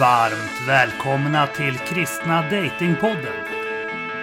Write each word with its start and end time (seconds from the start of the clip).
Varmt 0.00 0.68
välkomna 0.68 1.46
till 1.46 1.78
Kristna 1.78 2.42
Datingpodden. 2.42 3.44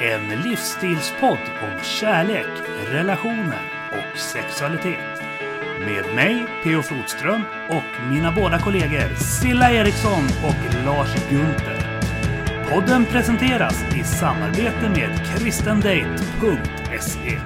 En 0.02 0.30
livsstilspodd 0.30 1.40
om 1.62 1.84
kärlek, 1.84 2.48
relationer 2.88 3.62
och 3.92 4.20
sexualitet. 4.20 5.22
Med 5.80 6.16
mig, 6.16 6.46
P.O. 6.64 6.82
Flodström, 6.82 7.42
och 7.70 8.12
mina 8.12 8.32
båda 8.32 8.60
kollegor 8.60 9.16
Silla 9.16 9.72
Eriksson 9.72 10.24
och 10.44 10.86
Lars 10.86 11.30
Gunther. 11.30 12.02
Podden 12.70 13.06
presenteras 13.06 13.84
i 13.96 14.04
samarbete 14.04 14.90
med 14.90 15.26
kristendate.se. 15.26 17.40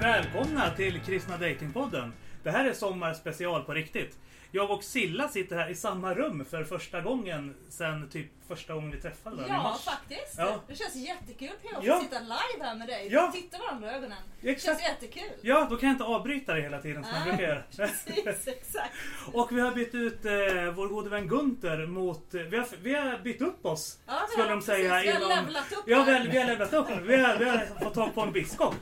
Välkomna 0.00 0.70
till 0.76 1.00
Kristna 1.00 1.36
Datingpodden. 1.36 2.12
Det 2.42 2.50
här 2.50 2.64
är 2.64 2.72
sommarspecial 2.72 3.62
på 3.62 3.72
riktigt. 3.72 4.16
Jag 4.54 4.70
och 4.70 4.84
Silla 4.84 5.28
sitter 5.28 5.56
här 5.56 5.70
i 5.70 5.74
samma 5.74 6.14
rum 6.14 6.44
för 6.50 6.64
första 6.64 7.00
gången 7.00 7.54
sen 7.68 8.08
typ 8.08 8.26
första 8.48 8.74
gången 8.74 8.90
vi 8.90 9.00
träffades. 9.00 9.40
i 9.40 9.48
Ja, 9.48 9.78
faktiskt. 9.84 10.34
Ja. 10.38 10.60
Det 10.68 10.74
känns 10.74 10.94
jättekul 10.96 11.48
PH 11.62 11.76
att 11.78 11.84
Ja. 11.84 12.00
sitta 12.00 12.18
live 12.20 12.64
här 12.64 12.74
med 12.74 12.88
dig. 12.88 13.08
Ja. 13.12 13.30
Titta 13.34 13.58
varandra 13.58 13.92
i 13.92 13.94
ögonen. 13.94 14.18
Det 14.40 14.50
Exakt. 14.50 14.80
känns 14.80 14.90
jättekul. 14.92 15.30
Ja, 15.42 15.66
då 15.70 15.76
kan 15.76 15.88
jag 15.88 15.94
inte 15.94 16.04
avbryta 16.04 16.52
dig 16.52 16.62
hela 16.62 16.80
tiden 16.80 17.04
som 17.04 17.12
jag 17.14 17.24
brukar 17.24 17.42
göra. 17.42 17.62
Precis, 17.76 18.48
exakt. 18.48 18.92
Och 19.32 19.52
vi 19.56 19.60
har 19.60 19.72
bytt 19.72 19.94
ut 19.94 20.24
eh, 20.24 20.32
vår 20.74 20.88
gode 20.88 21.10
vän 21.10 21.28
Gunther 21.28 21.86
mot... 21.86 22.34
Eh, 22.34 22.40
vi, 22.42 22.56
har, 22.56 22.66
vi 22.82 22.94
har 22.94 23.18
bytt 23.18 23.42
upp 23.42 23.66
oss. 23.66 23.98
Ja, 24.06 24.20
vi 24.28 24.32
Skulle 24.32 24.48
de 24.50 24.62
säga 24.62 24.90
precis, 24.94 25.08
Vi 25.08 25.12
har 25.12 25.32
inom- 25.32 25.44
levlat 25.46 25.72
upp 25.72 25.84
Ja, 25.86 26.04
vi 26.04 26.12
har, 26.12 26.20
vi 26.20 26.38
har 26.38 26.46
levlat 26.46 26.72
upp. 26.72 26.86
Vi 27.02 27.16
har, 27.16 27.36
vi 27.38 27.44
har 27.44 27.66
fått 27.84 27.94
tag 27.94 28.14
på 28.14 28.20
en 28.20 28.32
biskop. 28.32 28.74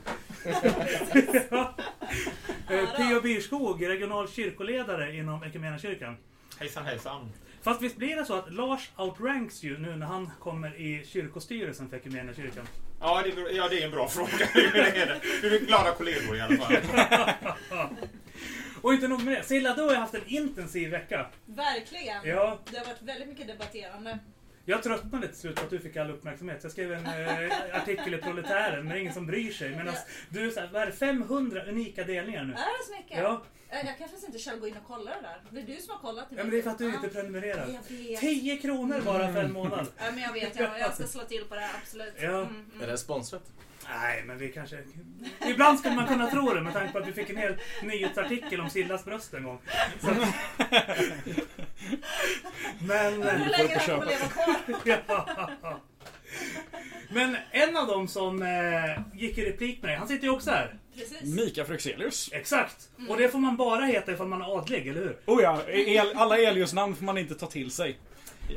ja. 1.49 1.75
Eh, 2.69 2.89
P.O. 2.97 3.21
Byrskog, 3.21 3.87
regional 3.87 4.29
kyrkoledare 4.29 5.15
inom 5.15 5.43
Equmeniakyrkan. 5.63 6.17
Hejsan 6.59 6.85
hejsan. 6.85 7.31
Fast 7.61 7.81
visst 7.81 7.95
blir 7.97 8.15
det 8.15 8.25
så 8.25 8.33
att 8.35 8.53
Lars 8.53 8.89
outranks 8.97 9.63
ju 9.63 9.77
nu 9.77 9.95
när 9.95 10.05
han 10.05 10.31
kommer 10.39 10.75
i 10.75 11.05
kyrkostyrelsen 11.05 11.89
för 11.89 11.97
Equmeniakyrkan? 11.97 12.67
Ja 12.99 13.21
det, 13.23 13.29
är- 13.29 13.55
ja, 13.55 13.67
det 13.69 13.81
är 13.81 13.85
en 13.85 13.91
bra 13.91 14.07
fråga. 14.07 14.29
Hur 14.53 14.75
är 14.75 15.05
det? 15.07 15.21
Du 15.41 15.55
är 15.55 15.59
glada 15.59 15.91
kollegor 15.91 16.35
i 16.35 16.41
alla 16.41 16.57
fall. 16.57 16.77
Och 18.81 18.93
inte 18.93 19.07
nog 19.07 19.23
med 19.23 19.33
det, 19.37 19.43
Silla 19.43 19.75
du 19.75 19.81
har 19.81 19.95
haft 19.95 20.13
en 20.13 20.21
intensiv 20.27 20.89
vecka. 20.89 21.25
Verkligen. 21.45 22.21
Ja. 22.27 22.59
Det 22.71 22.77
har 22.77 22.85
varit 22.85 23.01
väldigt 23.01 23.27
mycket 23.29 23.47
debatterande. 23.47 24.19
Jag 24.65 24.83
tröttnade 24.83 25.27
till 25.27 25.37
slut 25.37 25.55
på 25.55 25.61
att 25.63 25.69
du 25.69 25.79
fick 25.79 25.97
all 25.97 26.11
uppmärksamhet. 26.11 26.61
Så 26.61 26.65
jag 26.65 26.71
skrev 26.71 26.93
en 26.93 27.05
eh, 27.05 27.75
artikel 27.81 28.13
i 28.13 28.17
Proletären, 28.17 28.79
men 28.83 28.87
det 28.89 28.95
är 28.97 29.01
ingen 29.01 29.13
som 29.13 29.25
bryr 29.27 29.51
sig. 29.51 29.69
Medan 29.69 29.93
du, 30.29 30.51
så 30.51 30.59
här, 30.59 30.69
vad 30.73 30.81
är 30.81 30.85
det, 30.85 30.91
500 30.91 31.63
unika 31.67 32.03
delningar 32.03 32.43
nu? 32.43 32.53
Är 32.53 32.55
det 32.55 32.85
så 32.85 32.95
mycket? 33.01 33.17
Ja. 33.17 33.43
Eh, 33.73 33.85
Jag 33.87 33.97
kanske 33.97 34.25
inte 34.27 34.39
själv 34.39 34.59
gå 34.59 34.67
in 34.67 34.77
och 34.77 34.87
kolla 34.87 35.11
det 35.11 35.21
där. 35.21 35.41
Det 35.49 35.59
är 35.59 35.75
du 35.75 35.81
som 35.81 35.89
har 35.93 35.99
kollat. 35.99 36.27
ja, 36.29 36.35
men 36.37 36.49
det 36.49 36.57
är 36.57 36.61
för 36.61 36.69
att 36.69 36.77
du 36.77 36.85
inte 36.95 37.07
prenumererar. 37.09 37.67
Jag 37.67 37.97
vet. 37.97 38.19
10 38.19 38.57
kronor 38.57 39.01
bara 39.05 39.33
för 39.33 39.43
en 39.43 39.53
månad. 39.53 39.87
Ja, 39.97 40.03
men 40.11 40.19
jag 40.23 40.33
vet. 40.33 40.59
Jag, 40.59 40.79
jag 40.79 40.93
ska 40.93 41.07
slå 41.07 41.21
till 41.21 41.45
på 41.45 41.55
det 41.55 41.61
här, 41.61 41.71
absolut. 41.81 42.13
Ja. 42.17 42.27
Mm, 42.27 42.65
mm. 42.73 42.81
Är 42.81 42.87
det 42.87 42.97
sponsrat? 42.97 43.43
Nej, 43.89 44.23
men 44.25 44.37
vi 44.37 44.51
kanske... 44.51 44.77
Ibland 45.47 45.79
skulle 45.79 45.95
man 45.95 46.07
kunna 46.07 46.29
tro 46.29 46.53
det 46.53 46.61
med 46.61 46.73
tanke 46.73 46.91
på 46.91 46.97
att 46.99 47.07
vi 47.07 47.13
fick 47.13 47.29
en 47.29 47.37
hel 47.37 47.57
nyhetsartikel 47.83 48.61
om 48.61 48.69
Sillas 48.69 49.05
bröst 49.05 49.33
en 49.33 49.43
gång. 49.43 49.59
Så... 50.01 50.07
Men... 52.87 53.13
Hur 53.13 53.49
länge 53.49 53.79
du 53.87 54.05
leva 54.05 54.27
kvar? 54.27 55.33
Ja. 55.61 55.79
Men 57.13 57.37
en 57.51 57.77
av 57.77 57.87
dem 57.87 58.07
som 58.07 58.41
eh, 58.41 59.19
gick 59.21 59.37
i 59.37 59.45
replik 59.45 59.81
med 59.81 59.89
dig, 59.91 59.97
han 59.97 60.07
sitter 60.07 60.23
ju 60.23 60.29
också 60.29 60.51
här. 60.51 60.75
Precis. 60.95 61.35
Mika 61.35 61.65
Fröxelius. 61.65 62.29
Exakt. 62.33 62.89
Och 63.09 63.17
det 63.17 63.29
får 63.29 63.39
man 63.39 63.57
bara 63.57 63.85
heta 63.85 64.11
ifall 64.11 64.27
man 64.27 64.41
är 64.41 64.57
adlig, 64.57 64.87
eller 64.87 65.01
hur? 65.01 65.17
Oh 65.25 65.43
ja, 65.43 65.61
el, 65.67 66.07
alla 66.15 66.37
Elius-namn 66.37 66.95
får 66.95 67.05
man 67.05 67.17
inte 67.17 67.35
ta 67.35 67.47
till 67.47 67.71
sig 67.71 67.97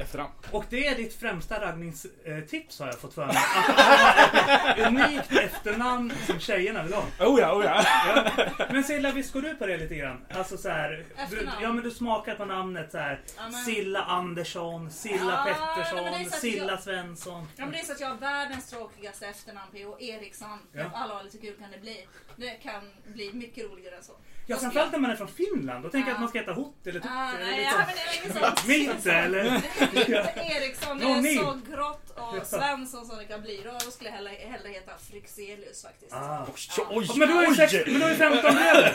efterhand. 0.00 0.32
Och 0.50 0.64
det 0.70 0.86
är 0.86 0.94
ditt 0.94 1.14
främsta 1.14 1.60
raggningstips 1.60 2.78
har 2.80 2.86
jag 2.86 2.98
fått 3.00 3.14
för 3.14 3.26
mig. 3.26 3.36
Att 3.36 3.76
ha 3.76 4.72
ett 4.72 4.86
unikt 4.88 5.32
efternamn 5.32 6.12
som 6.26 6.40
tjejerna 6.40 6.82
vill 6.82 6.92
ha. 6.94 7.02
Oh 7.02 7.40
ja, 7.40 7.54
oh 7.54 7.64
ja. 7.64 7.84
Ja. 8.58 8.66
Men 8.70 8.84
Silla, 8.84 9.12
visst 9.12 9.32
går 9.32 9.42
du 9.42 9.54
på 9.54 9.66
det 9.66 9.76
lite 9.76 9.94
grann? 9.94 10.26
Alltså 10.34 10.56
så 10.56 10.68
här, 10.68 11.04
du, 11.30 11.48
ja 11.62 11.72
men 11.72 11.84
du 11.84 11.90
smakar 11.90 12.34
på 12.34 12.44
namnet 12.44 12.92
så 12.92 12.98
här. 12.98 13.20
Ja, 13.36 13.42
men- 13.42 13.52
Silla 13.52 14.02
Andersson, 14.02 14.90
Silla 14.90 15.44
Ja, 15.46 15.54
Pettersson, 15.84 16.40
Silla 16.40 16.72
jag- 16.72 16.80
Svensson. 16.82 17.48
Ja, 17.56 17.64
men 17.64 17.70
det 17.72 17.78
är 17.80 17.84
så 17.84 17.92
att 17.92 18.00
jag 18.00 18.08
har 18.08 18.16
världens 18.16 18.70
tråkigaste 18.70 19.26
efternamn 19.26 19.70
P.O. 19.72 19.96
Eriksson. 20.00 20.58
Ja. 20.72 20.84
Alla 20.94 21.14
har 21.14 21.22
lite 21.24 21.38
kul 21.38 21.54
kan 21.58 21.70
det 21.70 21.78
bli. 21.78 22.06
Det 22.36 22.50
kan 22.50 22.90
bli 23.06 23.32
mycket 23.32 23.64
roligare 23.70 23.96
än 23.96 24.02
så. 24.04 24.12
Ja, 24.48 24.54
Jag 24.54 24.60
framförallt 24.60 24.92
när 24.92 24.98
man 24.98 25.10
är 25.10 25.16
från 25.16 25.28
Finland. 25.28 25.84
Då 25.84 25.88
tänker 25.90 26.08
jag 26.08 26.12
Ja. 26.12 26.14
att 26.14 26.20
man 26.20 26.28
ska 26.28 26.38
heta 26.38 26.52
Hot 26.52 26.74
eller 26.86 27.00
Tutte. 27.00 27.08
Ah, 27.14 27.32
nej, 27.40 27.62
ja, 27.72 27.72
men 27.78 27.86
det 27.96 28.02
är 28.02 28.24
inget 28.24 28.42
sånt. 28.42 28.66
Mitte 28.66 29.12
eller? 29.12 29.44
Eriksson, 30.56 31.02
är 31.02 31.36
så 31.44 31.58
grått 31.72 32.10
och 32.16 32.46
Svensson 32.46 33.06
som 33.06 33.18
det 33.18 33.24
kan 33.24 33.42
bli. 33.42 33.60
Då 33.64 33.90
skulle 33.90 34.10
jag 34.10 34.16
hellre, 34.16 34.30
hellre 34.30 34.68
heta 34.68 34.92
Fryxelius 35.10 35.82
faktiskt. 35.82 36.12
Ah. 36.14 36.46
Oj, 36.78 36.86
oj, 36.90 37.08
Men 37.18 37.28
du 37.28 37.34
har 37.34 37.46
ju, 37.46 37.54
sex, 37.54 37.72
oj. 37.74 37.82
men 37.86 37.94
du 37.94 38.02
har 38.02 38.10
ju 38.10 38.16
15 38.16 38.40
bröder! 38.54 38.92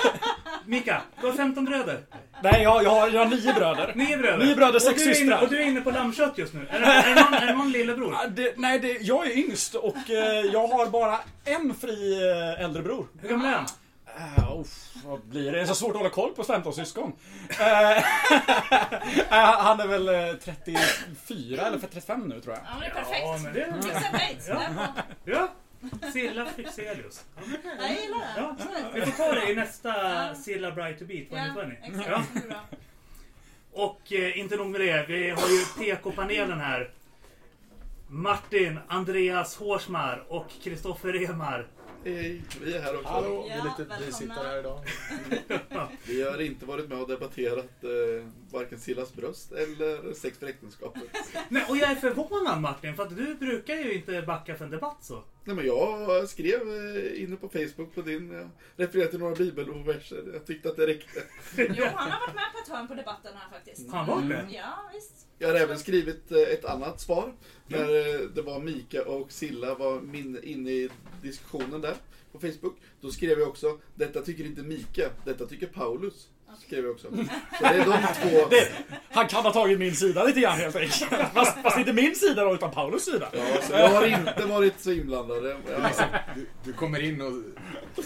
Mika, 0.65 1.01
du 1.21 1.27
har 1.27 1.33
15 1.33 1.65
bröder. 1.65 1.99
Nej, 2.43 2.63
jag, 2.63 2.83
jag, 2.83 2.89
har, 2.89 3.09
jag 3.09 3.19
har 3.25 3.31
nio 3.35 3.53
bröder. 3.53 3.91
Nio 3.95 4.17
bröder. 4.17 4.45
Nio 4.45 4.55
bröder, 4.55 4.75
och 4.75 4.81
sex 4.81 4.95
du 4.95 5.01
är 5.03 5.05
inne, 5.07 5.15
systrar. 5.15 5.41
Och 5.41 5.49
du 5.49 5.57
är 5.61 5.65
inne 5.65 5.81
på 5.81 5.91
lammkött 5.91 6.37
just 6.37 6.53
nu. 6.53 6.67
Är 6.69 6.79
det, 6.79 6.85
är 6.85 7.15
det, 7.15 7.21
någon, 7.21 7.33
är 7.33 7.45
det 7.45 7.53
någon 7.53 7.71
lillebror? 7.71 8.13
Ah, 8.15 8.27
Det, 8.27 8.53
nej, 8.57 8.79
det, 8.79 8.87
jag 9.01 9.27
är 9.27 9.37
yngst 9.37 9.75
och 9.75 10.09
eh, 10.09 10.41
jag 10.53 10.67
har 10.67 10.85
bara 10.85 11.19
en 11.45 11.75
fri 11.75 12.29
eh, 12.57 12.63
äldre 12.65 12.81
bror. 12.83 13.07
Hur 13.21 13.29
gammal 13.29 13.47
är 13.47 13.51
han? 13.51 13.65
Uh, 14.17 14.59
uff, 14.61 14.91
vad 15.05 15.21
blir 15.21 15.45
det? 15.45 15.51
Det 15.51 15.61
är 15.61 15.65
så 15.65 15.75
svårt 15.75 15.91
att 15.91 15.97
hålla 15.97 16.09
koll 16.09 16.33
på 16.33 16.43
15 16.43 16.73
syskon. 16.73 17.13
Eh, 17.59 17.91
eh, 17.97 18.03
han 19.29 19.79
är 19.79 19.87
väl 19.87 20.07
eh, 20.09 20.33
34 20.35 21.67
eller 21.67 21.79
35 21.79 22.21
nu 22.27 22.41
tror 22.41 22.55
jag. 22.55 22.63
Ja, 22.65 22.69
men 22.73 22.81
det 22.81 22.85
är 22.85 22.93
perfekt. 22.93 23.21
Ja, 23.23 23.39
men 23.43 23.53
det... 23.53 24.19
Fix. 24.29 24.47
Ja. 24.47 24.61
Ja. 25.25 25.47
Silla 26.13 26.45
Fixelius. 26.45 27.25
Jag 27.79 27.91
gillar 27.91 28.19
det. 28.19 28.33
Ja. 28.37 28.55
Vi 28.93 29.01
får 29.01 29.11
ta 29.11 29.31
det 29.31 29.51
i 29.51 29.55
nästa 29.55 29.89
Ja. 30.27 30.35
Silla 30.35 30.71
Bright 30.71 30.99
to 30.99 31.05
Beat 31.05 31.27
Ja, 31.31 31.53
2020. 31.53 31.75
exakt. 31.83 32.29
Ja. 32.49 32.77
Och 33.73 34.13
eh, 34.13 34.37
inte 34.39 34.55
nog 34.55 34.67
med 34.67 34.81
det, 34.81 35.05
vi 35.07 35.29
har 35.29 35.47
ju 35.49 35.65
PK-panelen 35.79 36.59
här. 36.59 36.89
Martin, 38.07 38.79
Andreas 38.87 39.55
Hårsmar 39.57 40.23
och 40.27 40.47
Kristoffer 40.63 41.13
Remar. 41.13 41.67
Hej, 42.03 42.41
vi 42.63 42.73
är 42.75 42.81
här 42.81 42.95
också. 42.95 43.07
Hallå. 43.07 43.45
Ja, 43.49 43.53
vi 43.53 43.59
är 43.59 43.63
lite 43.63 43.83
välkomna. 43.83 44.05
bisittare 44.05 44.47
här 44.47 44.59
idag. 44.59 44.79
Vi 46.07 46.23
har 46.23 46.41
inte 46.41 46.65
varit 46.65 46.89
med 46.89 47.01
och 47.01 47.07
debatterat 47.07 47.83
eh, 47.83 48.27
varken 48.53 48.79
Sillas 48.79 49.13
bröst 49.13 49.51
eller 49.51 50.13
sex 50.13 50.37
för 50.37 50.47
äktenskapet. 50.47 51.03
Nej, 51.49 51.65
och 51.69 51.77
jag 51.77 51.91
är 51.91 51.95
förvånad 51.95 52.61
Martin, 52.61 52.95
för 52.95 53.03
att 53.03 53.17
du 53.17 53.35
brukar 53.35 53.75
ju 53.75 53.93
inte 53.93 54.21
backa 54.21 54.55
för 54.55 54.65
en 54.65 54.71
debatt 54.71 54.97
så. 55.01 55.23
Nej, 55.43 55.55
men 55.55 55.65
jag 55.65 56.29
skrev 56.29 56.61
eh, 56.61 57.23
inne 57.23 57.35
på 57.35 57.49
Facebook 57.49 57.95
på 57.95 58.01
din, 58.01 58.31
jag 58.31 58.49
refererade 58.75 59.11
till 59.11 59.19
några 59.19 59.35
bibelverser. 59.35 60.23
Jag 60.33 60.45
tyckte 60.45 60.69
att 60.69 60.75
det 60.75 60.87
räckte. 60.87 61.23
Jo, 61.57 61.85
han 61.95 62.11
har 62.11 62.19
varit 62.19 62.35
med 62.35 62.43
på 62.53 62.59
ett 62.63 62.67
hörn 62.77 62.87
på 62.87 62.93
debatten 62.93 63.33
här 63.35 63.49
faktiskt. 63.57 63.91
Han 63.91 64.07
var 64.07 64.21
det? 64.21 64.35
Mm, 64.35 64.51
Ja, 64.53 64.89
visst. 64.93 65.27
Jag 65.39 65.47
har 65.47 65.55
även 65.55 65.79
skrivit 65.79 66.31
eh, 66.31 66.37
ett 66.39 66.65
annat 66.65 67.01
svar. 67.01 67.33
När 67.67 67.79
eh, 67.79 68.19
det 68.35 68.41
var 68.41 68.59
Mika 68.59 69.05
och 69.05 69.31
Silla 69.31 69.75
var 69.75 70.01
min, 70.01 70.43
inne 70.43 70.71
i 70.71 70.89
diskussionen 71.21 71.81
där 71.81 71.95
på 72.31 72.39
Facebook. 72.39 72.77
Då 73.01 73.11
skrev 73.11 73.39
jag 73.39 73.47
också, 73.49 73.79
detta 73.95 74.21
tycker 74.21 74.45
inte 74.45 74.61
Mika, 74.61 75.09
detta 75.25 75.45
tycker 75.45 75.67
Paulus. 75.67 76.27
Skrev 76.59 76.83
jag 76.83 76.91
också. 76.91 77.07
Så 77.57 77.63
det 77.63 77.67
är 77.67 77.85
de 77.85 78.29
två. 78.29 78.47
Det, 78.49 78.71
han 79.09 79.27
kan 79.27 79.43
ha 79.43 79.53
tagit 79.53 79.79
min 79.79 79.95
sida 79.95 80.23
lite 80.23 80.39
grann 80.39 80.57
helt 80.57 80.75
enkelt. 80.75 81.11
Fast, 81.33 81.57
fast 81.63 81.77
inte 81.77 81.93
min 81.93 82.15
sida 82.15 82.43
då, 82.43 82.53
utan 82.53 82.71
Paulus 82.71 83.05
sida. 83.05 83.29
Ja, 83.33 83.61
så 83.61 83.73
jag 83.73 83.89
har 83.89 84.05
inte 84.05 84.45
varit 84.45 84.79
så 84.79 84.91
inblandad. 84.91 85.45
Ja. 85.45 85.87
Liksom, 85.87 86.05
du, 86.35 86.47
du 86.63 86.73
kommer 86.73 87.03
in 87.03 87.21
och 87.21 87.33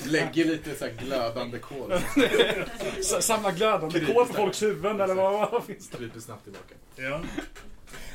lägger 0.08 0.46
lite 0.46 0.76
så 0.76 0.86
här 0.86 0.92
glödande 0.94 1.60
kol. 1.60 1.94
Samla 3.22 3.52
glödande 3.52 4.06
kol 4.06 4.26
på 4.28 4.34
folks 4.34 4.62
huvuden 4.64 5.02
eller 5.02 5.16
vad, 5.16 5.52
vad 5.52 5.64
finns 5.66 5.90
det? 5.90 5.98
Kryper 5.98 6.20
snabbt 6.20 6.44
tillbaka. 6.44 6.76
Ja. 6.96 7.22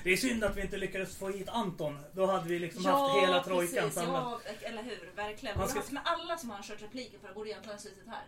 Det 0.04 0.12
är 0.12 0.16
synd 0.16 0.44
att 0.44 0.56
vi 0.56 0.60
inte 0.60 0.76
lyckades 0.76 1.16
få 1.16 1.28
hit 1.28 1.48
Anton. 1.48 1.98
Då 2.12 2.26
hade 2.26 2.48
vi 2.48 2.58
liksom 2.58 2.84
haft 2.84 3.22
hela 3.22 3.42
trojkan 3.42 3.66
precis. 3.74 3.94
samlad. 3.94 4.22
Ja, 4.44 4.68
eller 4.68 4.82
hur. 4.82 5.10
Verkligen. 5.16 5.54
Han 5.56 5.60
Han 5.60 5.68
ska- 5.68 5.82
ska... 5.82 5.92
med 5.94 6.02
alla 6.04 6.36
som 6.36 6.50
har 6.50 6.62
kört 6.62 6.82
repliker 6.82 7.18
på 7.18 7.26
det 7.26 7.34
borde 7.34 7.50
egentligen 7.50 7.74
ha 7.76 7.82
suttit 7.82 8.06
här. 8.06 8.22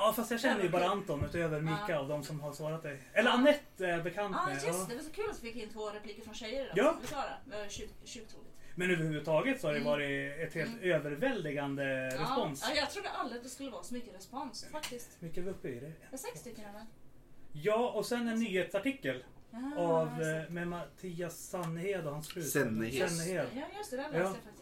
Ja, 0.00 0.12
fast 0.16 0.30
jag 0.30 0.40
känner 0.40 0.62
ju 0.62 0.68
bara 0.68 0.88
Anton 0.88 1.24
utöver 1.24 1.60
Mika 1.60 1.84
Ja. 1.88 2.00
och 2.00 2.08
de 2.08 2.24
som 2.24 2.40
har 2.40 2.52
svarat 2.52 2.82
dig. 2.82 3.02
Eller 3.12 3.30
Anette 3.30 3.86
är 3.86 4.02
bekant 4.02 4.36
Ja, 4.38 4.46
med. 4.46 4.54
just 4.54 4.66
Ja. 4.66 4.72
det. 4.72 4.86
Det 4.88 4.94
var 4.96 5.02
så 5.02 5.10
kul 5.10 5.30
att 5.30 5.42
vi 5.44 5.52
fick 5.52 5.62
in 5.62 5.70
två 5.70 5.90
repliker 5.90 6.22
från 6.22 6.34
tjejer 6.34 6.62
idag. 6.64 6.72
Ja. 6.76 6.94
Vi 7.02 7.06
sa 7.06 7.16
det. 7.16 7.36
Det 7.44 7.56
var. 7.56 7.66
Men 8.74 8.90
överhuvudtaget 8.90 9.60
så 9.60 9.66
har 9.66 9.72
det 9.74 9.80
Mm. 9.80 9.90
varit 9.92 10.38
ett 10.48 10.54
helt 10.54 10.70
Mm. 10.82 10.90
överväldigande 10.94 11.84
respons. 12.06 12.64
Ja, 12.68 12.74
jag 12.80 12.90
trodde 12.90 13.08
aldrig 13.10 13.36
att 13.38 13.44
det 13.44 13.50
skulle 13.50 13.70
vara 13.70 13.82
så 13.82 13.94
mycket 13.94 14.14
respons 14.14 14.66
faktiskt. 14.72 15.08
Mycket 15.20 15.38
är 15.38 15.42
vi 15.42 15.50
uppe 15.50 15.68
i 15.68 15.74
det? 15.80 15.80
Det 15.80 15.92
är 16.12 16.16
sex 16.16 16.40
stycken 16.40 16.64
eller? 16.64 16.86
Ja, 17.52 17.90
och 17.90 18.06
sen 18.06 18.28
en 18.28 18.38
nyhetsartikel 18.40 19.24
Ja, 19.50 19.72
av, 19.82 20.08
just 20.18 20.48
eh, 20.48 20.54
med 20.54 20.68
Mattias 20.68 21.38
Sannehed 21.38 22.06
och 22.06 22.12
hans 22.12 22.28
fru. 22.28 22.42
Sennehed. 22.42 23.46
Ja, 23.54 23.62
just 23.78 23.90
det. 23.90 23.96
Den 23.96 24.04
läste 24.04 24.18
Ja. 24.18 24.24
jag 24.24 24.32
faktiskt. 24.34 24.57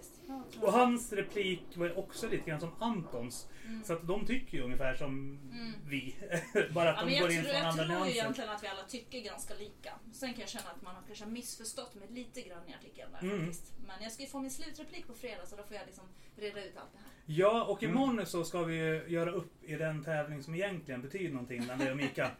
Och 0.61 0.73
hans 0.73 1.13
replik 1.13 1.63
var 1.75 1.99
också 1.99 2.29
lite 2.29 2.51
grann 2.51 2.61
som 2.61 2.71
Antons. 2.79 3.49
Mm. 3.67 3.85
Så 3.85 3.93
att 3.93 4.07
de 4.07 4.27
tycker 4.27 4.59
ju 4.59 4.65
ungefär 4.65 4.95
som 4.95 5.39
Mm. 5.53 5.73
vi. 5.89 6.15
Bara 6.75 6.91
att 6.91 6.97
Ja, 6.97 7.01
de 7.01 7.05
men 7.07 7.15
jag 7.15 7.23
går 7.23 7.31
in 7.33 7.37
tror, 7.43 7.53
från 7.53 7.61
jag 7.61 7.69
andra 7.69 7.85
tror 7.85 7.97
ju 7.97 8.01
nyanser. 8.05 8.21
egentligen 8.21 8.51
att 8.51 8.63
vi 8.63 8.67
alla 8.69 8.83
tycker 8.89 9.21
ganska 9.21 9.55
lika. 9.55 9.93
Sen 10.13 10.31
kan 10.33 10.41
jag 10.41 10.49
känna 10.49 10.71
att 10.77 10.83
man 10.83 10.95
har 10.95 11.03
kanske 11.07 11.27
missförstått 11.27 11.95
mig 11.95 12.09
lite 12.11 12.41
grann 12.43 12.69
i 12.69 12.75
artikeln 12.75 13.13
där 13.13 13.29
Mm. 13.29 13.39
faktiskt. 13.47 13.73
Men 13.87 14.03
jag 14.03 14.13
ska 14.13 14.23
ju 14.23 14.29
få 14.29 14.41
min 14.41 14.51
slutreplik 14.51 15.07
på 15.07 15.15
fredag 15.15 15.47
så 15.47 15.57
då 15.57 15.63
får 15.63 15.77
jag 15.77 15.87
liksom 15.87 16.05
reda 16.37 16.65
ut 16.65 16.77
allt 16.77 16.93
det 16.93 16.99
här. 16.99 17.07
Ja, 17.29 17.65
och 17.65 17.83
imorgon 17.83 18.27
så 18.27 18.45
ska 18.45 18.63
vi 18.63 18.77
göra 19.09 19.31
upp 19.31 19.65
i 19.65 19.75
den 19.75 20.05
tävling 20.05 20.43
som 20.43 20.55
egentligen 20.55 21.03
betyder 21.03 21.31
någonting 21.33 21.61
mellan 21.61 21.79
dig 21.79 21.91
och 21.91 21.97
Mika. 21.97 22.25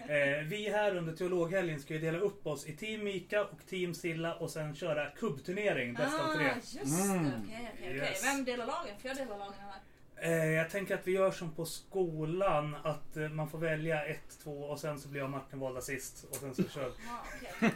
eh, 0.00 0.44
vi 0.48 0.70
här 0.70 0.96
under 0.96 1.12
teologhelgen 1.16 1.80
ska 1.80 1.94
ju 1.94 2.00
dela 2.00 2.18
upp 2.18 2.46
oss 2.46 2.66
i 2.66 2.76
Team 2.76 3.04
Mika 3.04 3.44
och 3.44 3.66
Team 3.66 3.94
Silla 3.94 4.34
och 4.34 4.50
sen 4.50 4.74
köra 4.74 5.10
kubbturnering, 5.10 5.94
bäst 5.94 6.20
av 6.20 6.34
tre. 6.34 6.46
Ah, 6.50 6.54
just 6.56 7.04
Mm. 7.04 7.24
det. 7.24 7.33
Okej, 7.44 7.70
okej, 7.74 7.90
okej. 7.90 7.96
Yes. 7.96 8.24
Vem 8.24 8.44
delar 8.44 8.66
lagen? 8.66 8.98
Får 8.98 9.08
jag 9.08 9.16
dela 9.16 9.36
lagen 9.36 9.54
här? 9.60 9.80
Eh, 10.16 10.50
jag 10.50 10.70
tänker 10.70 10.94
att 10.94 11.06
vi 11.06 11.12
gör 11.12 11.30
som 11.30 11.52
på 11.52 11.64
skolan, 11.64 12.76
att 12.84 13.16
eh, 13.16 13.28
man 13.28 13.50
får 13.50 13.58
välja 13.58 14.04
ett, 14.04 14.38
två 14.42 14.50
och 14.50 14.80
sen 14.80 15.00
så 15.00 15.08
blir 15.08 15.20
jag 15.20 15.24
och 15.26 15.30
Martin 15.30 15.58
valda 15.58 15.80
sist. 15.80 16.24
Och 16.30 16.36
sen 16.36 16.54
så 16.54 16.62
kör 16.68 16.88
vi. 16.88 16.94
Ja, 17.06 17.24
okej, 17.36 17.72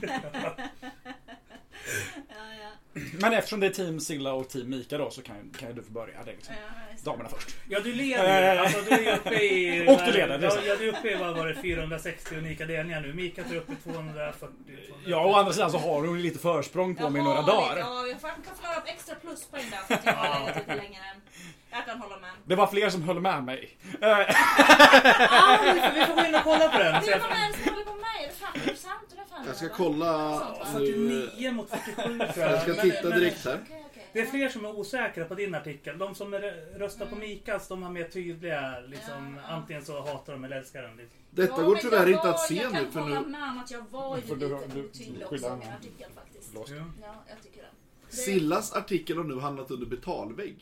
okej, 0.00 0.20
okej. 0.32 1.04
Men 3.12 3.32
eftersom 3.32 3.60
det 3.60 3.66
är 3.66 3.70
Team 3.70 4.00
Silla 4.00 4.32
och 4.32 4.48
Team 4.48 4.70
Mika 4.70 4.98
då 4.98 5.10
så 5.10 5.22
kan, 5.22 5.50
kan 5.58 5.68
ju 5.68 5.74
du 5.74 5.82
få 5.82 5.92
börja. 5.92 6.24
Det 6.24 6.30
liksom. 6.30 6.54
ja, 6.54 6.96
Damerna 7.04 7.28
först. 7.28 7.56
Ja, 7.68 7.80
du 7.80 7.92
leder 7.92 8.56
alltså, 8.56 8.80
du 8.80 9.08
är 9.08 9.16
uppe 9.16 9.34
i... 9.34 9.88
och 9.88 10.00
du 10.06 10.12
leder. 10.12 10.38
Det 10.38 10.46
är 10.46 10.66
ja, 10.66 10.76
du 10.76 10.88
är 10.88 10.98
uppe 10.98 11.10
i 11.10 11.14
vad 11.14 11.36
var 11.36 11.46
det, 11.46 11.54
460 11.54 12.36
unika 12.36 12.66
delningar 12.66 13.00
nu. 13.00 13.14
Mika 13.14 13.44
tar 13.44 13.56
upp 13.56 13.70
i 13.70 13.76
240. 13.76 13.84
240. 13.84 14.94
Ja, 15.06 15.26
å 15.26 15.34
andra 15.34 15.52
sidan 15.52 15.70
så 15.70 15.78
har 15.78 16.06
hon 16.06 16.22
lite 16.22 16.38
försprång 16.38 16.94
på 16.94 17.02
jag 17.02 17.12
mig 17.12 17.22
några 17.22 17.42
dagar. 17.42 17.76
Ja, 17.78 18.06
jag 18.06 18.20
kan 18.20 18.32
få 18.44 18.80
upp 18.80 18.86
extra 18.86 19.14
pluspoäng 19.14 19.64
där 19.70 19.78
för 19.78 19.94
att 19.94 20.04
jag 21.76 21.86
kan 21.86 22.00
hålla 22.00 22.18
med. 22.18 22.30
Det 22.44 22.54
var 22.54 22.66
fler 22.66 22.90
som 22.90 23.02
höll 23.02 23.20
med 23.20 23.44
mig. 23.44 23.76
ah, 24.00 25.58
vi 25.74 25.80
får 25.80 26.14
gå 26.14 26.26
in 26.26 26.34
och 26.34 26.42
kolla 26.44 26.68
på 26.68 26.78
den. 26.78 27.02
Det 27.04 27.18
var 27.18 27.28
någon 27.28 27.52
som 27.52 27.74
höll 27.74 27.84
på 27.84 27.94
mig. 27.94 28.32
Det 28.64 28.70
är 28.70 28.74
50% 28.74 28.88
kan 29.36 29.46
Jag 29.46 29.56
ska 29.56 29.68
kolla 29.68 30.38
nu. 30.38 30.60
Eh, 30.60 30.72
49 30.72 31.52
mot 31.52 31.70
47 31.70 32.18
tror 32.18 32.30
jag. 32.36 32.52
Jag 32.52 32.62
ska 32.62 32.74
titta 32.74 33.10
direkt 33.10 33.44
här. 33.44 33.60
Det 34.12 34.20
är 34.20 34.26
fler 34.26 34.48
som 34.48 34.64
är 34.64 34.78
osäkra 34.78 35.24
på 35.24 35.34
din 35.34 35.54
artikel. 35.54 35.98
De 35.98 36.14
som 36.14 36.34
röstar 36.34 37.06
på 37.06 37.14
mm. 37.14 37.28
Mikas, 37.28 37.68
de 37.68 37.82
har 37.82 37.90
mer 37.90 38.04
tydliga 38.04 38.80
liksom, 38.86 39.40
antingen 39.48 39.84
så 39.84 40.00
hatar 40.00 40.32
de 40.32 40.44
eller 40.44 40.56
älskar 40.56 40.82
den. 40.82 40.96
Liksom. 40.96 41.18
Detta 41.30 41.62
går 41.62 41.76
tyvärr 41.76 42.08
inte 42.08 42.30
att 42.30 42.40
se 42.40 42.54
nu 42.54 42.70
för 42.70 42.78
Jag 42.78 42.92
kan 42.92 43.02
hålla 43.02 43.20
med 43.20 43.42
om 43.42 43.58
att 43.58 43.70
jag 43.70 43.84
var 43.90 44.16
ju 44.16 44.22
lite 44.22 44.78
otydlig 44.78 45.26
också 45.26 45.56
med 45.56 45.74
artikeln 45.78 46.12
faktiskt. 46.14 46.50
Ja, 46.54 47.14
jag 47.28 47.42
tycker. 47.42 47.62
Det- 48.10 48.16
Sillas 48.16 48.72
artikel 48.72 49.16
har 49.16 49.24
nu 49.24 49.40
hamnat 49.40 49.70
under 49.70 49.86
betalvägg. 49.86 50.56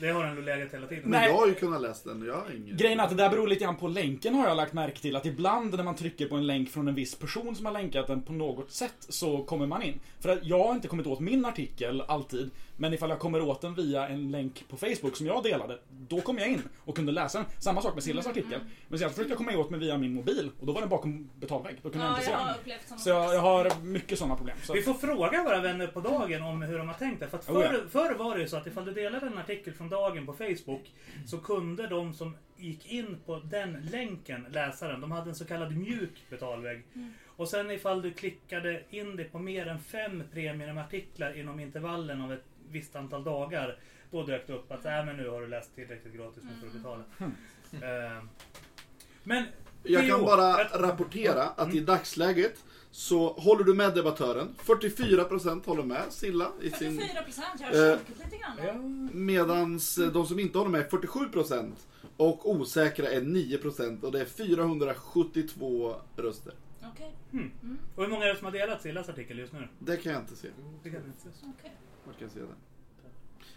Det 0.00 0.08
har 0.08 0.24
den 0.24 0.44
legat 0.44 0.74
hela 0.74 0.86
tiden. 0.86 1.02
Men 1.02 1.20
Nej. 1.20 1.28
jag 1.28 1.36
har 1.36 1.46
ju 1.46 1.54
kunnat 1.54 1.82
läsa 1.82 2.08
den 2.08 2.22
och 2.22 2.28
jag 2.28 2.34
har 2.34 2.50
ingen... 2.50 2.76
Grejen 2.76 3.00
är 3.00 3.04
att 3.04 3.10
det 3.10 3.16
där 3.16 3.30
beror 3.30 3.48
lite 3.48 3.64
grann 3.64 3.76
på 3.76 3.88
länken 3.88 4.34
har 4.34 4.48
jag 4.48 4.56
lagt 4.56 4.72
märke 4.72 5.00
till. 5.00 5.16
Att 5.16 5.26
ibland 5.26 5.76
när 5.76 5.84
man 5.84 5.96
trycker 5.96 6.26
på 6.26 6.36
en 6.36 6.46
länk 6.46 6.70
från 6.70 6.88
en 6.88 6.94
viss 6.94 7.14
person 7.14 7.56
som 7.56 7.66
har 7.66 7.72
länkat 7.72 8.06
den 8.06 8.22
på 8.22 8.32
något 8.32 8.70
sätt 8.70 8.94
så 8.98 9.42
kommer 9.42 9.66
man 9.66 9.82
in. 9.82 10.00
För 10.20 10.28
att 10.28 10.38
jag 10.42 10.64
har 10.64 10.74
inte 10.74 10.88
kommit 10.88 11.06
åt 11.06 11.20
min 11.20 11.44
artikel 11.44 12.00
alltid. 12.00 12.50
Men 12.76 12.94
ifall 12.94 13.10
jag 13.10 13.18
kommer 13.18 13.40
åt 13.40 13.60
den 13.60 13.74
via 13.74 14.08
en 14.08 14.30
länk 14.30 14.64
på 14.68 14.76
Facebook 14.76 15.16
som 15.16 15.26
jag 15.26 15.42
delade, 15.42 15.78
då 16.08 16.20
kom 16.20 16.38
jag 16.38 16.48
in 16.48 16.62
och 16.84 16.96
kunde 16.96 17.12
läsa 17.12 17.38
den. 17.38 17.46
Samma 17.58 17.82
sak 17.82 17.94
med 17.94 18.02
Sillas 18.02 18.26
artikel. 18.26 18.60
Men 18.88 18.98
sen 18.98 19.10
försökte 19.10 19.30
jag 19.30 19.38
komma 19.38 19.56
åt 19.56 19.70
mig 19.70 19.80
via 19.80 19.98
min 19.98 20.14
mobil 20.14 20.50
och 20.60 20.66
då 20.66 20.72
var 20.72 20.80
den 20.80 20.90
bakom 20.90 21.30
betalvägg. 21.40 21.76
Då 21.82 21.90
kunde 21.90 22.06
jag 22.06 22.12
Ja, 22.12 22.16
inte 22.16 22.24
se 22.24 22.30
jag 22.30 22.38
har 22.38 22.56
den. 22.88 22.98
Så 22.98 23.08
jag, 23.10 23.34
jag 23.34 23.40
har 23.40 23.82
mycket 23.82 24.18
sådana 24.18 24.36
problem. 24.36 24.56
Så. 24.62 24.72
Vi 24.72 24.82
får 24.82 24.94
fråga 24.94 25.42
våra 25.42 25.60
vänner 25.60 25.86
på 25.86 26.00
dagen 26.00 26.42
om 26.42 26.62
hur 26.62 26.78
de 26.78 26.88
har 26.88 26.94
tänkt 26.94 27.20
det. 27.20 27.28
För 27.28 27.38
att 27.38 27.50
Oh, 27.50 27.62
ja. 27.62 27.70
förr, 27.70 27.86
förr 27.90 28.14
var 28.14 28.34
det 28.34 28.40
ju 28.40 28.48
så 28.48 28.56
att 28.56 28.66
ifall 28.66 28.84
du 28.84 28.92
delade 28.92 29.26
en 29.26 29.38
artikel 29.38 29.74
från 29.82 29.88
dagen 29.88 30.26
på 30.26 30.32
Facebook 30.32 30.92
så 31.26 31.38
kunde 31.38 31.86
de 31.86 32.14
som 32.14 32.36
gick 32.56 32.92
in 32.92 33.16
på 33.26 33.38
den 33.38 33.72
länken 33.92 34.46
läsa 34.50 34.88
den. 34.88 35.00
De 35.00 35.12
hade 35.12 35.30
en 35.30 35.34
så 35.34 35.44
kallad 35.44 35.76
mjuk 35.76 36.24
betalvägg. 36.30 36.82
Mm. 36.94 37.12
Och 37.26 37.48
sen 37.48 37.70
ifall 37.70 38.02
du 38.02 38.12
klickade 38.12 38.82
in 38.90 39.16
dig 39.16 39.28
på 39.28 39.38
mer 39.38 39.66
än 39.66 39.80
fem 39.80 40.22
premiumartiklar 40.32 41.38
inom 41.38 41.60
intervallen 41.60 42.20
av 42.20 42.32
ett 42.32 42.44
visst 42.70 42.96
antal 42.96 43.24
dagar. 43.24 43.78
Då 44.10 44.22
dök 44.22 44.46
det 44.46 44.52
upp 44.52 44.72
att 44.72 44.84
äh, 44.84 45.04
men 45.04 45.16
nu 45.16 45.28
har 45.28 45.40
du 45.40 45.46
läst 45.46 45.74
tillräckligt 45.74 46.14
gratis, 46.14 46.42
nu 46.42 46.50
får 46.60 46.66
du 46.66 46.78
betala. 46.78 47.04
Eh, 47.72 48.24
men 49.22 49.44
Jag 49.82 50.08
kan 50.08 50.20
bara 50.20 50.64
rapportera 50.64 51.42
att 51.42 51.74
i 51.74 51.80
dagsläget 51.80 52.64
så 52.90 53.32
håller 53.32 53.64
du 53.64 53.74
med 53.74 53.94
debattören. 53.94 54.54
44% 54.64 55.66
håller 55.66 55.82
med 55.82 56.02
Silla 56.10 56.48
i 56.60 56.70
sin... 56.70 56.98
44 56.98 57.22
procent, 57.22 57.46
jag 57.60 57.66
har 57.66 57.90
Eh, 57.92 57.98
lite 58.24 58.36
grann. 58.36 59.10
Medans 59.12 59.98
eh, 59.98 60.08
de 60.12 60.26
som 60.26 60.38
inte 60.38 60.58
håller 60.58 60.70
med 60.70 60.80
är 60.80 60.88
47% 60.88 61.72
och 62.16 62.50
osäkra 62.50 63.10
är 63.10 63.20
9% 63.20 64.02
och 64.04 64.12
det 64.12 64.20
är 64.20 64.24
472 64.24 65.94
röster. 66.16 66.54
Okej, 66.92 67.14
och 67.96 68.02
hur 68.02 68.10
många 68.10 68.24
är 68.24 68.28
det 68.28 68.36
som 68.36 68.44
har 68.44 68.52
delat 68.52 68.82
Sillas 68.82 69.08
artikel 69.08 69.38
just 69.38 69.52
nu? 69.52 69.68
Det 69.78 69.96
kan 69.96 70.12
jag 70.12 70.22
inte 70.22 70.36
se. 70.36 70.48
Det 70.82 70.90
kan 70.90 70.98
jag 70.98 71.08
inte 71.08 71.20
se. 71.22 71.28
okej. 71.58 71.72
Vart 72.04 72.18
kan 72.18 72.24
jag 72.24 72.30
se 72.32 72.40
det? 72.40 72.46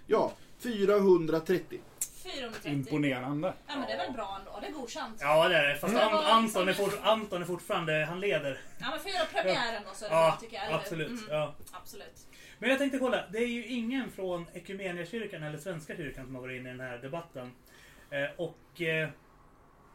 Ja, 0.07 0.33
430. 0.59 1.81
430. 2.31 2.71
Imponerande. 2.71 3.53
Ja 3.67 3.73
men 3.75 3.87
det 3.87 3.93
är 3.93 3.97
väl 3.97 4.13
bra 4.13 4.37
ändå, 4.39 4.59
det 4.61 4.67
är 4.67 4.71
godkänt. 4.71 5.17
Ja 5.21 5.47
det 5.49 5.57
är 5.57 5.67
det. 5.67 5.75
Fast 5.75 5.93
Mm. 5.93 6.07
An- 6.07 6.23
Anton, 6.25 6.69
är 6.69 6.73
fort, 6.73 6.99
Anton 7.03 7.41
är 7.41 7.45
fortfarande, 7.45 8.05
han 8.09 8.19
leder. 8.19 8.59
Ja 8.79 8.85
men 8.91 8.99
fyra 8.99 9.25
premiären 9.33 9.83
då 9.87 9.93
så 9.93 10.05
är 10.05 10.09
det 10.09 10.15
Ja, 10.15 10.27
bra 10.29 10.37
tycker 10.41 10.55
jag. 10.55 10.65
eller 10.65 10.75
absolut. 10.75 11.07
Mm, 11.07 11.23
Ja. 11.29 11.55
absolut. 11.71 12.27
Men 12.59 12.69
jag 12.69 12.79
tänkte 12.79 12.99
kolla, 12.99 13.23
det 13.31 13.37
är 13.37 13.47
ju 13.47 13.65
ingen 13.65 14.11
från 14.11 14.45
Equmeniakyrkan 14.53 15.43
eller 15.43 15.57
Svenska 15.57 15.95
kyrkan 15.95 16.25
som 16.25 16.35
har 16.35 16.41
varit 16.41 16.59
inne 16.59 16.69
i 16.69 16.71
den 16.71 16.87
här 16.87 16.97
debatten. 16.97 17.51
Eh, 18.09 18.25
och 18.37 18.81
eh, 18.81 19.09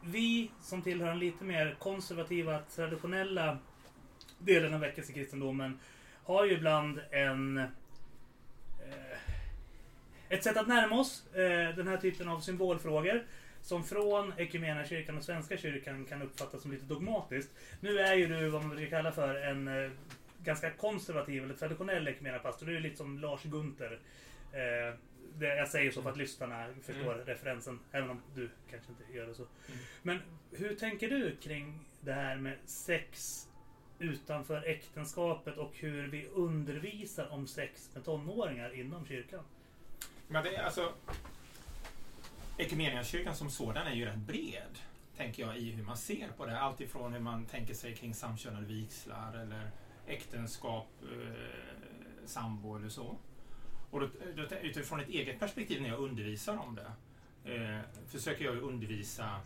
vi 0.03 0.50
som 0.62 0.83
tillhör 0.83 1.09
den 1.09 1.19
lite 1.19 1.44
mer 1.44 1.76
konservativa, 1.79 2.59
traditionella 2.59 3.59
delen 4.38 4.75
av 4.75 4.81
väckelsekristendomen 4.81 5.81
har 6.25 6.44
ju 6.44 6.53
ibland 6.53 7.00
en... 7.11 7.67
Ett 10.31 10.44
sätt 10.44 10.56
att 10.56 10.69
närma 10.69 11.00
oss 11.00 11.35
eh, 11.35 11.77
den 11.77 11.88
här 11.88 11.97
typen 11.97 12.29
av 12.29 12.41
symbolfrågor 12.41 13.25
som 13.62 13.85
från 13.85 14.32
Equmeniakyrkan 14.37 15.17
och 15.17 15.25
Svenska 15.25 15.56
kyrkan 15.56 16.05
kan 16.05 16.23
uppfattas 16.23 16.62
som 16.62 16.73
lite 16.73 16.85
dogmatiskt. 16.85 17.50
Nu 17.81 17.99
är 17.99 18.15
ju 18.15 18.27
du 18.27 18.49
vad 18.49 18.62
man 18.62 18.71
brukar 18.77 18.97
kalla 18.97 19.12
för 19.12 19.35
en 19.35 19.69
eh, 19.69 19.91
ganska 20.44 20.71
konservativ 20.71 21.44
eller 21.44 21.55
traditionell 21.55 22.09
equmeniapastor. 22.09 22.67
Du 22.67 22.77
är 22.77 22.81
lite 22.81 22.97
som 22.97 23.19
Lars 23.19 23.43
Gunther. 23.43 23.99
Eh, 24.53 24.94
det, 25.38 25.56
jag 25.56 25.69
säger 25.69 25.91
så 25.91 26.03
för 26.03 26.11
att 26.11 26.17
lyssnarna 26.17 26.67
förstår 26.83 27.15
referensen, 27.15 27.79
även 27.93 28.11
om 28.11 28.21
du 28.35 28.50
kanske 28.71 28.93
inte 28.93 29.19
gör 29.19 29.26
det 29.26 29.35
så. 29.35 29.47
Men 30.02 30.19
hur 30.52 30.75
tänker 30.75 31.09
du 31.09 31.37
kring 31.37 31.81
det 32.00 32.12
här 32.12 32.37
med 32.37 32.57
sex 32.64 33.47
utanför 33.99 34.62
äktenskapet 34.66 35.57
och 35.57 35.73
hur 35.75 36.09
vi 36.09 36.26
undervisar 36.26 37.33
om 37.33 37.47
sex 37.47 37.90
med 37.95 38.05
tonåringar 38.05 38.75
inom 38.75 39.07
kyrkan? 39.07 39.45
Men 40.31 40.45
det 40.45 40.57
är 40.57 40.65
alltså... 40.65 40.93
Equmeniakyrkan 42.59 43.37
som 43.37 43.51
sådan 43.51 43.87
är 43.87 43.95
ju 43.95 44.05
rätt 44.05 44.17
bred, 44.17 44.79
tänker 45.17 45.43
jag, 45.43 45.59
i 45.59 45.71
hur 45.71 45.85
man 45.85 45.97
ser 45.97 46.29
på 46.29 46.47
det. 46.47 46.61
Allt 46.61 46.81
ifrån 46.81 47.13
hur 47.13 47.21
man 47.21 47.47
tänker 47.47 47.75
sig 47.75 47.97
kring 47.97 48.15
samkönade 48.15 48.67
vigslar 48.67 49.35
eller 49.35 49.71
äktenskap, 50.07 50.89
eh, 51.03 52.27
sambo 52.27 52.77
eller 52.77 52.89
så. 52.89 53.17
Och 53.91 54.01
då, 54.01 54.09
då, 54.37 54.57
utifrån 54.57 55.01
ett 55.01 55.09
eget 55.09 55.41
perspektiv 55.41 55.83
när 55.83 55.89
jag 55.89 55.99
undervisar 55.99 56.57
om 56.57 56.75
det 56.75 56.93
eh, 57.55 57.81
försöker 58.07 58.45
jag 58.45 58.57
undervisa 58.57 59.41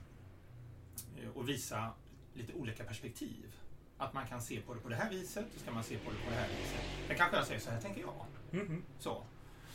eh, 1.22 1.28
och 1.34 1.48
visa 1.48 1.90
lite 2.34 2.52
olika 2.52 2.84
perspektiv. 2.84 3.54
Att 3.98 4.12
man 4.12 4.26
kan 4.26 4.40
se 4.40 4.60
på 4.60 4.74
det 4.74 4.80
på 4.80 4.88
det 4.88 4.96
här 4.96 5.10
viset, 5.10 5.46
så 5.56 5.64
kan 5.64 5.74
man 5.74 5.84
se 5.84 5.98
på 5.98 6.10
det 6.10 6.16
på 6.24 6.30
det 6.30 6.36
här 6.36 6.48
viset. 6.48 7.08
Det 7.08 7.14
kanske 7.14 7.36
jag 7.36 7.46
säger, 7.46 7.60
så 7.60 7.70
här 7.70 7.80
tänker 7.80 8.00
jag. 8.00 8.26
Mhm. 8.50 8.82
Så. 8.98 9.24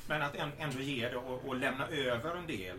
Men 0.09 0.21
att 0.21 0.35
ändå 0.35 0.79
ge 0.79 1.09
det 1.09 1.17
och, 1.17 1.45
och 1.45 1.55
lämna 1.55 1.87
över 1.87 2.35
en 2.35 2.47
del 2.47 2.77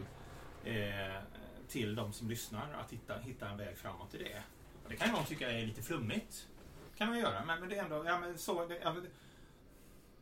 eh, 0.64 1.22
till 1.68 1.94
de 1.94 2.12
som 2.12 2.28
lyssnar 2.28 2.72
att 2.72 2.92
hitta, 2.92 3.18
hitta 3.18 3.48
en 3.48 3.56
väg 3.56 3.78
framåt 3.78 4.14
i 4.14 4.18
det. 4.18 4.42
Och 4.84 4.90
det 4.90 4.96
kan 4.96 5.12
någon 5.12 5.24
tycka 5.24 5.50
är 5.50 5.66
lite 5.66 5.82
flummigt. 5.82 6.48
kan 6.96 7.08
man 7.08 7.18
göra, 7.18 7.44
men, 7.44 7.60
men 7.60 7.68
det 7.68 7.76
är 7.76 7.84
ändå... 7.84 8.04
Ja, 8.06 8.20
men 8.20 8.38
så, 8.38 8.66
det, 8.66 8.78
ja, 8.82 8.96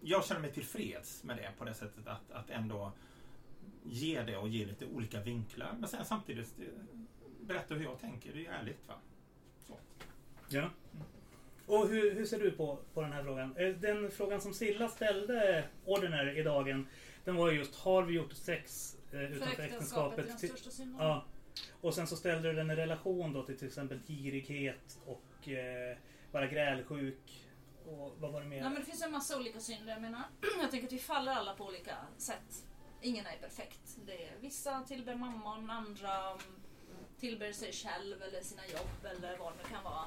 jag 0.01 0.25
känner 0.25 0.41
mig 0.41 0.53
tillfreds 0.53 1.25
med 1.25 1.37
det 1.37 1.51
på 1.59 1.65
det 1.65 1.75
sättet 1.75 2.07
att, 2.07 2.31
att 2.31 2.51
ändå 2.51 2.93
ge 3.85 4.23
det 4.23 4.37
och 4.37 4.49
ge 4.49 4.67
lite 4.67 4.87
olika 4.87 5.21
vinklar. 5.21 5.77
Men 5.79 5.89
sen 5.89 6.05
samtidigt 6.05 6.59
eh, 6.59 6.65
berätta 7.41 7.75
hur 7.75 7.85
jag 7.85 8.01
tänker. 8.01 8.33
Det 8.33 8.39
är 8.39 8.43
ju 8.43 8.49
ärligt. 8.49 8.89
Va? 8.89 8.95
Ja. 10.49 10.71
Och 11.69 11.89
hur, 11.89 12.15
hur 12.15 12.27
ser 12.27 12.39
du 12.39 12.51
på, 12.51 12.79
på 12.95 13.03
den 13.03 13.13
här 13.13 13.23
frågan? 13.25 13.57
Eh, 13.57 13.69
Den 13.75 14.11
frågan 14.11 14.41
som 14.41 14.55
Silla 14.55 14.89
ställde 14.89 15.65
Ordinary 15.85 16.39
i 16.39 16.43
dagen, 16.43 16.89
den 17.25 17.37
var 17.37 17.51
ju 17.51 17.59
just 17.59 17.75
har 17.75 18.03
vi 18.03 18.15
gjort 18.15 18.33
sex 18.33 18.97
eh, 19.07 19.11
För 19.11 19.19
utanför 19.21 19.63
äktenskapet 19.63 20.19
är 20.19 20.23
äktenskapet? 20.23 20.29
den 20.29 20.37
Till- 20.39 20.49
största 20.49 20.71
synden. 20.71 21.07
Ja. 21.07 21.25
Och 21.81 21.95
sen 21.95 22.07
så 22.07 22.17
ställde 22.17 22.49
du 22.49 22.55
den 22.57 22.71
i 22.71 22.75
relation 22.77 23.33
då 23.33 23.43
till 23.43 23.59
till 23.59 23.67
exempel 23.69 24.01
girighet 24.07 24.99
och 25.07 25.49
eh, 25.49 25.97
vara 26.33 26.47
grälsjuk 26.47 27.45
och 27.87 28.15
vad 28.19 28.33
var 28.33 28.41
det 28.41 28.47
mer? 28.47 28.57
Ja, 28.57 28.69
men 28.69 28.75
det 28.75 28.85
finns 28.85 29.03
en 29.03 29.13
massa 29.13 29.37
olika 29.37 29.61
synder. 29.61 29.93
Jag 29.93 30.03
menar, 30.03 30.23
jag 30.61 30.71
tänker 30.71 30.87
att 30.87 30.93
vi 30.93 30.99
faller 30.99 31.33
alla 31.33 31.55
på 31.55 31.65
olika 31.65 31.97
sätt. 32.19 32.65
Ingen 33.03 33.27
är 33.27 33.37
perfekt. 33.41 33.97
Det 34.07 34.25
är, 34.25 34.31
vissa 34.41 34.81
tillber 34.89 35.15
mammon, 35.15 35.71
andra 35.71 36.39
tillber 37.21 37.53
sig 37.53 37.73
själv 37.73 38.23
eller 38.23 38.41
sina 38.41 38.67
jobb 38.67 39.05
eller 39.17 39.39
vad 39.39 39.53
det 39.53 39.57
nu 39.63 39.69
kan 39.75 39.85
vara. 39.85 40.05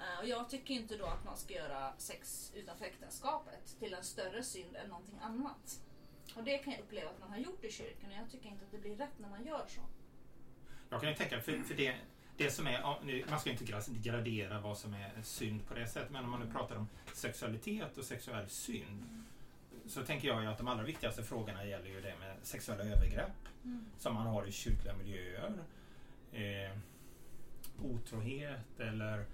Eh, 0.00 0.18
Och 0.20 0.28
jag 0.28 0.50
tycker 0.50 0.74
inte 0.74 0.96
då 0.96 1.06
att 1.06 1.24
man 1.24 1.36
ska 1.36 1.54
göra 1.54 1.92
sex 1.98 2.52
utanför 2.56 2.84
äktenskapet 2.84 3.76
till 3.78 3.94
en 3.94 4.04
större 4.04 4.42
synd 4.42 4.76
än 4.76 4.88
någonting 4.88 5.18
annat. 5.22 5.80
Och 6.36 6.44
det 6.44 6.58
kan 6.58 6.72
jag 6.72 6.82
uppleva 6.82 7.10
att 7.10 7.20
man 7.20 7.30
har 7.30 7.38
gjort 7.38 7.64
i 7.64 7.72
kyrkan 7.72 8.10
och 8.10 8.16
jag 8.22 8.30
tycker 8.30 8.48
inte 8.48 8.64
att 8.64 8.70
det 8.72 8.78
blir 8.78 8.96
rätt 8.96 9.18
när 9.18 9.28
man 9.28 9.44
gör 9.46 9.64
så. 9.68 9.80
Jag 10.90 11.00
kan 11.00 11.10
ju 11.10 11.16
tänka, 11.16 11.40
för, 11.40 11.58
för 11.62 11.74
det, 11.74 11.96
det 12.36 12.50
som 12.50 12.66
är, 12.66 12.98
nu, 13.04 13.24
man 13.30 13.40
ska 13.40 13.50
ju 13.50 13.56
inte 13.58 13.64
gra- 13.72 14.02
gradera 14.02 14.60
vad 14.60 14.78
som 14.78 14.94
är 14.94 15.22
synd 15.22 15.66
på 15.66 15.74
det 15.74 15.86
sättet, 15.86 16.10
men 16.10 16.24
om 16.24 16.30
man 16.30 16.40
nu 16.40 16.52
pratar 16.52 16.76
om 16.76 16.88
sexualitet 17.14 17.98
och 17.98 18.04
sexuell 18.04 18.48
synd 18.48 19.24
så 19.86 20.02
tänker 20.04 20.28
jag 20.28 20.46
att 20.46 20.58
de 20.58 20.68
allra 20.68 20.82
viktigaste 20.82 21.22
frågorna 21.24 21.64
gäller 21.66 21.88
ju 21.88 22.00
det 22.00 22.16
med 22.18 22.36
sexuella 22.42 22.84
övergrepp 22.84 23.48
som 23.98 24.14
man 24.14 24.26
har 24.26 24.46
i 24.46 24.52
kyrkliga 24.52 24.94
miljöer. 24.94 25.52
Eh, 26.32 26.78
otrohet 27.82 28.80
eller 28.80 29.24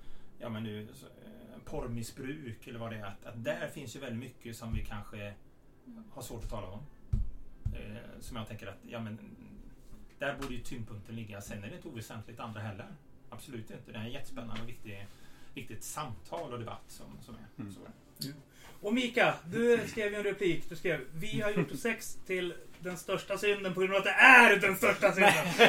ja, 0.42 0.48
men 0.48 0.62
nu, 0.62 0.88
så, 0.94 1.06
eh, 1.06 1.62
porrmissbruk 1.64 2.66
eller 2.66 2.78
vad 2.78 2.90
det 2.90 2.96
är. 2.96 3.04
Att, 3.04 3.26
att 3.26 3.44
där 3.44 3.68
finns 3.68 3.96
ju 3.96 4.00
väldigt 4.00 4.18
mycket 4.18 4.56
som 4.56 4.74
vi 4.74 4.84
kanske 4.84 5.34
har 6.10 6.22
svårt 6.22 6.44
att 6.44 6.50
tala 6.50 6.66
om. 6.66 6.80
Eh, 7.74 8.20
som 8.20 8.36
jag 8.36 8.48
tänker 8.48 8.66
att 8.66 8.78
ja, 8.88 9.00
men, 9.00 9.18
där 10.18 10.36
borde 10.38 10.54
ju 10.54 10.60
tyngdpunkten 10.60 11.16
ligga. 11.16 11.40
Sen 11.40 11.64
är 11.64 11.68
det 11.68 11.76
inte 11.76 11.88
oväsentligt 11.88 12.40
andra 12.40 12.60
heller. 12.60 12.86
Absolut 13.30 13.70
inte. 13.70 13.92
Det 13.92 13.98
är 13.98 14.02
en 14.02 14.12
jättespännande 14.12 14.62
och 14.62 14.68
viktig, 14.68 15.06
viktigt 15.54 15.84
samtal 15.84 16.52
och 16.52 16.58
debatt 16.58 16.84
som, 16.86 17.06
som 17.22 17.34
är. 17.34 17.62
Mm. 17.62 17.72
Så. 17.72 17.80
Och 18.80 18.94
Mika, 18.94 19.34
du 19.44 19.88
skrev 19.88 20.12
ju 20.12 20.18
en 20.18 20.24
replik. 20.24 20.68
Du 20.68 20.76
skrev 20.76 21.00
Vi 21.12 21.40
har 21.40 21.50
gjort 21.50 21.70
sex 21.70 22.18
till 22.26 22.54
den 22.82 22.96
största 22.96 23.38
synden 23.38 23.74
på 23.74 23.80
grund 23.80 23.92
av 23.92 23.98
att 23.98 24.04
det 24.04 24.10
är 24.10 24.56
den 24.56 24.76
största 24.76 25.12
synden. 25.12 25.32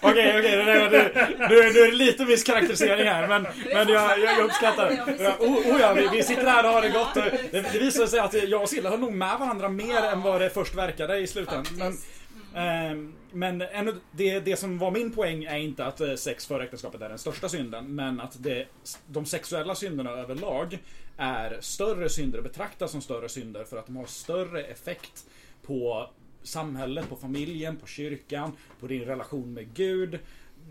Okej, 0.00 0.38
okej. 0.38 0.56
det 0.56 0.64
där 0.64 0.80
var- 0.80 1.48
Nu, 1.48 1.58
är 1.58 1.86
det 1.90 1.92
lite 1.96 2.24
misskaraktärisering 2.24 3.08
här, 3.08 3.28
men, 3.28 3.42
men 3.74 3.88
jag, 3.88 4.18
jag, 4.18 4.38
jag 4.38 4.44
uppskattar 4.44 4.88
det. 4.90 5.16
Ja, 5.24 5.36
Oh, 5.40 5.74
oh 5.74 5.80
ja, 5.80 5.92
vi, 5.94 6.08
vi 6.08 6.22
sitter 6.22 6.46
här 6.46 6.64
och 6.66 6.70
har 6.72 6.82
det 6.82 6.88
gott. 6.90 7.14
Det, 7.14 7.60
det 7.72 7.78
visar 7.78 8.06
sig 8.06 8.18
att 8.20 8.34
jag 8.48 8.62
och 8.62 8.68
Silla 8.68 8.90
höll 8.90 9.00
nog 9.00 9.12
med 9.12 9.38
varandra 9.38 9.68
mer 9.68 10.02
än 10.02 10.22
vad 10.22 10.40
det 10.40 10.50
först 10.50 10.74
verkade 10.74 11.18
i 11.18 11.26
slutändan. 11.26 11.66
Men. 11.78 11.86
Mm. 11.86 12.90
Ehm, 12.92 13.14
Men 13.32 13.60
ändå, 13.62 13.92
det, 14.12 14.40
det 14.40 14.56
som 14.56 14.78
var 14.78 14.90
min 14.90 15.12
poäng 15.12 15.44
är 15.44 15.56
inte 15.56 15.84
att 15.84 16.00
eh, 16.00 16.14
sex 16.14 16.46
före 16.46 16.64
äktenskapet 16.64 17.00
är 17.02 17.08
den 17.08 17.18
största 17.18 17.48
synden, 17.48 17.94
men 17.94 18.20
att 18.20 18.42
det, 18.42 18.66
de 19.06 19.26
sexuella 19.26 19.74
synderna 19.74 20.10
överlag 20.10 20.78
är 21.16 21.56
större 21.60 22.08
synder 22.08 22.38
och 22.38 22.44
betraktas 22.44 22.90
som 22.90 23.00
större 23.00 23.28
synder 23.28 23.64
för 23.64 23.76
att 23.76 23.86
de 23.86 23.96
har 23.96 24.06
större 24.06 24.62
effekt 24.64 25.24
på 25.66 26.10
samhället, 26.44 27.08
på 27.08 27.16
familjen, 27.16 27.76
på 27.76 27.86
kyrkan, 27.86 28.52
på 28.80 28.86
din 28.86 29.04
relation 29.04 29.54
med 29.54 29.74
Gud. 29.74 30.18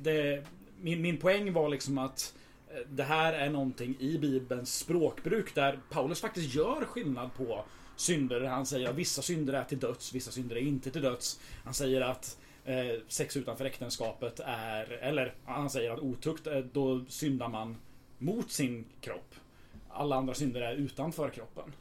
Det, 0.01 0.43
min, 0.81 1.01
min 1.01 1.17
poäng 1.17 1.53
var 1.53 1.69
liksom 1.69 1.97
att 1.97 2.35
eh, 2.69 2.81
det 2.89 3.03
här 3.03 3.33
är 3.33 3.49
någonting 3.49 3.95
i 3.99 4.17
Bibelns 4.17 4.79
språkbruk 4.79 5.55
där 5.55 5.79
Paulus 5.89 6.21
faktiskt 6.21 6.55
gör 6.55 6.85
skillnad 6.85 7.33
på 7.33 7.65
synder. 7.95 8.41
Han 8.41 8.65
säger 8.65 8.89
att 8.89 8.95
vissa 8.95 9.21
synder 9.21 9.53
är 9.53 9.63
till 9.63 9.79
döds, 9.79 10.13
vissa 10.13 10.31
synder 10.31 10.55
är 10.55 10.61
inte 10.61 10.91
till 10.91 11.01
döds. 11.01 11.39
Han 11.63 11.73
säger 11.73 12.01
att 12.01 12.37
eh, 12.65 13.01
sex 13.07 13.37
utanför 13.37 13.65
äktenskapet 13.65 14.39
är, 14.45 14.91
eller 14.91 15.33
han 15.45 15.69
säger 15.69 15.91
att 15.91 15.99
otukt, 15.99 16.47
eh, 16.47 16.57
då 16.57 17.05
syndar 17.07 17.47
man 17.47 17.75
mot 18.17 18.51
sin 18.51 18.85
kropp. 19.01 19.35
Alla 19.89 20.15
andra 20.15 20.33
synder 20.33 20.61
är 20.61 20.73
utanför 20.75 21.29
kroppen. 21.29 21.73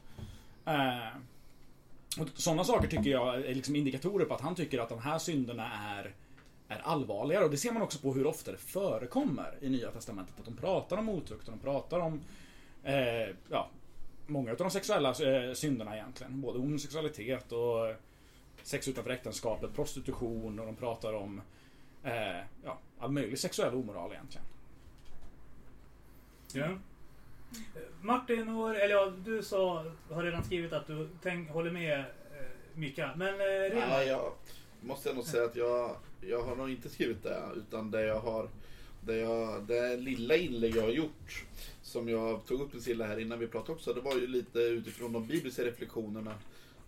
Eh, 0.67 1.17
och 2.21 2.29
sådana 2.35 2.65
saker 2.65 2.89
tycker 2.89 3.11
jag 3.11 3.37
är 3.37 3.55
liksom 3.55 3.77
indikatorer 3.77 4.25
på 4.25 4.35
att 4.35 4.41
han 4.41 4.55
tycker 4.55 4.79
att 4.79 4.89
de 4.89 4.99
här 4.99 5.19
synderna 5.19 5.73
är, 5.73 6.15
är 6.69 6.79
allvarligare. 6.79 7.45
Och 7.45 7.51
det 7.51 7.57
ser 7.57 7.73
man 7.73 7.83
också 7.83 7.99
på 7.99 8.13
hur 8.15 8.27
ofta 8.27 8.53
det 8.53 8.59
förekommer 8.59 9.59
i 9.61 9.71
Nya 9.71 9.91
Testamentet. 9.91 10.39
Att 10.39 10.45
de 10.45 10.57
pratar 10.57 10.97
om 10.97 11.09
otukt 11.09 11.49
och 11.49 11.55
de 11.55 11.59
pratar 11.59 11.99
om 12.01 12.21
eh, 12.85 13.37
ja, 13.51 13.71
många 14.27 14.51
av 14.51 14.57
de 14.57 14.71
sexuella 14.71 15.09
eh, 15.09 15.55
synderna 15.55 15.97
egentligen. 15.97 16.41
Både 16.41 16.59
homosexualitet 16.59 17.53
och 17.53 17.95
sex 18.63 18.89
utanför 18.89 19.11
äktenskapet, 19.11 19.75
prostitution 19.75 20.59
och 20.59 20.67
de 20.67 20.77
pratar 20.77 21.13
om 21.13 21.41
eh, 22.03 22.41
ja, 22.65 22.79
all 22.99 23.13
möjlig 23.13 23.39
sexuell 23.39 23.75
omoral 23.75 24.13
egentligen. 24.13 24.47
Ja. 26.53 26.69
Martin, 28.01 28.49
och, 28.49 28.77
eller 28.77 28.95
ja, 28.95 29.13
du 29.25 29.43
sa, 29.43 29.85
har 30.11 30.23
redan 30.23 30.45
skrivit 30.45 30.73
att 30.73 30.87
du 30.87 31.09
tänk, 31.23 31.51
håller 31.51 31.71
med 31.71 31.99
eh, 31.99 32.05
Mika. 32.75 33.11
Men 33.17 33.35
eh, 33.35 33.45
Rema, 33.45 33.87
Nej, 33.87 34.09
jag 34.09 34.33
måste 34.81 35.11
ändå 35.11 35.23
säga 35.23 35.45
att 35.45 35.57
jag, 35.57 35.97
jag 36.21 36.43
har 36.43 36.57
nog 36.57 36.71
inte 36.71 36.89
skrivit 36.89 37.23
det. 37.23 37.43
Utan 37.57 37.91
det 37.91 38.07
jag 38.07 38.21
har, 38.21 38.49
det, 39.01 39.17
jag, 39.17 39.63
det 39.63 39.97
lilla 39.97 40.37
inlägg 40.37 40.77
jag 40.77 40.83
har 40.83 40.91
gjort, 40.91 41.45
som 41.83 42.09
jag 42.09 42.47
tog 42.47 42.61
upp 42.61 42.73
med 42.73 42.83
Silla 42.83 43.07
här 43.07 43.21
innan 43.21 43.39
vi 43.39 43.47
pratade 43.47 43.73
också, 43.73 43.93
det 43.93 44.01
var 44.01 44.15
ju 44.15 44.27
lite 44.27 44.59
utifrån 44.59 45.13
de 45.13 45.27
bibliska 45.27 45.65
reflektionerna. 45.65 46.35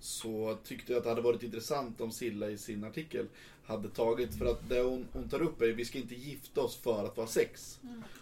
Så 0.00 0.58
tyckte 0.64 0.92
jag 0.92 0.98
att 0.98 1.04
det 1.04 1.10
hade 1.10 1.22
varit 1.22 1.42
intressant 1.42 2.00
om 2.00 2.10
Silla 2.10 2.50
i 2.50 2.58
sin 2.58 2.84
artikel 2.84 3.26
hade 3.66 3.88
tagit, 3.88 4.38
för 4.38 4.46
att 4.46 4.68
det 4.68 4.80
hon, 4.80 5.06
hon 5.12 5.28
tar 5.28 5.42
upp 5.42 5.62
är 5.62 5.66
vi 5.66 5.84
ska 5.84 5.98
inte 5.98 6.14
gifta 6.14 6.60
oss 6.60 6.76
för 6.76 7.04
att 7.04 7.16
vara 7.16 7.26
sex. 7.26 7.80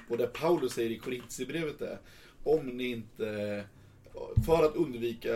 Och 0.08 0.16
det 0.18 0.26
Paulus 0.26 0.72
säger 0.72 0.90
i 0.90 0.98
Korintierbrevet 0.98 1.80
är, 1.80 1.98
om 2.44 2.66
ni 2.66 2.90
inte 2.90 3.64
för 4.46 4.64
att 4.64 4.76
undvika 4.76 5.34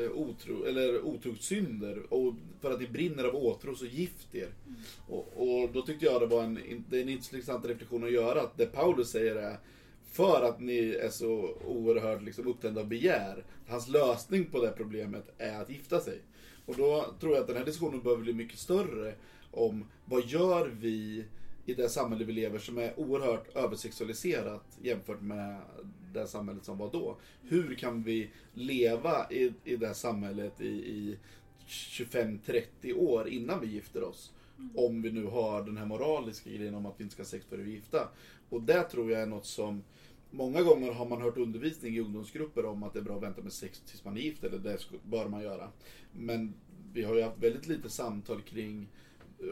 eh, 0.00 0.10
otro, 0.14 0.64
eller 0.64 1.06
otuktssynder 1.06 2.02
och 2.14 2.34
för 2.60 2.70
att 2.70 2.80
ni 2.80 2.86
brinner 2.86 3.24
av 3.24 3.36
åtrå 3.36 3.74
så 3.74 3.86
gift 3.86 4.34
er. 4.34 4.48
Och, 5.08 5.32
och 5.36 5.70
då 5.72 5.82
tyckte 5.82 6.04
jag 6.04 6.20
det 6.20 6.26
var 6.26 6.42
en, 6.42 6.84
det 6.88 6.98
är 6.98 7.02
en 7.02 7.08
intressant 7.08 7.64
reflektion 7.64 8.04
att 8.04 8.12
göra. 8.12 8.40
Att 8.40 8.56
det 8.56 8.66
Paulus 8.66 9.10
säger 9.10 9.36
är 9.36 9.56
för 10.12 10.42
att 10.42 10.60
ni 10.60 10.90
är 10.90 11.10
så 11.10 11.56
oerhört 11.66 12.22
liksom, 12.22 12.46
upptända 12.46 12.80
av 12.80 12.88
begär. 12.88 13.44
Hans 13.68 13.88
lösning 13.88 14.44
på 14.44 14.62
det 14.62 14.72
problemet 14.76 15.34
är 15.38 15.60
att 15.62 15.70
gifta 15.70 16.00
sig. 16.00 16.18
Och 16.66 16.76
då 16.76 17.14
tror 17.20 17.32
jag 17.32 17.40
att 17.40 17.46
den 17.46 17.56
här 17.56 17.64
diskussionen 17.64 18.02
behöver 18.02 18.22
bli 18.22 18.32
mycket 18.32 18.58
större 18.58 19.14
om 19.50 19.84
vad 20.04 20.26
gör 20.26 20.72
vi 20.80 21.24
i 21.70 21.74
det 21.74 21.88
samhälle 21.88 22.24
vi 22.24 22.32
lever 22.32 22.58
som 22.58 22.78
är 22.78 23.00
oerhört 23.00 23.56
översexualiserat 23.56 24.78
jämfört 24.82 25.20
med 25.20 25.60
det 26.12 26.26
samhället 26.26 26.64
som 26.64 26.78
var 26.78 26.90
då. 26.92 27.16
Hur 27.42 27.74
kan 27.74 28.02
vi 28.02 28.30
leva 28.54 29.30
i, 29.30 29.52
i 29.64 29.76
det 29.76 29.86
här 29.86 29.94
samhället 29.94 30.60
i, 30.60 30.68
i 30.68 31.18
25-30 31.66 32.92
år 32.92 33.28
innan 33.28 33.60
vi 33.60 33.66
gifter 33.66 34.02
oss? 34.02 34.32
Om 34.74 35.02
vi 35.02 35.12
nu 35.12 35.24
har 35.24 35.62
den 35.62 35.76
här 35.76 35.86
moraliska 35.86 36.50
grejen 36.50 36.74
om 36.74 36.86
att 36.86 36.94
vi 36.96 37.02
inte 37.02 37.12
ska 37.12 37.22
ha 37.22 37.28
sex 37.28 37.46
före 37.46 37.62
vi 37.62 37.70
är 37.70 37.74
gifta. 37.74 38.08
Och 38.48 38.62
det 38.62 38.82
tror 38.82 39.10
jag 39.10 39.22
är 39.22 39.26
något 39.26 39.46
som 39.46 39.82
Många 40.32 40.62
gånger 40.62 40.92
har 40.92 41.06
man 41.06 41.22
hört 41.22 41.36
undervisning 41.36 41.96
i 41.96 42.00
ungdomsgrupper 42.00 42.64
om 42.64 42.82
att 42.82 42.92
det 42.92 42.98
är 42.98 43.02
bra 43.02 43.16
att 43.16 43.22
vänta 43.22 43.42
med 43.42 43.52
sex 43.52 43.80
tills 43.86 44.04
man 44.04 44.16
är 44.16 44.20
gift, 44.20 44.44
eller 44.44 44.58
det 44.58 44.78
bör 45.04 45.28
man 45.28 45.42
göra. 45.42 45.68
Men 46.12 46.54
vi 46.92 47.02
har 47.02 47.16
ju 47.16 47.22
haft 47.22 47.38
väldigt 47.38 47.66
lite 47.66 47.90
samtal 47.90 48.42
kring 48.42 48.88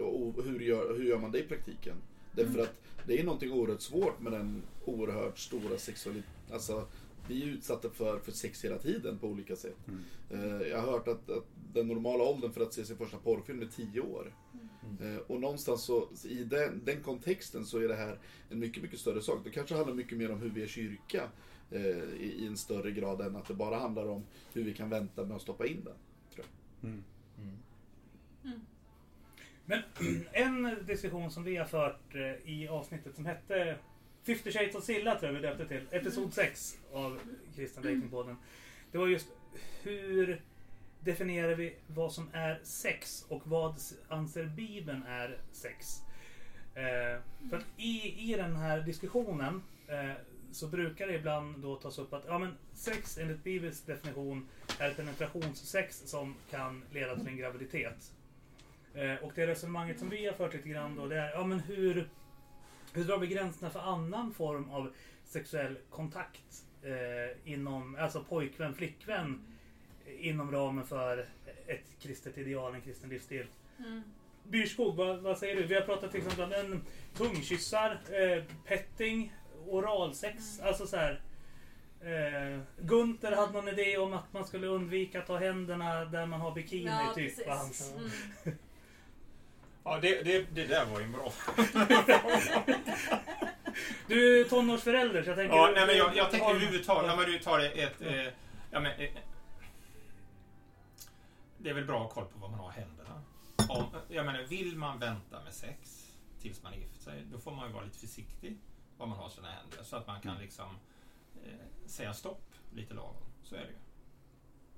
och 0.01 0.45
hur, 0.45 0.61
gör, 0.61 0.95
hur 0.99 1.05
gör 1.05 1.19
man 1.19 1.33
det 1.33 1.39
i 1.39 1.43
praktiken. 1.43 1.97
Därför 2.33 2.59
att 2.63 2.75
det 3.07 3.21
är 3.21 3.25
någonting 3.25 3.53
oerhört 3.53 3.81
svårt 3.81 4.21
med 4.21 4.33
den 4.33 4.63
oerhört 4.85 5.39
stora 5.39 5.79
sexualiteten. 5.79 6.35
Alltså, 6.53 6.87
vi 7.29 7.43
är 7.43 7.47
utsatta 7.47 7.91
för, 7.91 8.19
för 8.19 8.33
sex 8.33 8.65
hela 8.65 8.79
tiden 8.79 9.19
på 9.19 9.27
olika 9.27 9.57
sätt. 9.57 9.77
Eh, 10.31 10.69
jag 10.69 10.81
har 10.81 10.93
hört 10.93 11.09
att, 11.09 11.31
att 11.31 11.45
den 11.73 11.89
normala 11.89 12.25
åldern 12.25 12.53
för 12.53 12.61
att 12.61 12.73
se 12.73 12.85
sin 12.85 12.97
första 12.97 13.17
porrfilm 13.17 13.63
är 13.63 13.67
10 13.67 14.01
år. 14.01 14.35
Eh, 15.01 15.17
och 15.17 15.41
någonstans 15.41 15.83
så, 15.83 16.09
i 16.25 16.45
den, 16.45 16.81
den 16.85 17.03
kontexten 17.03 17.65
så 17.67 17.79
är 17.79 17.89
det 17.89 17.95
här 17.95 18.19
en 18.51 18.59
mycket, 18.59 18.83
mycket 18.83 18.99
större 18.99 19.23
sak. 19.23 19.41
Det 19.45 19.51
kanske 19.51 19.75
handlar 19.75 19.95
mycket 19.95 20.19
mer 20.19 20.31
om 20.31 20.41
hur 20.41 20.51
vi 20.51 20.63
är 20.63 20.67
kyrka 20.67 21.29
eh, 21.71 21.81
i, 22.21 22.35
i 22.39 22.47
en 22.47 22.57
större 22.57 22.91
grad 22.91 23.21
än 23.21 23.37
att 23.37 23.49
det 23.49 23.55
bara 23.55 23.79
handlar 23.79 24.09
om 24.09 24.23
hur 24.53 24.65
vi 24.65 24.75
kan 24.75 24.91
vänta 24.91 25.25
med 25.25 25.37
att 25.37 25.43
stoppa 25.43 25.67
in 25.67 25.85
den. 25.85 25.95
Tror 26.35 26.47
jag. 26.81 26.91
Men 29.69 29.83
en 30.33 30.77
diskussion 30.87 31.31
som 31.31 31.45
vi 31.45 31.57
har 31.57 31.67
fört 31.67 32.15
eh, 32.15 32.51
i 32.53 32.69
avsnittet 32.69 33.15
som 33.15 33.27
hette 33.27 33.77
50 34.23 34.53
Shades 34.53 34.75
of 34.75 34.85
Silla 34.85 35.19
tror 35.19 35.33
jag 35.33 35.41
vi 35.41 35.47
döpte 35.47 35.69
till. 35.69 35.87
Episod 35.91 36.35
6 36.35 36.79
av 36.93 37.19
Kristna 37.57 37.83
Datingpodden. 37.83 38.37
Det 38.93 38.99
var 38.99 39.07
just 39.07 39.27
hur 39.83 40.43
definierar 41.01 41.55
vi 41.55 41.75
vad 41.87 42.13
som 42.13 42.31
är 42.33 42.61
sex 42.63 43.25
och 43.29 43.43
vad 43.45 43.75
anser 44.09 44.45
Bibeln 44.45 45.03
är 45.03 45.39
sex? 45.53 46.03
Eh, 46.75 47.21
för 47.51 47.57
att 47.57 47.67
i, 47.77 48.15
i 48.33 48.35
den 48.37 48.57
här 48.57 48.81
diskussionen 48.81 49.63
eh, 49.89 50.13
så 50.53 50.67
brukar 50.69 51.07
det 51.07 51.15
ibland 51.15 51.59
då 51.59 51.77
tas 51.77 51.99
upp 51.99 52.13
att 52.13 52.25
ja, 52.27 52.39
men 52.39 52.55
sex 52.73 53.19
enligt 53.19 53.45
Bibelns 53.45 53.83
definition 53.83 54.49
är 54.79 54.95
penetrationssex 54.95 56.03
som 56.07 56.35
kan 56.51 56.85
leda 56.93 57.17
till 57.17 57.29
en 57.29 57.37
graviditet. 57.37 58.13
Eh, 58.95 59.15
och 59.15 59.33
det 59.35 59.47
resonemanget 59.47 59.99
som 59.99 60.09
vi 60.09 60.27
har 60.27 60.33
fört 60.33 60.55
lite 60.55 60.69
grann 60.69 60.97
då, 60.97 61.07
det 61.07 61.17
är 61.17 61.31
ja, 61.31 61.45
men 61.45 61.61
hur, 61.61 62.09
hur 62.93 63.05
drar 63.05 63.19
vi 63.19 63.27
gränserna 63.27 63.71
för 63.71 63.81
annan 63.81 64.35
form 64.35 64.71
av 64.71 64.93
sexuell 65.25 65.79
kontakt? 65.91 66.65
Eh, 66.83 67.53
inom, 67.53 67.97
alltså 68.01 68.25
pojkvän, 68.25 68.75
flickvän 68.75 69.43
inom 70.19 70.53
ramen 70.53 70.87
för 70.87 71.27
ett 71.67 71.99
kristet 72.03 72.39
ideal, 72.39 72.75
en 72.75 72.81
kristen 72.81 73.11
livsstil. 73.11 73.47
Mm. 73.79 74.03
Byrskog, 74.49 74.97
vad, 74.97 75.19
vad 75.19 75.39
säger 75.39 75.57
du? 75.57 75.67
Vi 75.67 75.75
har 75.75 75.83
pratat 75.83 76.11
till 76.11 76.21
exempel 76.21 76.45
om 76.45 76.53
en 76.53 76.83
tungkyssar, 77.15 77.91
eh, 77.91 78.45
petting, 78.65 79.33
oralsex. 79.67 80.61
Alltså 80.61 80.87
så 80.87 80.97
här. 80.97 81.21
Eh, 82.01 82.61
Gunther 82.81 83.33
hade 83.33 83.53
någon 83.53 83.69
idé 83.69 83.99
om 83.99 84.13
att 84.13 84.33
man 84.33 84.47
skulle 84.47 84.67
undvika 84.67 85.19
att 85.19 85.27
ta 85.27 85.37
händerna 85.37 86.05
där 86.05 86.27
man 86.27 86.41
har 86.41 86.55
bikini. 86.55 86.91
Ja, 86.91 87.13
typ. 87.15 87.39
Mm. 87.47 88.59
Ja, 89.89 89.99
det, 90.03 90.23
det, 90.23 90.47
det 90.55 90.67
där 90.67 90.87
var 90.87 91.01
ju 91.01 91.09
bra. 91.09 91.33
Du 94.07 94.41
är 94.41 94.45
tonårsförälder 94.49 95.23
så 95.23 95.31
jag 95.31 95.37
tänker... 95.37 95.57
Ja, 95.57 95.71
nej, 95.75 95.87
men 95.87 95.97
jag, 95.97 96.17
jag 96.17 96.31
tänker 96.31 96.51
överhuvudtaget, 96.51 97.11
ja, 97.11 97.17
men 97.17 97.25
du 97.25 97.39
tar 97.39 97.59
ett... 97.59 97.77
ett 97.77 98.03
eh, 98.03 98.33
ja, 98.71 98.81
men, 98.81 99.01
eh, 99.01 99.11
det 101.59 101.71
är 101.71 101.75
väl 101.75 101.85
bra 101.85 101.97
att 101.97 102.03
ha 102.03 102.11
koll 102.11 102.25
på 102.25 102.39
vad 102.39 102.51
man 102.51 102.61
har 102.61 102.71
i 102.73 102.75
händerna. 102.75 103.23
Om, 103.69 103.85
jag 104.09 104.27
menar, 104.27 104.43
vill 104.43 104.77
man 104.77 104.99
vänta 104.99 105.41
med 105.45 105.55
sex 105.55 106.13
tills 106.41 106.63
man 106.63 106.75
gift 106.75 107.03
sig, 107.03 107.25
då 107.33 107.39
får 107.39 107.53
man 107.53 107.67
ju 107.67 107.73
vara 107.73 107.85
lite 107.85 107.99
försiktig 107.99 108.59
vad 108.97 109.09
man 109.09 109.19
har 109.19 109.29
sina 109.29 109.49
händer. 109.49 109.83
Så 109.83 109.97
att 109.97 110.07
man 110.07 110.21
kan 110.21 110.39
liksom 110.39 110.79
eh, 111.45 111.87
säga 111.87 112.15
stopp 112.15 112.55
lite 112.75 112.95
lagom. 112.95 113.27
Så 113.43 113.55
är 113.55 113.61
det 113.61 113.71
ju. 113.71 113.79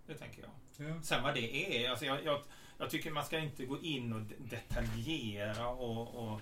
Det 0.06 0.14
tänker 0.14 0.42
jag. 0.42 0.50
Ja. 0.88 1.02
Sen 1.02 1.22
vad 1.22 1.34
det 1.34 1.76
är, 1.84 1.90
alltså 1.90 2.04
jag, 2.04 2.24
jag, 2.24 2.40
jag 2.80 2.90
tycker 2.90 3.10
man 3.10 3.24
ska 3.24 3.38
inte 3.38 3.66
gå 3.66 3.80
in 3.82 4.12
och 4.12 4.20
de- 4.20 4.34
detaljera 4.56 5.68
och, 5.68 6.14
och 6.32 6.40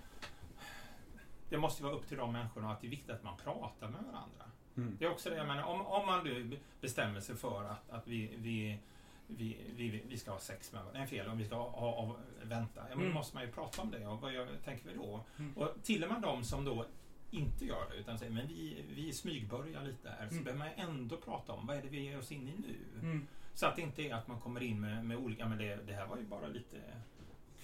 det 1.48 1.58
måste 1.58 1.82
vara 1.82 1.92
upp 1.94 2.08
till 2.08 2.16
de 2.16 2.32
människorna 2.32 2.72
att 2.72 2.80
det 2.80 2.86
är 2.86 2.90
viktigt 2.90 3.10
att 3.10 3.22
man 3.24 3.36
pratar 3.36 3.88
med 3.88 4.02
varandra. 4.02 4.44
Mm. 4.76 4.96
Det 4.98 5.04
är 5.04 5.10
också 5.10 5.30
det, 5.30 5.36
jag 5.36 5.46
menar, 5.46 5.62
om, 5.64 5.86
om 5.86 6.06
man 6.06 6.24
nu 6.24 6.58
bestämmer 6.80 7.20
sig 7.20 7.36
för 7.36 7.64
att, 7.64 7.90
att 7.90 8.06
vi, 8.06 8.30
vi, 8.36 8.78
vi, 9.26 9.56
vi, 9.76 10.02
vi 10.08 10.18
ska 10.18 10.30
ha 10.30 10.38
sex 10.38 10.72
med 10.72 10.80
varandra, 10.80 11.00
nej 11.00 11.08
fel, 11.08 11.28
om 11.28 11.38
vi 11.38 11.44
ska 11.44 11.54
ha, 11.56 11.70
ha, 11.70 12.06
ha, 12.06 12.16
vänta, 12.42 12.80
ja, 12.80 12.86
men 12.88 12.98
Mm. 12.98 13.08
då 13.08 13.14
måste 13.14 13.36
man 13.36 13.44
ju 13.44 13.52
prata 13.52 13.82
om 13.82 13.90
det 13.90 14.06
och 14.06 14.20
vad 14.20 14.32
gör, 14.32 14.48
tänker 14.64 14.88
vi 14.88 14.94
då? 14.94 15.20
Mm. 15.38 15.52
Och 15.56 15.74
till 15.82 16.04
och 16.04 16.12
med 16.12 16.22
de 16.22 16.44
som 16.44 16.64
då 16.64 16.84
inte 17.30 17.64
gör 17.66 17.90
det 17.90 17.96
utan 17.96 18.18
säger 18.18 18.32
men 18.32 18.46
vi, 18.48 18.84
vi 18.94 19.12
smygbörjar 19.12 19.82
lite 19.84 20.08
här 20.10 20.26
så 20.28 20.32
Mm. 20.32 20.44
behöver 20.44 20.64
man 20.64 20.88
ändå 20.88 21.16
prata 21.16 21.52
om 21.52 21.66
vad 21.66 21.76
är 21.76 21.82
det 21.82 21.88
vi 21.88 22.00
ger 22.00 22.18
oss 22.18 22.32
in 22.32 22.48
i 22.48 22.54
nu? 22.66 22.76
Mm. 23.08 23.26
Så 23.58 23.66
att 23.66 23.76
det 23.76 23.82
inte 23.82 24.02
är 24.02 24.14
att 24.14 24.28
man 24.28 24.40
kommer 24.40 24.62
in 24.62 24.80
med, 24.80 25.04
med 25.04 25.16
olika, 25.16 25.48
men 25.48 25.58
det, 25.58 25.76
det 25.86 25.92
här 25.92 26.06
var 26.06 26.16
ju 26.16 26.24
bara 26.24 26.46
lite 26.46 26.76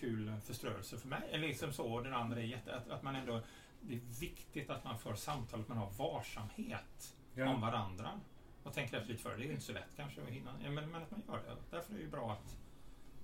kul 0.01 0.33
förströelse 0.45 0.99
för 0.99 1.09
mig. 1.09 1.21
Eller 1.31 1.49
liksom 1.49 1.73
så, 1.73 1.85
och 1.93 2.05
den 2.05 2.15
andra 2.15 2.41
är 2.41 2.45
jätte, 2.45 2.77
att, 2.77 2.89
att 2.89 3.03
man 3.03 3.17
ändå, 3.17 3.41
det 3.81 3.95
är 3.95 4.01
viktigt 4.21 4.71
att 4.71 4.85
man 4.85 4.99
för 4.99 5.15
samtal, 5.15 5.61
att 5.61 5.69
man 5.69 5.79
har 5.79 5.91
varsamhet 5.91 7.17
Ja. 7.35 7.49
om 7.49 7.61
varandra. 7.61 8.21
Och 8.63 8.73
tänker 8.73 8.97
efter 8.97 9.11
lite 9.11 9.23
för 9.23 9.37
det 9.37 9.47
är 9.47 9.51
inte 9.51 9.65
så 9.65 9.73
lätt 9.73 9.97
kanske 9.97 10.23
att 10.23 10.29
hinna, 10.29 10.55
ja, 10.65 10.71
men, 10.71 10.91
men 10.91 11.03
att 11.03 11.11
man 11.11 11.23
gör 11.29 11.37
det. 11.37 11.77
Därför 11.77 11.93
är 11.93 11.97
det 11.97 12.03
ju 12.03 12.11
bra 12.11 12.33
att, 12.33 12.57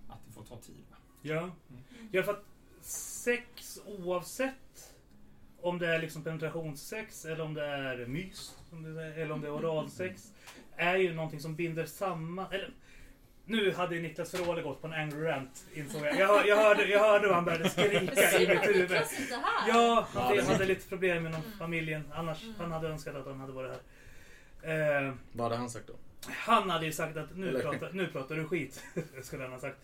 att 0.09 0.27
det 0.27 0.33
får 0.33 0.45
ta 0.45 0.57
tid. 0.57 0.85
Va? 0.91 0.97
Ja. 1.23 1.51
ja, 2.11 2.23
för 2.23 2.33
att 2.33 2.45
sex 2.85 3.81
oavsett 3.87 4.95
om 5.61 5.79
det 5.79 5.95
är 5.95 5.99
liksom 6.01 6.25
penetrationssex 6.25 7.25
eller 7.25 7.41
om 7.41 7.55
det 7.55 7.67
är 7.67 8.07
mys 8.07 8.59
eller 8.73 9.33
om 9.33 9.41
det 9.41 9.47
är 9.47 9.57
oralsex 9.57 10.33
är 10.81 10.97
ju 10.97 11.15
någonting 11.15 11.41
som 11.41 11.55
binder 11.57 11.85
samman. 11.87 12.47
Eller, 12.53 12.71
nu 13.45 13.73
hade 13.73 13.95
ju 13.97 14.03
Niklas 14.03 14.31
Ferroli 14.31 14.63
gått 14.63 14.81
på 14.81 14.87
en 14.87 14.93
angry 14.93 15.25
rant 15.29 15.65
insåg 15.75 16.07
jag. 16.07 16.17
Jag, 16.17 16.27
hör, 16.29 16.45
jag, 16.45 16.57
hörde, 16.57 16.85
jag 16.85 17.01
hörde 17.01 17.27
hur 17.27 17.35
han 17.35 17.45
började 17.45 17.69
skrika 17.69 17.97
i 18.41 18.49
mitt 18.49 18.67
huvud. 18.69 18.91
Ja, 19.31 19.39
Ja, 19.69 20.07
han 20.15 20.33
det 20.37 20.43
är 20.43 20.47
hade 20.47 20.65
lite 20.65 20.89
problem 20.89 21.27
inom 21.27 21.41
Mm. 21.45 21.59
familjen. 21.59 22.13
Annars 22.15 22.43
Mm. 22.43 22.55
han 22.59 22.73
hade 22.73 22.89
önskat 22.89 23.17
att 23.17 23.27
han 23.27 23.41
hade 23.41 23.53
varit 23.53 23.71
här. 24.63 25.07
Eh, 25.09 25.15
Vad 25.33 25.45
hade 25.45 25.57
han 25.57 25.71
sagt 25.71 25.87
då? 25.87 25.95
han 26.33 26.71
hade 26.71 26.87
ju 26.87 26.93
sagt 26.93 27.17
att 27.17 27.37
nu, 27.37 27.61
pratar, 27.61 27.91
nu 27.93 28.07
pratar 28.07 28.35
du 28.37 28.45
skit. 28.49 28.85
skulle 29.23 29.43
han 29.43 29.53
ha 29.53 29.59
sagt. 29.59 29.79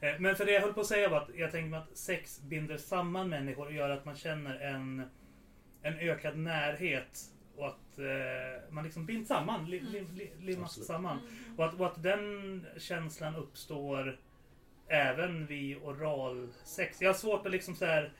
Eh, 0.00 0.12
Men 0.18 0.36
för 0.36 0.44
det 0.46 0.52
jag 0.52 0.60
höll 0.60 0.72
på 0.74 0.80
att 0.80 0.86
säga 0.86 1.08
var 1.08 1.18
att 1.20 1.28
jag 1.36 1.50
tänkte 1.52 1.70
mig 1.70 1.78
att 1.80 1.96
sex 1.98 2.40
binder 2.40 2.76
samman 2.76 3.28
människor 3.28 3.66
och 3.66 3.72
gör 3.72 3.90
att 3.90 4.04
man 4.04 4.16
känner 4.16 4.60
en, 4.60 5.02
en 5.82 5.98
ökad 5.98 6.36
närhet. 6.38 7.20
Och 7.56 7.66
att 7.66 7.98
eh, 7.98 8.70
man 8.70 8.84
liksom 8.84 9.06
binds 9.06 9.28
samman, 9.28 9.70
li, 9.70 9.80
li, 9.80 10.06
li, 10.14 10.30
limmas 10.40 10.86
samman. 10.86 11.18
Mm. 11.18 11.58
Och 11.58 11.64
att, 11.64 11.80
och 11.80 11.86
att 11.86 12.02
den 12.02 12.66
känslan 12.78 13.36
uppstår 13.36 14.18
även 14.88 15.46
vid 15.46 15.76
oralsex. 15.76 17.02
Jag 17.02 17.08
har 17.08 17.14
svårt 17.14 17.46
att 17.46 17.52
liksom 17.52 17.74
så 17.74 17.84
här 17.84 18.12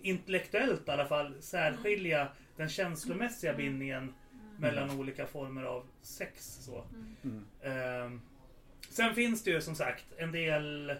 intellektuellt 0.00 0.88
i 0.88 0.90
alla 0.90 1.06
fall 1.06 1.34
särskilja 1.40 2.28
den 2.56 2.68
känslomässiga 2.68 3.54
bindningen 3.54 4.14
mellan 4.58 4.98
olika 4.98 5.26
former 5.26 5.62
av 5.62 5.86
sex. 6.02 6.58
Så. 6.64 6.84
Mm. 6.94 7.16
Mm. 7.24 7.44
Ehm, 7.62 8.20
sen 8.90 9.14
finns 9.14 9.44
det 9.44 9.50
ju 9.50 9.60
som 9.60 9.74
sagt 9.74 10.04
en 10.16 10.32
del 10.32 10.94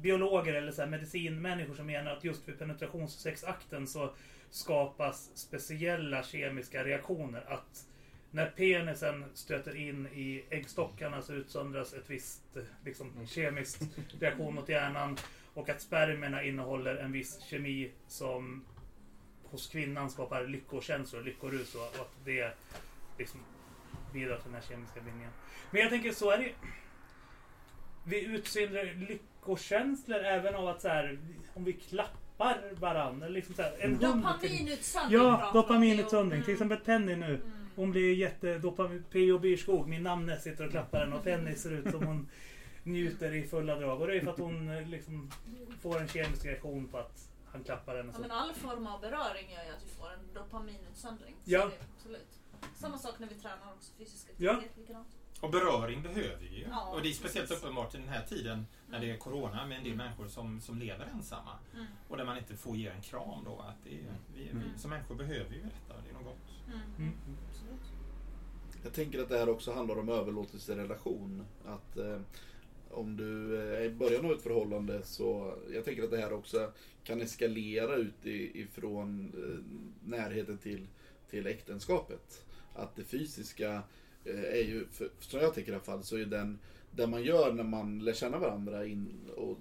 biologer 0.00 0.54
eller 0.54 0.72
så 0.72 0.82
här 0.82 0.88
medicinmänniskor 0.88 1.74
som 1.74 1.86
menar 1.86 2.12
att 2.12 2.24
just 2.24 2.48
vid 2.48 2.58
penetrationssexakten 2.58 3.86
så 3.86 4.14
skapas 4.50 5.30
speciella 5.34 6.22
kemiska 6.22 6.84
reaktioner. 6.84 7.44
Att 7.48 7.86
när 8.30 8.46
penisen 8.46 9.24
stöter 9.34 9.76
in 9.76 10.06
i 10.06 10.44
äggstockarna 10.50 11.22
så 11.22 11.32
utsöndras 11.32 11.94
ett 11.94 12.10
visst 12.10 12.56
liksom, 12.84 13.26
kemiskt 13.26 13.82
reaktion 14.20 14.54
mot 14.54 14.68
hjärnan. 14.68 15.16
Och 15.54 15.68
att 15.68 15.80
spermierna 15.80 16.42
innehåller 16.42 16.96
en 16.96 17.12
viss 17.12 17.40
kemi 17.40 17.90
som 18.06 18.64
hos 19.44 19.66
kvinnan 19.66 20.10
skapar 20.10 20.46
lyckokänslor, 20.46 21.22
lyckorus 21.22 21.74
och, 21.74 21.80
och 21.80 22.00
att 22.00 22.24
det 22.24 22.56
liksom 23.18 23.40
bidrar 24.12 24.36
till 24.36 24.44
den 24.44 24.54
här 24.54 24.68
kemiska 24.68 25.00
bindningen. 25.00 25.32
Men 25.70 25.80
jag 25.80 25.90
tänker 25.90 26.12
så 26.12 26.30
är 26.30 26.38
det 26.38 26.52
Vi 28.04 28.24
utsöndrar 28.24 28.84
lyckokänslor 28.84 30.18
även 30.18 30.54
av 30.54 30.68
att 30.68 30.82
så 30.82 30.88
här, 30.88 31.18
om 31.54 31.64
vi 31.64 31.72
klappar 31.72 32.27
varandra. 32.80 33.26
eller 33.26 33.34
Liksom 33.34 33.54
så 33.54 33.62
här, 33.62 33.72
en 33.78 33.90
hund 33.90 34.00
till- 34.40 34.50
Dopaminutsöndring 34.50 35.18
Ja, 35.20 35.50
dopaminutsöndring. 35.54 36.42
Till 36.42 36.54
Mm. 36.54 36.70
exempel 36.72 36.86
Penny 36.86 37.16
nu. 37.16 37.34
Mm. 37.34 37.50
Hon 37.76 37.90
blir 37.90 38.14
jätte... 38.14 38.58
Dopamin, 38.58 39.04
P.O. 39.12 39.38
Byrskog, 39.38 39.88
min 39.88 40.02
namne, 40.02 40.38
sitter 40.40 40.64
och 40.64 40.70
klappar 40.70 41.00
den 41.00 41.12
och 41.12 41.24
Penny 41.24 41.54
ser 41.54 41.70
ut 41.70 41.90
som 41.90 42.06
hon 42.06 42.28
njuter 42.82 43.34
i 43.34 43.42
fulla 43.48 43.74
drag. 43.74 44.00
Och 44.00 44.06
det 44.06 44.16
är 44.16 44.20
för 44.20 44.30
att 44.30 44.38
hon 44.38 44.68
eh, 44.68 44.88
liksom 44.88 45.30
får 45.80 46.00
en 46.00 46.08
kemisk 46.08 46.44
reaktion 46.44 46.88
på 46.88 46.98
att 46.98 47.28
han 47.52 47.64
klappar. 47.64 47.94
Och 47.94 48.06
Ja, 48.14 48.18
men 48.20 48.30
all 48.30 48.54
form 48.54 48.86
av 48.86 49.00
beröring 49.00 49.50
gör 49.50 49.64
ju 49.64 49.70
att 49.70 49.82
vi 49.86 49.90
får 49.98 50.12
en 50.12 50.34
dopaminutsöndring. 50.34 51.34
Ja. 51.44 51.70
Absolut. 51.96 52.28
Samma 52.74 52.98
sak 52.98 53.14
när 53.18 53.28
vi 53.28 53.34
tränar 53.34 53.72
också, 53.76 53.92
fysisk 53.98 54.28
Ja. 54.36 54.50
aktivitet. 54.52 54.78
Likadant. 54.78 55.08
Och 55.40 55.50
beröring 55.50 56.02
behöver 56.02 56.36
vi 56.40 56.56
ju. 56.58 56.64
Ja, 56.70 56.86
och 56.94 57.02
det 57.02 57.08
är 57.08 57.12
speciellt 57.12 57.48
precis. 57.48 57.64
uppenbart 57.64 57.94
i 57.94 57.98
den 57.98 58.08
här 58.08 58.24
tiden 58.24 58.66
när 58.90 59.00
det 59.00 59.10
är 59.10 59.16
Corona 59.16 59.66
med 59.66 59.78
en 59.78 59.84
del 59.84 59.92
Mm. 59.92 60.06
människor 60.06 60.28
som, 60.28 60.60
som 60.60 60.78
lever 60.78 61.06
ensamma. 61.14 61.52
Mm. 61.74 61.86
Och 62.08 62.16
där 62.16 62.24
man 62.24 62.38
inte 62.38 62.56
får 62.56 62.76
ge 62.76 62.86
en 62.88 63.02
kram 63.02 63.44
då. 63.44 63.58
Att 63.68 63.84
det 63.84 63.90
är, 63.90 64.02
vi, 64.34 64.42
vi, 64.44 64.50
Mm. 64.50 64.78
som 64.78 64.90
människor 64.90 65.14
behöver 65.14 65.54
ju 65.54 65.62
detta. 65.62 66.00
Det 66.04 66.10
är 66.10 66.14
något 66.14 66.24
gott. 66.24 66.66
Mm. 66.66 66.80
Mm. 66.98 67.14
Jag 68.82 68.92
tänker 68.92 69.22
att 69.22 69.28
det 69.28 69.38
här 69.38 69.48
också 69.48 69.72
handlar 69.72 69.98
om 69.98 70.08
överlåtelserelation. 70.08 71.44
Att 71.64 71.96
eh, 71.96 72.20
om 72.90 73.16
du 73.16 73.56
eh, 73.56 73.78
är 73.80 73.84
i 73.84 73.90
början 73.90 74.24
av 74.24 74.32
ett 74.32 74.42
förhållande 74.42 75.02
så 75.02 75.54
jag 75.70 75.84
tänker 75.84 76.02
att 76.02 76.10
det 76.10 76.16
här 76.20 76.32
också 76.32 76.72
kan 77.04 77.20
eskalera 77.20 77.94
ut 77.96 78.26
i, 78.26 78.60
ifrån 78.60 79.32
eh, 79.36 80.08
närheten 80.10 80.58
till, 80.58 80.86
till 81.30 81.46
äktenskapet. 81.46 82.44
Att 82.74 82.96
det 82.96 83.04
fysiska 83.04 83.72
eh, 83.74 83.80
Eh, 84.28 84.58
är 84.58 84.64
ju, 84.64 84.86
för, 84.92 85.08
som 85.20 85.40
jag 85.40 85.54
tänker 85.54 85.72
i 85.72 85.74
alla 85.74 85.84
fall, 85.84 86.02
så 86.04 86.16
är 86.16 86.26
den, 86.26 86.58
det 86.90 87.06
man 87.06 87.22
gör 87.22 87.52
när 87.52 87.64
man 87.64 87.98
lär 87.98 88.12
känna 88.12 88.38
varandra 88.38 88.86
in 88.86 89.08
och 89.36 89.58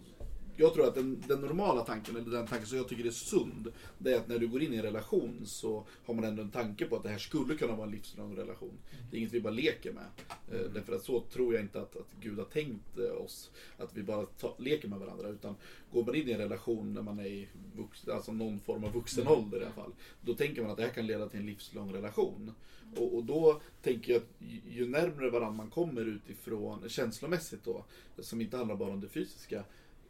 jag 0.58 0.74
tror 0.74 0.88
att 0.88 0.96
den, 0.96 1.24
den 1.28 1.41
normala 1.41 1.84
tanken, 1.84 2.15
eller 2.15 2.32
den 2.32 2.48
tanken 2.48 2.67
som 2.67 2.78
jag 2.78 2.88
tycker 2.88 3.06
är 3.06 3.12
sund, 3.12 3.72
det 3.98 4.13
är 4.13 4.17
att 4.17 4.28
när 4.28 4.39
du 4.39 4.48
går 4.48 4.62
in 4.62 4.74
i 4.74 4.78
en 4.78 4.84
relation 4.84 5.41
så 5.46 5.86
har 6.06 6.13
man 6.13 6.24
ändå 6.24 6.41
en 6.41 6.52
tanke 6.52 6.86
på 6.86 6.96
att 6.96 7.04
det 7.04 7.10
här 7.10 7.17
skulle 7.17 7.56
kunna 7.56 7.76
vara 7.76 7.86
en 7.86 7.91
livslång 7.91 8.36
relation. 8.36 8.78
Det 9.12 9.17
är 9.17 9.20
inget 9.20 9.34
vi 9.34 9.41
bara 9.41 9.54
leker 9.54 9.93
med. 9.93 10.06
Eh, 10.52 10.72
därför 10.74 10.96
att 10.96 11.04
så 11.04 11.22
tror 11.22 11.54
jag 11.54 11.63
inte 11.63 11.82
att, 11.82 11.96
att 11.96 12.08
Gud 12.22 12.38
har 12.38 12.46
tänkt 12.46 12.98
eh, 12.98 13.26
oss. 13.26 13.52
Att 13.78 13.98
vi 13.98 14.04
bara 14.04 14.26
ta, 14.26 14.56
leker 14.58 14.88
med 14.88 15.00
varandra. 15.00 15.30
Utan 15.30 15.56
går 15.91 16.04
man 16.04 16.15
in 16.15 16.30
i 16.30 16.32
en 16.32 16.39
relation 16.39 16.93
när 16.93 17.02
man 17.02 17.20
är 17.20 17.26
i 17.26 17.48
vux, 17.76 18.08
alltså 18.08 18.32
någon 18.32 18.60
form 18.60 18.84
av 18.84 18.93
vuxen 18.93 19.28
ålder 19.28 19.60
i 19.60 19.63
alla 19.63 19.74
fall. 19.74 19.91
Då 20.22 20.34
tänker 20.34 20.62
man 20.62 20.72
att 20.72 20.78
det 20.78 20.84
här 20.84 20.93
kan 20.93 21.08
leda 21.08 21.30
till 21.30 21.39
en 21.39 21.46
livslång 21.46 21.93
relation. 21.93 22.52
Och, 22.96 23.15
och 23.15 23.24
då 23.24 23.62
tänker 23.82 24.13
jag 24.13 24.22
att 24.22 24.30
ju, 24.70 24.88
närmare 24.88 25.30
varandra 25.30 25.52
man 25.52 25.70
kommer 25.70 26.06
utifrån 26.06 26.89
känslomässigt 26.89 27.63
då, 27.63 27.86
som 28.20 28.41
inte 28.41 28.58
handlar 28.58 28.76
bara 28.76 28.93
om 28.93 29.02
det 29.02 29.10
fysiska, 29.10 29.63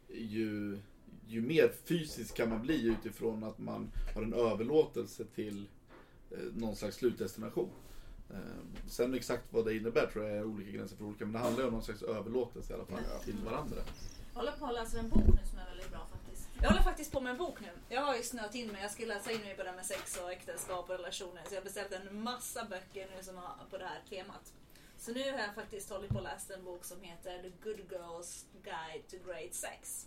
ju, 0.08 0.78
ju 1.26 1.42
mer 1.42 1.72
fysisk 1.84 2.36
kan 2.36 2.48
man 2.48 2.62
bli 2.62 2.86
utifrån 2.86 3.44
att 3.44 3.58
man 3.58 3.90
har 4.14 4.22
en 4.22 4.34
överlåtelse 4.34 5.24
till 5.34 5.68
eh, 6.30 6.38
någon 6.54 6.76
slags 6.76 6.96
slutdestination. 6.96 7.70
Eh, 8.30 8.36
sen 8.88 9.14
exakt 9.14 9.44
vad 9.50 9.64
det 9.64 9.76
innebär 9.76 10.06
tror 10.06 10.24
jag 10.24 10.36
är 10.36 10.44
olika 10.44 10.70
gränser 10.70 10.96
för 10.96 11.04
olika, 11.04 11.24
men 11.24 11.32
det 11.32 11.38
handlar 11.38 11.62
ju 11.62 11.66
om 11.66 11.74
någon 11.74 11.82
slags 11.82 12.02
överlåtelse 12.02 12.72
i 12.72 12.76
alla 12.76 12.86
fall 12.86 13.02
till 13.24 13.36
varandra. 13.44 13.76
Jag 14.32 14.40
håller 14.40 14.52
på 14.52 14.66
att 14.66 14.74
läsa 14.74 14.98
en 14.98 15.08
bok 15.08 15.26
nu 15.26 15.46
som 15.50 15.58
är 15.58 15.66
väldigt 15.68 15.90
bra 15.90 16.06
faktiskt. 16.12 16.48
Jag 16.60 16.68
håller 16.68 16.82
faktiskt 16.82 16.98
faktiskt 16.98 17.12
på 17.12 17.20
med 17.20 17.30
en 17.30 17.38
bok 17.38 17.60
nu. 17.60 17.68
Jag 17.88 18.02
har 18.02 18.16
ju 18.16 18.22
snöat 18.22 18.54
in 18.54 18.68
mig. 18.68 18.82
Jag 18.82 18.90
ska 18.90 19.06
läsa 19.06 19.32
in 19.32 19.40
mig 19.40 19.56
på 19.56 19.62
det 19.62 19.68
här 19.68 19.76
med 19.76 19.86
sex 19.86 20.16
och 20.22 20.32
äktenskap 20.32 20.90
och 20.90 20.96
relationer. 20.96 21.42
Så 21.46 21.54
jag 21.54 21.60
har 21.60 21.64
beställt 21.64 21.92
en 21.92 22.22
massa 22.22 22.64
böcker 22.64 23.08
nu 23.16 23.22
som 23.22 23.36
har 23.36 23.54
på 23.70 23.78
det 23.78 23.84
här 23.84 24.00
temat. 24.10 24.52
Så 24.98 25.12
nu 25.12 25.32
har 25.32 25.38
jag 25.38 25.54
faktiskt 25.54 25.90
hållit 25.90 26.10
på 26.10 26.16
och 26.16 26.22
läst 26.22 26.50
en 26.50 26.64
bok 26.64 26.84
som 26.84 27.02
heter 27.02 27.42
The 27.42 27.48
Good 27.48 27.80
Girls 27.90 28.46
Guide 28.62 29.08
to 29.10 29.16
Great 29.26 29.54
Sex. 29.54 30.06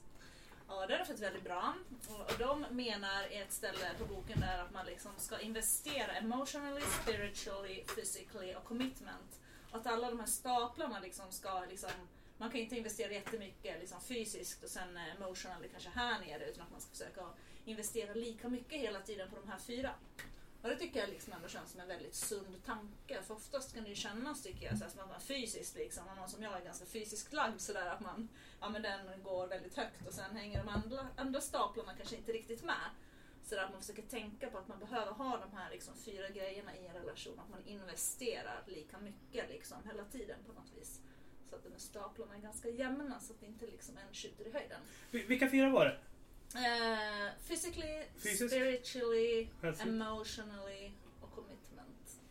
Och 0.67 0.87
den 0.87 0.97
har 0.97 1.05
fått 1.05 1.19
väldigt 1.19 1.43
bra. 1.43 1.73
Och 2.09 2.37
de 2.39 2.65
menar 2.71 3.31
i 3.31 3.37
ett 3.37 3.51
ställe 3.51 3.91
på 3.99 4.05
boken 4.05 4.39
där 4.39 4.59
att 4.59 4.73
man 4.73 4.85
liksom 4.85 5.11
ska 5.17 5.39
investera 5.39 6.11
emotionally, 6.11 6.81
spiritually, 6.81 7.83
physically 7.95 8.55
och 8.55 8.63
commitment. 8.63 9.39
Och 9.71 9.77
att 9.77 9.87
alla 9.87 10.09
de 10.09 10.19
här 10.19 10.27
staplarna 10.27 10.99
liksom 10.99 11.31
ska 11.31 11.65
liksom 11.69 11.91
man 12.37 12.51
kan 12.51 12.59
inte 12.59 12.77
investera 12.77 13.11
jättemycket 13.11 13.79
liksom 13.79 14.01
fysiskt 14.01 14.63
och 14.63 14.69
sen 14.69 14.97
eh, 14.97 15.15
emotionally 15.15 15.67
kanske 15.69 15.89
här 15.89 16.19
nere 16.19 16.49
utan 16.49 16.63
att 16.63 16.71
man 16.71 16.81
ska 16.81 16.91
försöka 16.91 17.25
investera 17.65 18.13
lika 18.13 18.49
mycket 18.49 18.79
hela 18.79 18.99
tiden 18.99 19.29
på 19.29 19.35
de 19.35 19.51
här 19.51 19.59
fyra. 19.59 19.91
Och 20.61 20.69
det 20.69 20.75
tycker 20.75 20.99
jag 20.99 21.09
liksom 21.09 21.33
ändå 21.33 21.47
känns 21.47 21.71
som 21.71 21.79
en 21.79 21.87
väldigt 21.87 22.15
sund 22.15 22.63
tanke. 22.65 23.21
För 23.21 23.33
oftast 23.33 23.73
kan 23.73 23.83
det 23.83 23.89
ju 23.89 23.95
kännas, 23.95 24.43
tycker 24.43 24.65
jag, 24.65 24.77
som 24.77 24.99
att 24.99 25.09
man 25.09 25.21
fysiskt 25.21 25.75
liksom, 25.75 26.07
och 26.07 26.15
någon 26.15 26.29
som 26.29 26.43
jag 26.43 26.57
är 26.57 26.65
ganska 26.65 26.85
fysiskt 26.85 27.33
lagd 27.33 27.59
sådär 27.59 27.85
att 27.85 27.99
man, 27.99 28.29
ja 28.61 28.69
men 28.69 28.81
den 28.81 29.23
går 29.23 29.47
väldigt 29.47 29.77
högt 29.77 30.07
och 30.07 30.13
sen 30.13 30.35
hänger 30.35 30.63
de 30.63 30.69
andra, 30.69 31.07
andra 31.15 31.41
staplarna 31.41 31.93
kanske 31.97 32.15
inte 32.15 32.31
riktigt 32.31 32.63
med. 32.63 32.89
Så 33.43 33.59
att 33.59 33.71
man 33.71 33.81
försöker 33.81 34.01
tänka 34.01 34.49
på 34.49 34.57
att 34.57 34.67
man 34.67 34.79
behöver 34.79 35.11
ha 35.11 35.37
de 35.37 35.57
här 35.57 35.71
liksom, 35.71 35.95
fyra 35.95 36.29
grejerna 36.29 36.75
i 36.75 36.87
en 36.87 36.93
relation. 36.93 37.39
Att 37.39 37.49
man 37.49 37.67
investerar 37.67 38.63
lika 38.67 38.97
mycket 38.99 39.49
liksom, 39.49 39.77
hela 39.85 40.05
tiden 40.05 40.37
på 40.47 40.53
något 40.53 40.71
vis. 40.77 41.01
Så 41.49 41.55
att 41.55 41.63
de 41.63 41.71
här 41.71 41.79
staplarna 41.79 42.35
är 42.35 42.39
ganska 42.39 42.69
jämna 42.69 43.19
så 43.19 43.33
att 43.33 43.43
inte 43.43 43.65
liksom 43.65 43.97
en 43.97 44.13
skjuter 44.13 44.47
i 44.47 44.51
höjden. 44.51 44.81
Vilka 45.11 45.49
fyra 45.49 45.69
var 45.69 45.85
det? 45.85 45.97
Uh, 46.55 47.47
physically, 47.47 48.03
Fysiskt? 48.17 48.51
spiritually, 48.53 49.47
Själsligt? 49.61 49.87
emotionally 49.87 50.91
och 51.21 51.31
commitment. 51.31 52.21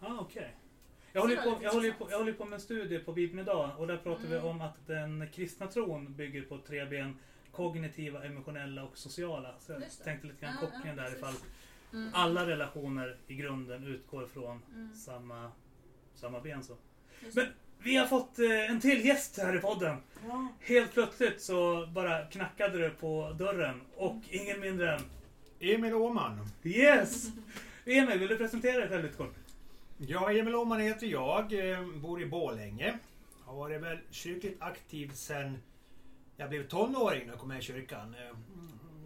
Ah, 0.00 0.18
okej. 0.20 0.56
Jag 1.12 1.20
håller, 1.20 1.36
på, 1.36 1.58
jag, 1.62 1.72
håller 1.72 1.92
på, 1.92 2.10
jag 2.10 2.18
håller 2.18 2.32
på 2.32 2.44
med 2.44 2.54
en 2.54 2.60
studie 2.60 2.98
på 2.98 3.12
Bibeln 3.12 3.38
idag 3.38 3.70
och 3.78 3.86
där 3.86 3.96
pratar 3.96 4.22
vi 4.26 4.34
Mm. 4.36 4.46
om 4.48 4.60
att 4.60 4.86
den 4.86 5.28
kristna 5.32 5.66
tron 5.66 6.14
bygger 6.14 6.42
på 6.42 6.58
tre 6.58 6.84
ben. 6.84 7.18
Kognitiva, 7.52 8.24
emotionella 8.24 8.84
och 8.84 8.98
sociala. 8.98 9.54
Så 9.60 9.72
jag 9.72 9.82
Just 9.82 9.98
det. 9.98 10.04
tänkte 10.04 10.26
lite 10.26 10.40
grann 10.40 10.54
Ja, 10.60 10.66
kopplingen 10.68 10.96
ja, 10.96 11.02
där 11.02 11.10
precis. 11.10 11.18
ifall 11.18 11.34
Mm. 11.92 12.10
alla 12.14 12.46
relationer 12.46 13.18
i 13.26 13.34
grunden 13.34 13.84
utgår 13.86 14.26
från 14.26 14.62
Mm. 14.74 14.94
samma, 14.94 15.52
samma 16.14 16.40
ben. 16.40 16.62
Så. 16.64 16.76
Just 17.20 17.36
Men 17.36 17.46
vi 17.84 17.96
har 17.96 18.06
fått 18.06 18.38
eh, 18.38 18.70
en 18.70 18.80
till 18.80 19.04
gäst 19.06 19.36
här 19.38 19.56
i 19.56 19.60
podden. 19.60 19.96
Ja. 20.28 20.48
Helt 20.60 20.92
plötsligt 20.92 21.42
så 21.42 21.86
bara 21.86 22.24
knackade 22.26 22.78
det 22.78 22.90
på 22.90 23.32
dörren 23.38 23.80
och 23.96 24.16
ingen 24.30 24.60
mindre 24.60 24.94
än 24.94 25.00
Emil 25.60 25.94
Åman. 25.94 26.48
Yes! 26.62 27.26
Emil, 27.84 28.18
vill 28.18 28.28
du 28.28 28.36
presentera 28.36 28.78
dig 28.80 28.88
själv 28.88 29.02
lite 29.04 29.16
kort? 29.16 29.34
Ja, 29.98 30.30
Emil 30.32 30.54
Åman 30.54 30.80
heter 30.80 31.06
jag. 31.06 31.70
eh, 31.70 31.86
Bor 31.94 32.22
i 32.22 32.26
Borlänge. 32.26 32.98
Har 33.44 33.54
varit 33.56 33.80
väl 33.80 33.98
kyrkligt 34.10 34.62
aktiv 34.62 35.10
sedan 35.14 35.58
jag 36.36 36.48
blev 36.48 36.68
tonåring 36.68 37.20
när 37.22 37.32
jag 37.32 37.38
kom 37.38 37.48
med 37.48 37.58
i 37.58 37.62
kyrkan. 37.62 38.14
Eh, 38.14 38.36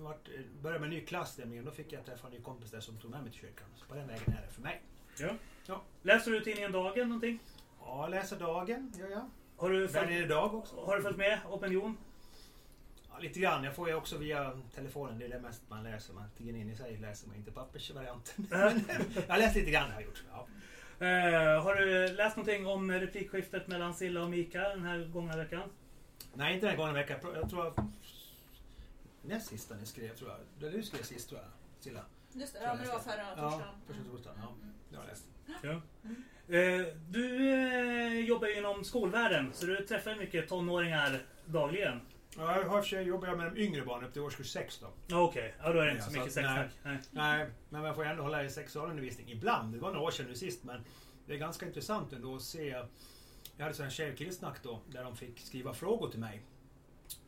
vart- 0.03 0.29
Började 0.62 0.81
med 0.81 0.87
en 0.87 0.95
ny 0.95 1.01
klass 1.07 1.38
nämligen. 1.38 1.64
Då 1.64 1.71
fick 1.71 1.93
jag 1.93 2.05
träffa 2.07 2.27
en 2.27 2.33
ny 2.33 2.41
kompis 2.41 2.71
där 2.71 2.81
som 2.81 2.97
tog 2.99 3.11
med 3.11 3.23
mig 3.23 3.31
till 3.33 3.41
kyrkan. 3.41 3.67
Så 3.77 3.85
på 3.87 3.95
den 3.95 4.07
vägen 4.07 4.23
är 4.38 4.47
det 4.47 4.55
för 4.55 4.62
mig. 4.62 4.81
Ja. 5.21 5.29
Ja. 5.67 5.83
Läser 6.03 6.31
du 6.31 6.41
tidningen 6.41 6.73
Dagen 6.73 7.09
någonting? 7.09 7.38
Ja, 7.90 8.07
läser 8.09 8.38
Dagen 8.38 8.92
gör 8.98 9.09
jag. 9.11 9.31
Har 9.57 9.70
du 9.70 9.88
följt, 9.88 10.11
är 10.11 10.22
idag 10.22 10.55
också. 10.55 10.85
har 10.85 10.96
du 10.96 11.03
följt 11.03 11.16
med 11.16 11.40
opinion? 11.51 11.96
Ja, 13.12 13.18
lite 13.18 13.40
grann. 13.40 13.64
Jag 13.64 13.74
får 13.74 13.88
ju 13.88 13.94
också 13.94 14.18
via 14.18 14.61
telefonen. 14.74 15.18
Det 15.18 15.24
är 15.24 15.29
det 15.29 15.40
mest 15.40 15.62
man 15.68 15.85
läser. 15.85 16.14
Man 16.14 16.24
tidningen 16.37 16.68
in 16.68 16.74
i 16.74 16.77
sig 16.77 16.96
läser 16.96 17.29
man 17.29 17.37
inte 17.37 17.51
pappersvarianten. 17.51 18.46
Jag 18.51 19.35
har 19.35 19.38
läst 19.38 19.57
lite 19.57 19.70
grann 19.70 19.90
har 19.90 20.01
jag 20.01 20.03
gjort. 20.03 20.24
Ja. 20.31 20.46
Eh, 21.07 21.62
har 21.62 21.74
du 21.74 22.09
läst 22.14 22.37
någonting 22.37 22.66
om 22.66 22.92
replikskiftet 22.92 23.66
mellan 23.68 23.94
Silla 23.94 24.22
och 24.22 24.31
Mika 24.31 24.61
den 24.61 24.83
här 24.85 24.98
gångna 25.12 25.37
veckan? 25.37 25.62
Nej, 26.35 26.55
inte 26.55 26.66
den 26.66 26.70
här 26.70 26.77
gången 26.79 26.94
veckan. 26.94 27.18
Jag 27.35 27.51
tror- 27.51 27.64
Jag 27.64 27.74
jag... 27.77 27.90
Näst 29.22 29.48
sista 29.48 29.74
ni 29.74 29.87
skrev 29.87 30.16
tror 30.16 30.31
jag. 30.31 30.38
Det 30.70 30.77
du 30.77 30.83
skrev 30.83 31.03
sist 31.03 31.29
tror 31.29 31.40
jag. 31.40 31.51
Silla. 31.81 32.05
Just 32.33 32.53
det, 32.55 32.61
ja, 32.62 32.74
men 32.74 32.85
det 32.87 32.92
var 32.92 32.98
förra 32.98 33.16
Ja, 33.37 33.51
torsdagen. 33.51 33.74
första 33.87 34.03
Mm. 34.03 34.12
torsdagen. 34.16 34.38
Ja, 34.42 34.48
Mm. 34.62 34.74
det 34.90 34.96
har 34.96 35.03
jag 35.05 35.11
läst. 35.11 35.27
Ja. 35.62 35.70
Eh, 35.70 35.79
du 37.09 37.51
eh, 37.51 38.21
jobbar 38.27 38.49
ju 38.49 38.59
inom 38.59 38.85
skolvärlden 38.85 39.51
så 39.53 39.67
du 39.67 39.87
träffar 39.87 40.15
mycket 40.17 40.49
tonåringar 40.49 41.23
dagligen. 41.47 42.01
Ja, 42.37 42.57
jag 42.57 42.69
har 42.69 42.83
för 42.83 42.89
sig 42.89 43.05
jobbar 43.05 43.29
jag 43.29 43.39
med 43.39 43.53
de 43.53 43.61
yngre 43.61 43.85
barnen 43.85 44.05
upp 44.09 44.13
till 44.13 44.23
årskurs 44.23 44.51
6 44.51 44.79
då. 44.79 45.17
Okej, 45.17 45.55
ja, 45.63 45.73
då 45.73 45.81
är 45.81 45.85
det 45.85 45.91
inte 45.91 46.05
så 46.05 46.11
så 46.11 46.19
mycket 46.19 46.33
sexsnack. 46.33 46.71
Nej. 46.83 46.99
Nej, 47.11 47.47
men 47.69 47.83
man 47.83 47.95
får 47.95 48.05
ändå 48.05 48.23
hålla 48.23 48.45
i 48.45 48.51
sexualundervisning 48.51 49.31
ibland. 49.31 49.73
Det 49.73 49.79
var 49.79 49.93
några 49.93 50.07
år 50.07 50.11
sedan 50.11 50.27
nu 50.27 50.35
sist, 50.35 50.65
men 50.65 50.85
det 51.27 51.35
är 51.35 51.39
ganska 51.39 51.67
intressant 51.67 52.13
ändå 52.13 52.35
att 52.35 52.43
se. 52.43 52.77
Jag 53.57 53.65
hade 53.65 53.85
en 53.85 53.91
tjej 53.91 54.13
och 54.13 54.19
killsnack 54.19 54.63
då, 54.63 54.81
där 54.87 55.05
de 55.05 55.17
fick 55.17 55.41
skriva 55.41 55.75
frågor 55.75 56.11
till 56.11 56.21
mig. 56.21 56.43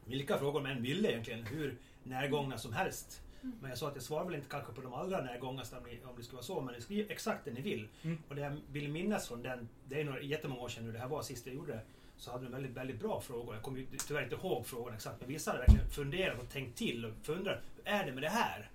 Vilka 0.05 0.39
frågor 0.39 0.61
de 0.61 0.71
än 0.71 0.83
ville 0.83 1.11
egentligen, 1.11 1.43
hur 1.45 1.77
närgångna 2.03 2.59
som 2.59 2.73
helst. 2.73 3.23
Men 3.43 3.69
jag 3.71 3.79
sa 3.79 3.89
att 3.89 3.95
jag 3.95 4.05
svarar 4.05 4.25
väl 4.25 4.35
inte 4.35 4.49
kanske 4.49 4.73
på 4.73 4.81
de 4.81 4.95
allra 4.95 5.21
närgångnaste 5.21 5.77
om 5.77 5.85
om 6.11 6.17
det 6.17 6.23
skulle 6.23 6.37
vara 6.37 6.45
så, 6.45 6.61
men 6.61 6.83
skriv 6.83 7.11
exakt 7.11 7.45
det 7.45 7.51
ni 7.51 7.61
vill. 7.61 7.89
Mm. 8.03 8.19
Och 8.29 8.35
det 8.35 8.41
jag 8.41 8.61
vill 8.73 8.89
minnas 8.89 9.29
från 9.29 9.43
den, 9.43 9.69
det 9.89 10.01
är 10.01 10.05
nog 10.05 10.23
jättemånga 10.23 10.61
år 10.61 10.69
sedan 10.69 10.85
nu 10.87 10.93
det 10.93 10.99
här 10.99 11.09
var 11.09 11.23
sist 11.23 11.47
jag 11.47 11.55
gjorde 11.55 11.73
det, 11.73 11.81
så 12.17 12.31
hade 12.33 12.45
de 12.45 12.53
väldigt, 12.53 12.73
väldigt 12.73 13.01
bra 13.01 13.21
frågor. 13.21 13.55
Jag 13.55 13.63
kommer 13.63 13.79
ju 13.79 13.87
tyvärr 14.09 14.23
inte 14.23 14.35
ihåg 14.35 14.67
frågorna 14.67 14.97
exakt, 14.97 15.21
men 15.21 15.29
vissa 15.29 15.51
hade 15.51 15.63
verkligen 15.63 15.89
funderat 15.91 16.43
och 16.43 16.49
tänkt 16.49 16.79
till 16.79 17.05
och 17.05 17.13
funderat, 17.23 17.59
hur 17.77 17.93
är 17.93 18.07
det 18.07 18.13
med 18.13 18.23
det 18.23 18.29
här? 18.29 18.71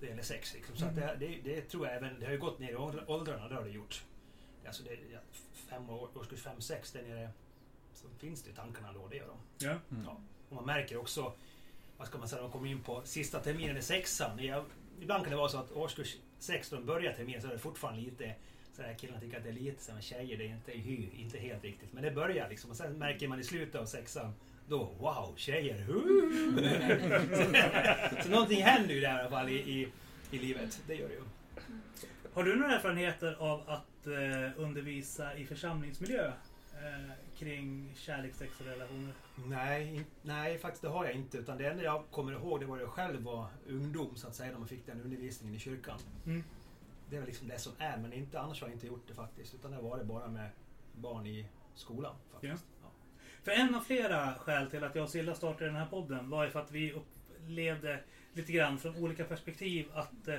Det 0.00 0.06
gäller 0.06 0.22
sex 0.22 0.54
liksom. 0.54 0.76
Så 0.76 0.84
att 0.86 0.96
det, 0.96 1.16
det, 1.20 1.40
det 1.44 1.60
tror 1.60 1.86
jag 1.86 1.96
även, 1.96 2.20
det 2.20 2.26
har 2.26 2.32
ju 2.32 2.38
gått 2.38 2.58
ner 2.58 2.72
i 2.72 2.74
åldr- 2.76 3.04
åldrarna, 3.06 3.48
det 3.48 3.54
har 3.54 3.64
det 3.64 3.70
gjort. 3.70 4.04
Alltså 4.66 4.82
det, 4.82 4.98
fem 5.52 5.90
år, 5.90 6.08
årskurs 6.14 6.42
5, 6.42 6.60
6, 6.60 6.92
där 6.92 7.02
nere, 7.02 7.30
så 7.94 8.08
finns 8.18 8.42
det 8.42 8.52
tankarna 8.52 8.92
då, 8.92 9.08
det 9.08 9.16
gör 9.16 9.26
de. 9.26 9.66
Ja. 9.66 9.74
Ja. 10.04 10.20
Och 10.48 10.56
man 10.56 10.66
märker 10.66 10.96
också, 10.96 11.32
vad 12.00 12.08
ska 12.08 12.18
man 12.18 12.28
säga, 12.28 12.42
de 12.42 12.50
kommer 12.50 12.68
in 12.68 12.80
på 12.80 13.02
sista 13.04 13.40
terminen 13.40 13.76
i 13.76 13.82
sexan. 13.82 14.44
Jag, 14.44 14.64
ibland 15.00 15.24
kan 15.24 15.30
det 15.30 15.36
vara 15.36 15.48
så 15.48 15.58
att 15.58 15.72
årskurs 15.72 16.16
6, 16.38 16.70
då 16.70 16.76
de 16.76 16.86
börjar 16.86 17.12
terminen, 17.12 17.42
så 17.42 17.48
är 17.48 17.52
det 17.52 17.58
fortfarande 17.58 18.00
lite 18.00 18.34
så 18.72 18.82
här, 18.82 18.94
killarna 18.94 19.20
tycker 19.20 19.36
att 19.36 19.44
det 19.44 19.48
är 19.48 19.54
lite 19.54 19.84
som 19.84 20.00
tjejer, 20.00 20.38
det 20.38 20.44
är 20.44 20.48
inte 20.48 20.72
hy, 20.72 21.06
inte 21.16 21.38
helt 21.38 21.64
riktigt. 21.64 21.92
Men 21.92 22.02
det 22.02 22.10
börjar 22.10 22.48
liksom 22.48 22.70
och 22.70 22.76
sen 22.76 22.98
märker 22.98 23.28
man 23.28 23.40
i 23.40 23.44
slutet 23.44 23.80
av 23.80 23.86
sexan, 23.86 24.32
då 24.68 24.78
wow, 24.98 25.34
tjejer! 25.36 25.86
så, 28.16 28.22
så 28.22 28.28
någonting 28.28 28.62
händer 28.62 28.94
ju 28.94 29.00
där 29.00 29.16
i 29.16 29.20
alla 29.20 29.30
fall 29.30 29.48
i, 29.48 29.54
i, 29.54 29.88
i 30.30 30.38
livet, 30.38 30.80
det 30.86 30.94
gör 30.94 31.08
det 31.08 31.14
ju. 31.14 31.22
Har 32.32 32.44
du 32.44 32.56
några 32.56 32.74
erfarenheter 32.74 33.36
av 33.38 33.62
att 33.66 34.06
eh, 34.06 34.62
undervisa 34.62 35.36
i 35.36 35.46
församlingsmiljö 35.46 36.32
eh, 36.80 37.12
kring 37.38 37.94
kärlek, 37.96 38.34
sex 38.34 38.60
och 38.60 38.66
relationer? 38.66 39.12
Nej, 39.46 39.94
in, 39.94 40.04
nej, 40.22 40.58
faktiskt 40.58 40.82
det 40.82 40.88
har 40.88 41.04
jag 41.04 41.14
inte. 41.14 41.38
Utan 41.38 41.58
det 41.58 41.66
enda 41.66 41.82
jag 41.82 42.04
kommer 42.10 42.32
ihåg 42.32 42.60
det 42.60 42.66
var 42.66 42.78
jag 42.78 42.88
själv 42.88 43.22
var 43.22 43.46
ungdom 43.68 44.16
så 44.16 44.28
att 44.28 44.34
säga 44.34 44.52
när 44.52 44.58
man 44.58 44.68
fick 44.68 44.86
den 44.86 45.00
undervisningen 45.00 45.56
i 45.56 45.58
kyrkan. 45.58 45.98
Mm. 46.26 46.44
Det 47.10 47.16
är 47.16 47.20
väl 47.20 47.28
liksom 47.28 47.48
det 47.48 47.58
som 47.58 47.72
är, 47.78 47.96
men 47.96 48.12
inte, 48.12 48.40
annars 48.40 48.60
har 48.60 48.68
jag 48.68 48.74
inte 48.74 48.86
gjort 48.86 49.08
det 49.08 49.14
faktiskt. 49.14 49.54
Utan 49.54 49.70
det 49.70 49.80
var 49.80 49.98
det 49.98 50.04
bara 50.04 50.28
med 50.28 50.50
barn 50.92 51.26
i 51.26 51.46
skolan. 51.74 52.14
Faktiskt. 52.32 52.64
Ja. 52.82 52.88
För 53.42 53.50
en 53.50 53.74
av 53.74 53.80
flera 53.80 54.34
skäl 54.34 54.70
till 54.70 54.84
att 54.84 54.94
jag 54.94 55.04
och 55.04 55.10
Silla 55.10 55.34
startade 55.34 55.66
den 55.66 55.76
här 55.76 55.86
podden 55.86 56.30
var 56.30 56.44
ju 56.44 56.50
för 56.50 56.60
att 56.60 56.70
vi 56.70 56.92
upplevde 56.92 58.00
lite 58.32 58.52
grann 58.52 58.78
från 58.78 58.96
olika 58.96 59.24
perspektiv 59.24 59.86
att 59.94 60.28
eh, 60.28 60.38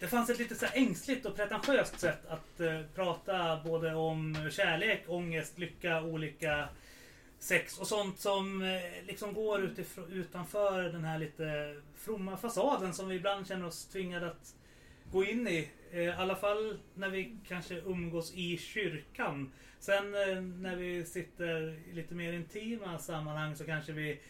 det 0.00 0.06
fanns 0.06 0.30
ett 0.30 0.38
lite 0.38 0.54
så 0.54 0.66
här 0.66 0.76
ängsligt 0.76 1.26
och 1.26 1.36
pretentiöst 1.36 2.00
sätt 2.00 2.26
att 2.28 2.60
eh, 2.60 2.80
prata 2.94 3.60
både 3.64 3.94
om 3.94 4.48
kärlek, 4.50 5.04
ångest, 5.06 5.58
lycka, 5.58 6.02
olika 6.02 6.68
sex 7.38 7.78
och 7.78 7.86
sånt 7.86 8.18
som 8.18 8.62
eh, 8.62 9.06
liksom 9.06 9.34
går 9.34 9.60
utifrån, 9.60 10.12
utanför 10.12 10.82
den 10.82 11.04
här 11.04 11.18
lite 11.18 11.76
fromma 11.96 12.36
fasaden 12.36 12.94
som 12.94 13.08
vi 13.08 13.16
ibland 13.16 13.48
känner 13.48 13.66
oss 13.66 13.86
tvingade 13.86 14.26
att 14.26 14.54
gå 15.12 15.24
in 15.24 15.48
i. 15.48 15.70
Eh, 15.90 16.00
I 16.00 16.10
alla 16.10 16.36
fall 16.36 16.78
när 16.94 17.10
vi 17.10 17.36
kanske 17.48 17.74
umgås 17.74 18.34
i 18.34 18.58
kyrkan. 18.58 19.52
Sen 19.78 20.14
eh, 20.14 20.42
när 20.42 20.76
vi 20.76 21.04
sitter 21.04 21.78
i 21.90 21.92
lite 21.92 22.14
mer 22.14 22.32
intima 22.32 22.98
sammanhang 22.98 23.56
så 23.56 23.64
kanske 23.64 23.92
vi 23.92 24.20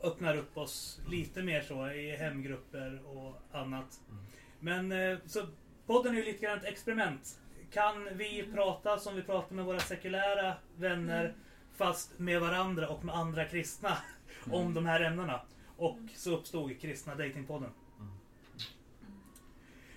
öppnar 0.00 0.36
upp 0.36 0.56
oss 0.56 1.00
lite 1.08 1.42
mer 1.42 1.62
så 1.62 1.90
i 1.90 2.16
hemgrupper 2.16 3.00
och 3.06 3.42
annat. 3.52 4.00
Mm. 4.10 4.24
Men 4.64 4.92
eh, 4.92 5.18
så 5.26 5.46
podden 5.86 6.14
är 6.14 6.18
ju 6.18 6.24
lite 6.24 6.44
grann 6.44 6.58
ett 6.58 6.64
experiment. 6.64 7.40
Kan 7.72 8.08
vi 8.16 8.50
prata 8.54 8.98
som 8.98 9.16
vi 9.16 9.22
pratar 9.22 9.54
med 9.54 9.64
våra 9.64 9.78
sekulära 9.78 10.56
vänner 10.76 11.24
Mm. 11.24 11.36
fast 11.74 12.18
med 12.18 12.40
varandra 12.40 12.88
och 12.88 13.04
med 13.04 13.14
andra 13.14 13.44
kristna 13.44 13.96
om 14.50 14.74
de 14.74 14.86
här 14.86 15.00
ämnena? 15.00 15.40
Och 15.76 15.98
så 16.14 16.36
uppstod 16.36 16.80
Kristna 16.80 17.14
Datingpodden. 17.14 17.70
Mm. 17.98 18.12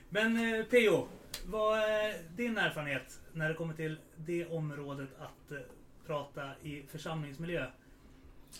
Men 0.09 0.53
eh, 0.59 0.65
P.O. 0.65 1.07
Vad 1.45 1.79
är 1.79 2.21
din 2.35 2.57
erfarenhet 2.57 3.21
när 3.33 3.49
det 3.49 3.55
kommer 3.55 3.73
till 3.73 3.97
det 4.15 4.45
området 4.47 5.09
att 5.19 5.51
eh, 5.51 5.57
prata 6.05 6.51
i 6.61 6.83
församlingsmiljö 6.87 7.65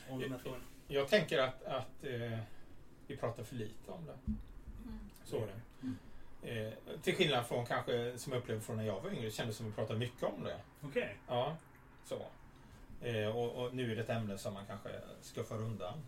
om 0.10 0.20
de 0.20 0.32
här 0.32 0.38
frågorna? 0.40 0.64
Jag 0.88 1.08
tänker 1.08 1.40
att, 1.40 1.64
att 1.64 2.04
eh, 2.04 2.40
vi 3.08 3.18
pratar 3.18 3.44
för 3.44 3.56
lite 3.56 3.92
om 3.92 4.06
det. 4.06 4.18
Mm. 4.26 5.00
Så 5.24 5.38
är 5.38 5.48
det. 5.48 5.62
Eh, 6.48 6.74
till 7.02 7.16
skillnad 7.16 7.46
från 7.46 7.66
kanske 7.66 8.18
som 8.18 8.34
jag 8.34 8.40
upplevde 8.40 8.64
från 8.64 8.78
när 8.78 8.84
jag 8.84 9.02
var 9.02 9.10
yngre, 9.10 9.26
det 9.26 9.32
kändes 9.32 9.58
som 9.58 9.66
vi 9.66 9.72
pratade 9.72 10.00
mycket 10.00 10.24
om 10.24 10.44
det. 10.44 10.60
Okej. 10.82 11.18
Ja, 11.28 11.58
så. 12.06 12.26
Eh, 13.02 13.38
och, 13.38 13.66
och 13.66 13.76
nu 13.76 13.92
är 13.92 13.96
det 13.96 14.02
ett 14.02 14.10
ämne 14.10 14.38
som 14.38 14.54
man 14.54 14.66
kanske 14.66 14.90
skuffar 15.22 15.56
undan. 15.56 16.00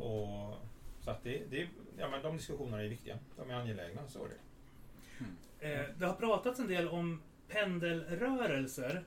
Och, 0.00 0.58
så 1.00 1.10
att 1.10 1.24
det, 1.24 1.42
det, 1.50 1.68
ja, 1.98 2.08
men 2.08 2.22
de 2.22 2.36
diskussionerna 2.36 2.82
är 2.82 2.88
viktiga. 2.88 3.18
De 3.36 3.50
är 3.50 3.54
angelägna, 3.54 4.08
så 4.08 4.24
är 4.24 4.28
det. 4.28 4.36
Eh, 5.68 5.86
det 5.98 6.06
har 6.06 6.14
pratats 6.14 6.60
en 6.60 6.66
del 6.66 6.88
om 6.88 7.22
pendelrörelser 7.48 9.04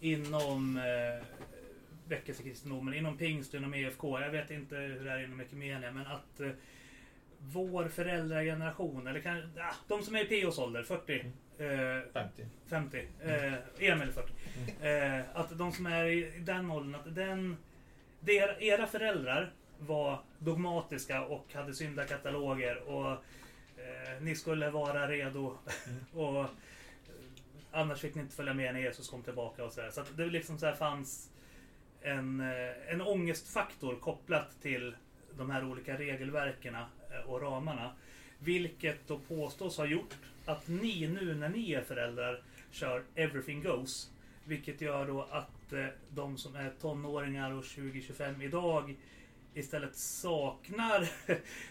inom 0.00 0.76
eh, 0.76 1.26
väckelsekristendomen, 2.08 2.94
inom 2.94 3.18
pingst, 3.18 3.54
inom 3.54 3.74
EFK. 3.74 4.20
Jag 4.20 4.30
vet 4.30 4.50
inte 4.50 4.76
hur 4.76 5.04
det 5.04 5.10
är 5.10 5.24
inom 5.24 5.40
Ekumenia, 5.40 5.92
men 5.92 6.06
att 6.06 6.40
eh, 6.40 6.50
vår 7.40 7.88
föräldrageneration, 7.88 9.06
eller 9.06 9.20
kan, 9.20 9.36
ah, 9.58 9.74
de 9.88 10.02
som 10.02 10.14
är 10.14 10.32
i 10.32 10.42
POs 10.42 10.58
ålder, 10.58 10.82
40, 10.82 11.32
eh, 11.58 12.12
50. 12.12 12.46
50, 12.66 13.08
eh, 13.20 13.52
Emil 13.78 14.12
40. 14.12 14.32
Eh, 14.86 15.24
att 15.34 15.58
de 15.58 15.72
som 15.72 15.86
är 15.86 16.04
i 16.04 16.32
den 16.38 16.70
åldern, 16.70 16.94
att 16.94 17.14
den, 17.14 17.56
der, 18.20 18.62
era 18.62 18.86
föräldrar 18.86 19.52
var 19.78 20.20
dogmatiska 20.38 21.24
och 21.24 21.54
hade 21.54 21.74
syndakataloger 21.74 22.88
och 22.88 23.10
eh, 23.76 24.20
ni 24.20 24.36
skulle 24.36 24.70
vara 24.70 25.08
redo 25.08 25.58
och 26.14 26.40
eh, 26.40 26.46
annars 27.70 28.00
fick 28.00 28.14
ni 28.14 28.22
inte 28.22 28.36
följa 28.36 28.54
med 28.54 28.74
när 28.74 28.80
Jesus 28.80 29.08
kom 29.08 29.22
tillbaka 29.22 29.64
och 29.64 29.72
sådär. 29.72 29.90
Så 29.90 30.00
att 30.00 30.16
det 30.16 30.26
liksom 30.26 30.58
så 30.58 30.66
här 30.66 30.74
fanns 30.74 31.30
en, 32.00 32.40
eh, 32.40 32.92
en 32.92 33.00
ångestfaktor 33.00 33.96
kopplat 33.96 34.62
till 34.62 34.96
de 35.38 35.50
här 35.50 35.64
olika 35.64 35.98
regelverken 35.98 36.76
Eh, 37.24 37.30
och 37.30 37.40
ramarna. 37.42 37.92
Vilket 38.38 39.08
då 39.08 39.18
påstås 39.18 39.76
ha 39.78 39.86
gjort 39.86 40.14
att 40.44 40.68
ni 40.68 41.08
nu 41.08 41.34
när 41.34 41.48
ni 41.48 41.72
är 41.72 41.82
föräldrar 41.82 42.42
kör 42.70 43.02
everything 43.14 43.62
goes. 43.62 44.10
Vilket 44.44 44.80
gör 44.80 45.06
då 45.06 45.22
att 45.30 45.72
eh, 45.72 45.86
de 46.10 46.38
som 46.38 46.56
är 46.56 46.70
tonåringar 46.80 47.50
och 47.52 47.62
20-25 47.64 48.42
idag 48.44 48.94
istället 49.54 49.96
saknar 49.96 51.00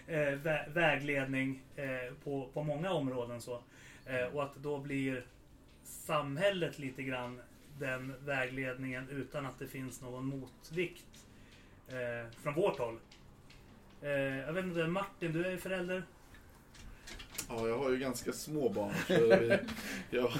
eh, 0.08 0.15
vä- 0.17 0.69
vägledning 0.73 1.62
eh, 1.75 2.13
på, 2.23 2.49
på 2.53 2.63
många 2.63 2.91
områden. 2.91 3.41
så 3.41 3.62
eh, 4.05 4.23
Och 4.34 4.43
att 4.43 4.55
då 4.55 4.79
blir 4.79 5.25
samhället 5.84 6.79
lite 6.79 7.03
grann 7.03 7.41
den 7.79 8.13
vägledningen 8.25 9.10
utan 9.10 9.45
att 9.45 9.60
det 9.60 9.67
finns 9.67 10.01
någon 10.01 10.25
motvikt 10.25 11.27
eh, 11.88 12.31
från 12.43 12.53
vårt 12.53 12.77
håll. 12.79 12.99
Eh, 14.06 14.38
jag 14.38 14.54
vet 14.54 14.65
inte, 14.65 14.88
Martin, 14.88 15.32
du 15.32 15.46
är 15.46 15.52
ju 15.52 15.58
förälder. 15.58 16.04
Ja, 17.50 17.68
jag 17.68 17.78
har 17.78 17.89
ju 17.89 17.98
ganska 17.98 18.34
små 18.34 18.70
barn. 18.70 18.94
Vi, 19.08 19.58
jag, 20.18 20.32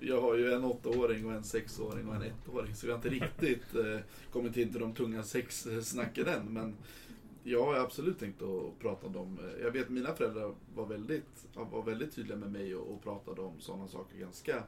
jag 0.00 0.20
har 0.20 0.34
ju 0.34 0.52
en 0.52 0.64
åttaåring 0.64 1.26
och 1.26 1.32
en 1.32 1.44
sexåring 1.44 2.08
och 2.08 2.14
en 2.14 2.22
ettåring. 2.22 2.74
Så 2.74 2.86
vi 2.86 2.92
har 2.92 2.98
inte 2.98 3.08
riktigt 3.08 3.74
eh, 3.74 3.98
kommit 4.32 4.56
in 4.56 4.72
till 4.72 4.80
de 4.80 4.94
tunga 4.94 5.22
sexsnacken 5.22 6.28
än. 6.28 6.46
Men 6.46 6.76
jag 7.42 7.64
har 7.64 7.74
absolut 7.74 8.18
tänkt 8.18 8.42
att 8.42 8.78
prata 8.78 9.06
om 9.06 9.12
dem. 9.12 9.38
Eh, 9.42 9.62
jag 9.64 9.70
vet 9.70 9.82
att 9.84 9.90
mina 9.90 10.14
föräldrar 10.14 10.54
var 10.74 10.86
väldigt, 10.86 11.46
var 11.54 11.82
väldigt 11.82 12.14
tydliga 12.14 12.36
med 12.36 12.52
mig 12.52 12.74
och, 12.74 12.92
och 12.92 13.02
pratade 13.02 13.40
om 13.40 13.60
sådana 13.60 13.88
saker 13.88 14.18
ganska... 14.18 14.62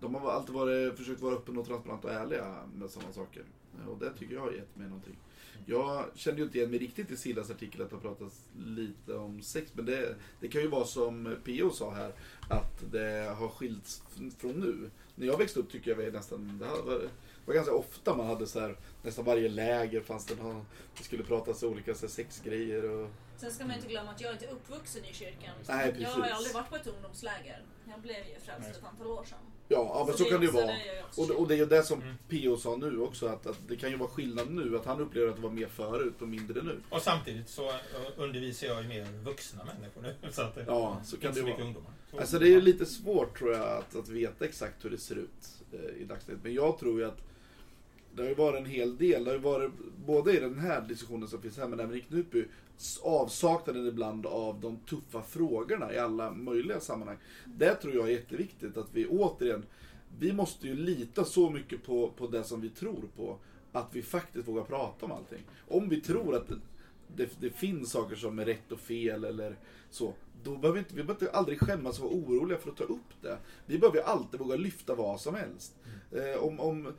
De 0.00 0.14
har 0.14 0.30
alltid 0.30 0.54
varit, 0.54 0.96
försökt 0.96 1.20
vara 1.20 1.34
öppna 1.34 1.60
och 1.60 1.66
transparenta 1.66 2.08
och 2.08 2.14
ärliga 2.14 2.68
med 2.74 2.90
sådana 2.90 3.12
saker. 3.12 3.42
Och 3.88 3.98
det 3.98 4.12
tycker 4.12 4.34
jag 4.34 4.40
har 4.40 4.52
gett 4.52 4.76
mig 4.76 4.88
någonting. 4.88 5.16
Jag 5.66 6.04
kände 6.14 6.40
ju 6.40 6.44
inte 6.44 6.58
igen 6.58 6.70
mig 6.70 6.78
riktigt 6.78 7.10
i 7.10 7.16
Sillas 7.16 7.50
artikel 7.50 7.82
att 7.82 7.90
det 7.90 7.96
har 7.96 8.00
pratats 8.00 8.48
lite 8.58 9.14
om 9.14 9.42
sex. 9.42 9.70
Men 9.74 9.84
det, 9.84 10.14
det 10.40 10.48
kan 10.48 10.62
ju 10.62 10.68
vara 10.68 10.84
som 10.84 11.36
P.O. 11.44 11.70
sa 11.70 11.94
här, 11.94 12.12
att 12.48 12.92
det 12.92 13.34
har 13.38 13.48
skilts 13.48 14.02
från 14.38 14.52
nu. 14.52 14.90
När 15.14 15.26
jag 15.26 15.38
växte 15.38 15.60
upp 15.60 15.70
tycker 15.72 16.00
jag 16.00 16.12
nästan, 16.12 16.58
det 16.58 16.66
här 16.66 16.82
var, 16.82 17.00
var 17.46 17.54
ganska 17.54 17.74
ofta 17.74 18.16
man 18.16 18.26
hade 18.26 18.46
så 18.46 18.60
här, 18.60 18.76
nästan 19.02 19.24
varje 19.24 19.48
läger 19.48 20.00
fanns 20.00 20.26
det 20.26 20.42
någon, 20.42 20.66
det 20.98 21.04
skulle 21.04 21.22
pratas 21.24 21.62
olika 21.62 21.94
så 21.94 22.00
här, 22.06 22.08
sexgrejer 22.12 22.90
och 22.90 23.08
Sen 23.36 23.50
ska 23.52 23.66
man 23.66 23.76
inte 23.76 23.88
glömma 23.88 24.10
att 24.10 24.20
jag 24.20 24.32
inte 24.32 24.46
är 24.46 24.50
uppvuxen 24.50 25.04
i 25.04 25.14
kyrkan. 25.14 25.54
Nej, 25.68 25.96
jag 26.00 26.08
har 26.10 26.28
aldrig 26.28 26.54
varit 26.54 26.68
på 26.70 26.76
ett 26.76 26.86
ungdomsläger. 26.86 27.62
Jag 27.90 28.00
blev 28.00 28.16
ju 28.16 28.40
frälst 28.44 28.70
ett 28.70 28.84
antal 28.84 29.06
år 29.06 29.24
sedan. 29.24 29.38
Ja, 29.68 29.76
ja 29.94 30.04
men 30.08 30.16
så, 30.18 30.24
kan 30.24 30.40
det 30.40 30.46
ju 30.46 30.52
vara. 30.52 30.70
Och, 31.16 31.30
och 31.30 31.48
det 31.48 31.54
är 31.54 31.58
ju 31.58 31.66
det 31.66 31.82
som 31.82 32.00
Mm. 32.02 32.14
P.O. 32.28 32.56
sa 32.56 32.76
nu 32.76 33.00
också, 33.00 33.26
att, 33.26 33.46
att 33.46 33.56
det 33.68 33.76
kan 33.76 33.90
ju 33.90 33.96
vara 33.96 34.08
skillnad 34.10 34.50
nu. 34.50 34.76
Att 34.76 34.84
han 34.84 35.00
upplever 35.00 35.28
att 35.28 35.36
det 35.36 35.42
var 35.42 35.50
mer 35.50 35.66
förut 35.66 36.14
och 36.22 36.28
mindre 36.28 36.62
nu. 36.62 36.80
Och 36.90 37.02
samtidigt 37.02 37.48
så 37.48 37.68
eh, 37.68 37.74
undervisar 38.16 38.66
jag 38.66 38.82
ju 38.82 38.88
mer 38.88 39.04
vuxna 39.24 39.64
människor 39.64 40.02
nu. 40.02 40.14
Så 40.32 40.42
att 40.42 40.54
det, 40.54 40.64
Ja, 40.66 41.00
så 41.04 41.16
kan 41.16 41.34
det 41.34 41.40
så 41.40 41.46
vara. 41.46 41.62
ungdomar. 41.62 41.90
Så- 42.10 42.18
Alltså 42.18 42.38
det 42.38 42.46
är 42.46 42.50
ju 42.50 42.60
lite 42.60 42.86
svårt 42.86 43.38
tror 43.38 43.52
jag 43.52 43.68
att, 43.78 43.96
att 43.96 44.08
veta 44.08 44.44
exakt 44.44 44.84
hur 44.84 44.90
det 44.90 44.98
ser 44.98 45.16
ut 45.16 45.62
eh, 45.72 46.02
i 46.02 46.04
dagsläget. 46.04 46.42
Men 46.44 46.54
jag 46.54 46.78
tror 46.78 47.00
ju 47.00 47.06
att 47.06 47.18
det 48.14 48.22
har 48.22 48.28
ju 48.28 48.34
varit 48.34 48.60
en 48.60 48.66
hel 48.66 48.96
del. 48.96 49.24
Det 49.24 49.30
har 49.30 49.36
ju 49.36 49.42
varit, 49.42 49.70
både 50.06 50.36
i 50.36 50.40
den 50.40 50.58
här 50.58 50.80
diskussionen 50.80 51.28
som 51.28 51.42
finns 51.42 51.58
här 51.58 51.68
men 51.68 51.80
även 51.80 51.96
i 51.96 52.00
Knutby, 52.00 52.44
avsaknaden 53.02 53.86
ibland 53.86 54.26
av 54.26 54.60
de 54.60 54.76
tuffa 54.76 55.22
frågorna 55.22 55.94
i 55.94 55.98
alla 55.98 56.30
möjliga 56.30 56.80
sammanhang. 56.80 57.16
Det 57.44 57.74
tror 57.74 57.94
jag 57.94 58.04
är 58.04 58.12
jätteviktigt 58.12 58.76
att 58.76 58.88
vi 58.92 59.06
återigen, 59.06 59.64
vi 60.18 60.32
måste 60.32 60.66
ju 60.66 60.74
lita 60.74 61.24
så 61.24 61.50
mycket 61.50 61.86
på, 61.86 62.10
på 62.16 62.26
det 62.26 62.44
som 62.44 62.60
vi 62.60 62.68
tror 62.68 63.04
på 63.16 63.38
att 63.72 63.88
vi 63.92 64.02
faktiskt 64.02 64.48
vågar 64.48 64.64
prata 64.64 65.06
om 65.06 65.12
allting. 65.12 65.42
Om 65.68 65.88
vi 65.88 66.00
tror 66.00 66.36
att 66.36 66.48
det, 67.16 67.28
det, 67.40 67.50
finns 67.50 67.90
saker 67.90 68.16
som 68.16 68.38
är 68.38 68.44
rätt 68.44 68.72
och 68.72 68.80
fel 68.80 69.24
eller 69.24 69.56
så, 69.90 70.14
då 70.44 70.56
behöver 70.56 70.72
vi 70.72 70.78
inte, 70.78 70.94
vi 70.94 71.04
behöver 71.04 71.28
aldrig 71.28 71.60
skämmas 71.60 71.98
och 71.98 72.04
vara 72.04 72.14
oroliga 72.14 72.58
för 72.58 72.70
att 72.70 72.76
ta 72.76 72.84
upp 72.84 73.22
det. 73.22 73.38
Vi 73.66 73.78
behöver 73.78 74.00
alltid 74.00 74.40
våga 74.40 74.56
lyfta 74.56 74.94
vad 74.94 75.20
som 75.20 75.34
helst. 75.34 75.74
Eh, 76.12 76.44
om, 76.44 76.60
om 76.60 76.92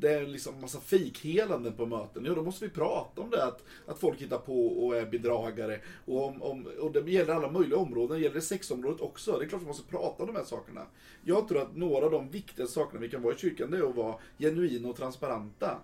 det 0.00 0.12
är 0.12 0.26
liksom 0.26 0.60
massa 0.60 0.80
fikhelanden 0.80 1.72
på 1.72 1.86
möten, 1.86 2.24
ja 2.24 2.34
då 2.34 2.42
måste 2.42 2.64
vi 2.64 2.70
prata 2.70 3.20
om 3.20 3.30
det. 3.30 3.44
Att, 3.44 3.62
att 3.86 3.98
folk 3.98 4.20
hittar 4.20 4.38
på 4.38 4.66
och 4.66 4.96
är 4.96 5.06
bedragare. 5.06 5.80
Och, 6.04 6.24
om, 6.24 6.42
om, 6.42 6.66
och 6.80 6.92
det 6.92 7.12
gäller 7.12 7.34
alla 7.34 7.50
möjliga 7.50 7.78
områden, 7.78 8.18
det 8.18 8.24
gäller 8.24 8.40
sexområdet 8.40 9.00
också. 9.00 9.38
Det 9.38 9.44
är 9.44 9.48
klart 9.48 9.62
vi 9.62 9.66
måste 9.66 9.90
prata 9.90 10.22
om 10.22 10.26
de 10.26 10.36
här 10.36 10.44
sakerna. 10.44 10.86
Jag 11.24 11.48
tror 11.48 11.62
att 11.62 11.76
några 11.76 12.04
av 12.04 12.10
de 12.10 12.30
viktigaste 12.30 12.74
sakerna 12.74 13.00
vi 13.00 13.08
kan 13.08 13.22
vara 13.22 13.34
i 13.34 13.38
kyrkan, 13.38 13.70
det 13.70 13.78
är 13.78 13.88
att 13.88 13.96
vara 13.96 14.14
genuina 14.38 14.88
och 14.88 14.96
transparenta. 14.96 15.78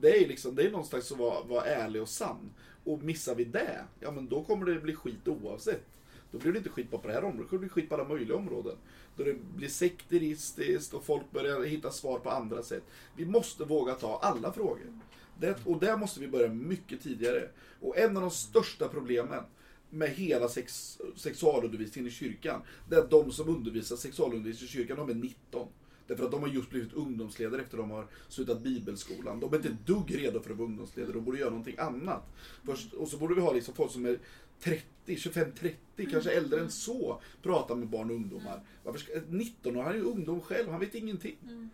Det 0.00 0.24
är, 0.24 0.28
liksom, 0.28 0.54
det 0.54 0.62
är 0.62 0.70
någonstans 0.70 1.12
att 1.12 1.18
vara, 1.18 1.44
vara 1.44 1.64
ärlig 1.64 2.02
och 2.02 2.08
sann. 2.08 2.50
Och 2.84 3.02
missar 3.02 3.34
vi 3.34 3.44
det, 3.44 3.84
ja 4.00 4.10
men 4.10 4.28
då 4.28 4.44
kommer 4.44 4.66
det 4.66 4.80
bli 4.80 4.94
skit 4.94 5.28
oavsett. 5.28 5.95
Då 6.36 6.42
blir 6.42 6.52
det 6.52 6.58
inte 6.58 6.70
skit 6.70 6.90
bara 6.90 7.00
på 7.00 7.08
det 7.08 7.14
här 7.14 7.24
området, 7.24 7.50
då 7.50 7.58
blir 7.58 7.68
det 7.68 7.72
skit 7.72 7.88
på 7.88 7.94
alla 7.94 8.08
möjliga 8.08 8.36
områden. 8.36 8.76
Då 9.16 9.24
det 9.24 9.34
blir 9.56 9.68
sekteristiskt 9.68 10.94
och 10.94 11.04
folk 11.04 11.30
börjar 11.30 11.64
hitta 11.64 11.90
svar 11.90 12.18
på 12.18 12.30
andra 12.30 12.62
sätt. 12.62 12.82
Vi 13.16 13.26
måste 13.26 13.64
våga 13.64 13.94
ta 13.94 14.18
alla 14.22 14.52
frågor. 14.52 15.00
Det, 15.40 15.66
och 15.66 15.80
där 15.80 15.96
måste 15.96 16.20
vi 16.20 16.28
börja 16.28 16.48
mycket 16.48 17.02
tidigare. 17.02 17.48
Och 17.80 17.98
en 17.98 18.16
av 18.16 18.22
de 18.22 18.30
största 18.30 18.88
problemen 18.88 19.42
med 19.90 20.10
hela 20.10 20.48
sex, 20.48 20.98
sexualundervisningen 21.16 22.08
i 22.08 22.14
kyrkan, 22.14 22.62
det 22.88 22.96
är 22.96 23.00
att 23.00 23.10
de 23.10 23.32
som 23.32 23.48
undervisar 23.48 23.96
sexualundervisning 23.96 24.68
i 24.68 24.72
kyrkan, 24.72 24.96
de 24.96 25.10
är 25.10 25.14
19. 25.14 25.68
Därför 26.06 26.24
att 26.24 26.30
de 26.30 26.40
har 26.40 26.48
just 26.48 26.70
blivit 26.70 26.92
ungdomsledare 26.92 27.62
efter 27.62 27.78
att 27.78 27.84
de 27.84 27.90
har 27.90 28.06
slutat 28.28 28.62
bibelskolan. 28.62 29.40
De 29.40 29.52
är 29.52 29.56
inte 29.56 29.68
ett 29.68 29.86
dugg 29.86 30.18
redo 30.18 30.40
för 30.40 30.50
att 30.50 30.56
vara 30.56 30.68
ungdomsledare, 30.68 31.12
de 31.12 31.24
borde 31.24 31.38
göra 31.38 31.50
någonting 31.50 31.78
annat. 31.78 32.22
Först, 32.64 32.92
och 32.92 33.08
så 33.08 33.16
borde 33.16 33.34
vi 33.34 33.40
ha 33.40 33.52
liksom 33.52 33.74
folk 33.74 33.92
som 33.92 34.06
är 34.06 34.18
30, 34.60 34.86
25-30, 35.14 35.72
kanske 36.10 36.30
äldre 36.30 36.60
än 36.60 36.70
så, 36.70 37.20
prata 37.42 37.74
med 37.74 37.88
barn 37.88 38.10
och 38.10 38.16
ungdomar. 38.16 38.60
Varför 38.84 38.98
ska, 39.00 39.12
19 39.28 39.76
år, 39.76 39.82
han 39.82 39.92
är 39.92 39.96
ju 39.96 40.02
ungdom 40.04 40.40
själv, 40.40 40.68
han 40.70 40.80
vet 40.80 40.94
ingenting. 40.94 41.36
Mm. 41.42 41.68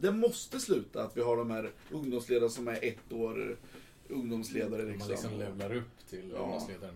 Det 0.00 0.10
måste 0.12 0.60
sluta 0.60 1.02
att 1.04 1.16
vi 1.16 1.20
har 1.20 1.36
de 1.36 1.50
här 1.50 1.72
ungdomsledarna 1.90 2.48
som 2.48 2.68
är 2.68 2.78
ett 2.84 3.12
år 3.12 3.58
ungdomsledare. 4.08 4.82
Man 4.82 4.92
Liksom. 4.92 5.10
liksom 5.10 5.38
levlar 5.38 5.74
upp 5.74 6.08
till 6.10 6.30
Ja. 6.34 6.38
ungdomsledare. 6.42 6.92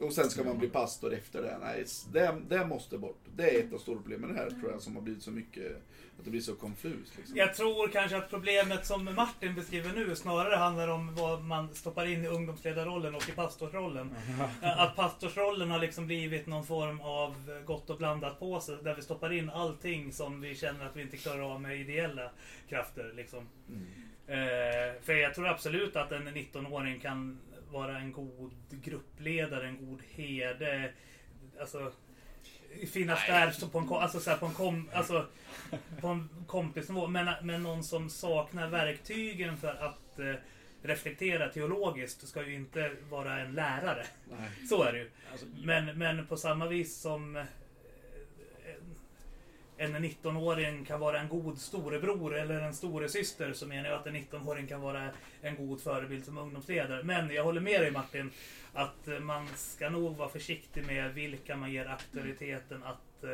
Och 0.00 0.12
sen 0.12 0.30
ska 0.30 0.44
man 0.44 0.58
bli 0.58 0.68
pastor 0.68 1.14
efter 1.14 1.42
det. 1.42 1.58
Nej, 1.60 1.84
det, 2.12 2.34
det 2.48 2.66
måste 2.66 2.98
bort. 2.98 3.20
Det 3.36 3.56
är 3.56 3.60
ett 3.60 3.72
av 3.72 3.78
stora 3.78 3.96
problemen 3.96 4.36
här 4.36 4.50
tror 4.50 4.70
jag 4.70 4.82
som 4.82 4.96
har 4.96 5.02
blivit 5.02 5.22
så 5.22 5.30
mycket, 5.30 5.76
att 6.18 6.24
det 6.24 6.30
blir 6.30 6.40
så 6.40 6.54
konfus. 6.54 7.12
Liksom. 7.16 7.36
Jag 7.36 7.54
tror 7.54 7.88
kanske 7.88 8.16
att 8.16 8.30
problemet 8.30 8.86
som 8.86 9.04
Martin 9.04 9.54
beskriver 9.54 9.92
nu 9.92 10.16
snarare 10.16 10.56
handlar 10.56 10.88
om 10.88 11.14
vad 11.14 11.44
man 11.44 11.74
stoppar 11.74 12.06
in 12.06 12.24
i 12.24 12.28
ungdomsledarrollen 12.28 13.14
och 13.14 13.28
i 13.28 13.32
pastorsrollen. 13.32 14.14
Att 14.62 14.96
pastorsrollen 14.96 15.70
har 15.70 15.78
liksom 15.78 16.06
blivit 16.06 16.46
någon 16.46 16.66
form 16.66 17.00
av 17.00 17.62
gott 17.66 17.90
och 17.90 17.98
blandat 17.98 18.38
påse 18.38 18.76
där 18.82 18.94
vi 18.94 19.02
stoppar 19.02 19.32
in 19.32 19.50
allting 19.50 20.12
som 20.12 20.40
vi 20.40 20.54
känner 20.54 20.86
att 20.86 20.96
vi 20.96 21.02
inte 21.02 21.16
klarar 21.16 21.54
av 21.54 21.60
med 21.60 21.80
ideella 21.80 22.30
krafter. 22.68 23.12
Liksom. 23.16 23.48
Mm. 23.68 23.86
Eh, 24.26 25.02
för 25.02 25.12
jag 25.12 25.34
tror 25.34 25.48
absolut 25.48 25.96
att 25.96 26.12
en 26.12 26.28
19-åring 26.28 27.00
kan 27.00 27.38
vara 27.72 27.98
en 27.98 28.12
god 28.12 28.52
gruppledare, 28.70 29.68
en 29.68 29.86
god 29.86 30.02
herde. 30.14 30.92
Alltså, 31.60 31.92
finnas 32.92 33.26
där 33.26 33.50
så 33.50 33.68
på 33.68 33.78
en, 33.78 33.88
alltså, 33.92 34.20
så 34.20 34.30
här, 34.30 34.36
på 34.36 34.46
en, 34.46 34.54
kom, 34.54 34.90
alltså, 34.92 35.26
på 36.00 36.08
en 36.08 36.28
kompisnivå. 36.46 37.06
Men, 37.06 37.28
men 37.42 37.62
någon 37.62 37.84
som 37.84 38.10
saknar 38.10 38.68
verktygen 38.68 39.56
för 39.56 39.74
att 39.74 40.18
eh, 40.18 40.34
reflektera 40.82 41.48
teologiskt 41.48 42.28
ska 42.28 42.46
ju 42.46 42.54
inte 42.54 42.92
vara 43.10 43.40
en 43.40 43.54
lärare. 43.54 44.06
Nej. 44.30 44.66
Så 44.68 44.82
är 44.82 44.92
det 44.92 44.98
ju. 44.98 45.10
Alltså, 45.32 45.46
Men, 45.64 45.98
men 45.98 46.26
på 46.26 46.36
samma 46.36 46.66
vis 46.66 47.00
som 47.00 47.44
en 49.80 49.94
en 49.94 50.04
19-åring 50.04 50.84
kan 50.84 51.00
vara 51.00 51.20
en 51.20 51.28
god 51.28 51.58
storebror 51.58 52.38
eller 52.38 52.60
en 52.60 52.74
storesyster 52.74 53.52
så 53.52 53.66
menar 53.66 53.88
jag 53.88 53.98
att 53.98 54.06
en 54.06 54.16
19-åring 54.16 54.66
kan 54.66 54.80
vara 54.80 55.08
en 55.42 55.56
god 55.56 55.80
förebild 55.80 56.24
som 56.24 56.38
ungdomsledare. 56.38 57.02
Men 57.02 57.30
jag 57.30 57.44
håller 57.44 57.60
med 57.60 57.80
dig 57.80 57.90
Martin 57.90 58.30
att 58.74 59.08
eh, 59.08 59.18
man 59.18 59.48
ska 59.56 59.88
nog 59.88 60.16
vara 60.16 60.28
försiktig 60.28 60.86
med 60.86 61.14
vilka 61.14 61.56
man 61.56 61.72
ger 61.72 61.86
auktoriteten 61.86 62.82
att 62.84 63.24
eh, 63.24 63.30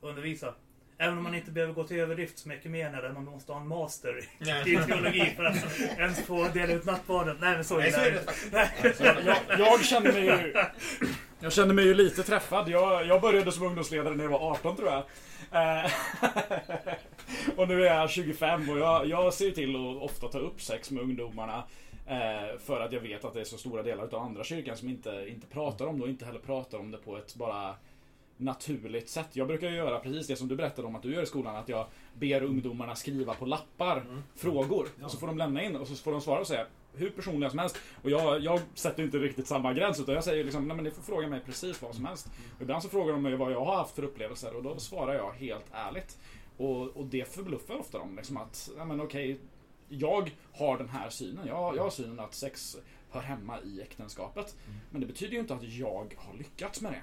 undervisa. 0.00 0.54
Även 0.98 1.18
om 1.18 1.24
man 1.24 1.34
inte 1.34 1.50
behöver 1.50 1.72
gå 1.72 1.84
till 1.84 2.00
överdrift 2.00 2.38
så 2.38 2.48
mycket 2.48 2.70
mer 2.70 2.90
när 2.90 3.12
man 3.12 3.24
måste 3.24 3.52
ha 3.52 3.60
en 3.60 3.68
master 3.68 4.18
i 4.66 4.76
teologi 4.76 5.32
för 5.36 5.44
att 5.44 5.80
ens 5.98 6.20
få 6.20 6.48
dela 6.48 6.72
ut 6.72 6.84
nattvarden. 6.84 7.36
Nej 7.40 7.54
men 7.54 7.64
så 7.64 7.78
är 7.78 7.90
det 7.90 8.22
jag, 9.04 9.16
jag, 9.24 9.36
jag 9.58 9.84
känner 9.84 10.12
mig 10.12 10.24
ju... 10.24 10.54
Jag 11.42 11.52
känner 11.52 11.74
mig 11.74 11.84
ju 11.84 11.94
lite 11.94 12.22
träffad. 12.22 12.68
Jag, 12.68 13.06
jag 13.06 13.20
började 13.20 13.52
som 13.52 13.66
ungdomsledare 13.66 14.14
när 14.14 14.24
jag 14.24 14.30
var 14.30 14.50
18 14.50 14.76
tror 14.76 14.88
jag. 14.88 15.04
Eh, 15.52 15.90
och 17.56 17.68
nu 17.68 17.86
är 17.86 17.94
jag 17.94 18.10
25 18.10 18.70
och 18.70 18.78
jag, 18.78 19.06
jag 19.06 19.34
ser 19.34 19.50
till 19.50 19.76
att 19.76 20.02
ofta 20.02 20.28
ta 20.28 20.38
upp 20.38 20.62
sex 20.62 20.90
med 20.90 21.02
ungdomarna. 21.02 21.64
eh, 22.06 22.58
För 22.58 22.80
att 22.80 22.92
jag 22.92 23.00
vet 23.00 23.24
att 23.24 23.34
det 23.34 23.40
är 23.40 23.44
så 23.44 23.58
stora 23.58 23.82
delar 23.82 24.04
av 24.04 24.22
andra 24.22 24.44
kyrkan 24.44 24.76
som 24.76 24.88
inte, 24.88 25.26
inte 25.28 25.46
pratar 25.46 25.86
om 25.86 25.98
det 25.98 26.02
och 26.04 26.10
inte 26.10 26.24
heller 26.24 26.38
pratar 26.38 26.78
om 26.78 26.90
det 26.90 26.98
på 26.98 27.16
ett 27.16 27.34
bara 27.34 27.74
naturligt 28.36 29.08
sätt. 29.08 29.28
Jag 29.32 29.46
brukar 29.46 29.68
göra 29.68 29.98
precis 29.98 30.26
det 30.26 30.36
som 30.36 30.48
du 30.48 30.56
berättade 30.56 30.88
om 30.88 30.96
att 30.96 31.02
du 31.02 31.14
gör 31.14 31.22
i 31.22 31.26
skolan. 31.26 31.56
Att 31.56 31.68
jag 31.68 31.86
ber 32.14 32.42
ungdomarna 32.42 32.94
skriva 32.94 33.34
på 33.34 33.46
lappar 33.46 34.04
frågor. 34.36 34.88
Och 35.02 35.10
så 35.10 35.18
får 35.18 35.26
de 35.26 35.38
lämna 35.38 35.62
in 35.62 35.76
och 35.76 35.88
så 35.88 35.94
får 35.94 36.12
de 36.12 36.20
svara 36.20 36.40
och 36.40 36.46
säga 36.46 36.66
hur 36.94 37.10
personliga 37.10 37.50
som 37.50 37.58
helst. 37.58 37.78
Och 38.02 38.10
jag, 38.10 38.40
jag 38.40 38.60
sätter 38.74 39.02
inte 39.02 39.18
riktigt 39.18 39.46
samma 39.46 39.72
gräns 39.72 40.00
utan 40.00 40.14
jag 40.14 40.24
säger 40.24 40.44
liksom, 40.44 40.68
nej 40.68 40.76
men 40.76 40.84
ni 40.84 40.90
får 40.90 41.02
fråga 41.02 41.28
mig 41.28 41.40
precis 41.46 41.82
vad 41.82 41.94
som 41.94 42.04
helst. 42.04 42.30
Och 42.56 42.62
ibland 42.62 42.82
så 42.82 42.88
frågar 42.88 43.12
de 43.12 43.22
mig 43.22 43.36
vad 43.36 43.52
jag 43.52 43.64
har 43.64 43.76
haft 43.76 43.94
för 43.94 44.04
upplevelser 44.04 44.56
och 44.56 44.62
då 44.62 44.78
svarar 44.78 45.14
jag 45.14 45.32
helt 45.32 45.66
ärligt. 45.72 46.18
Och, 46.56 46.88
och 46.88 47.06
det 47.06 47.34
förbluffar 47.34 47.74
ofta 47.74 47.98
dem 47.98 48.16
liksom 48.16 48.36
att, 48.36 48.70
nej 48.76 48.86
men 48.86 49.00
okej, 49.00 49.40
jag 49.88 50.30
har 50.52 50.78
den 50.78 50.88
här 50.88 51.10
synen. 51.10 51.46
Jag, 51.46 51.76
jag 51.76 51.82
har 51.82 51.90
synen 51.90 52.20
att 52.20 52.34
sex 52.34 52.76
hör 53.10 53.20
hemma 53.20 53.60
i 53.60 53.80
äktenskapet. 53.80 54.56
Men 54.90 55.00
det 55.00 55.06
betyder 55.06 55.32
ju 55.32 55.40
inte 55.40 55.54
att 55.54 55.62
jag 55.62 56.14
har 56.16 56.38
lyckats 56.38 56.80
med 56.80 56.92
det. 56.92 57.02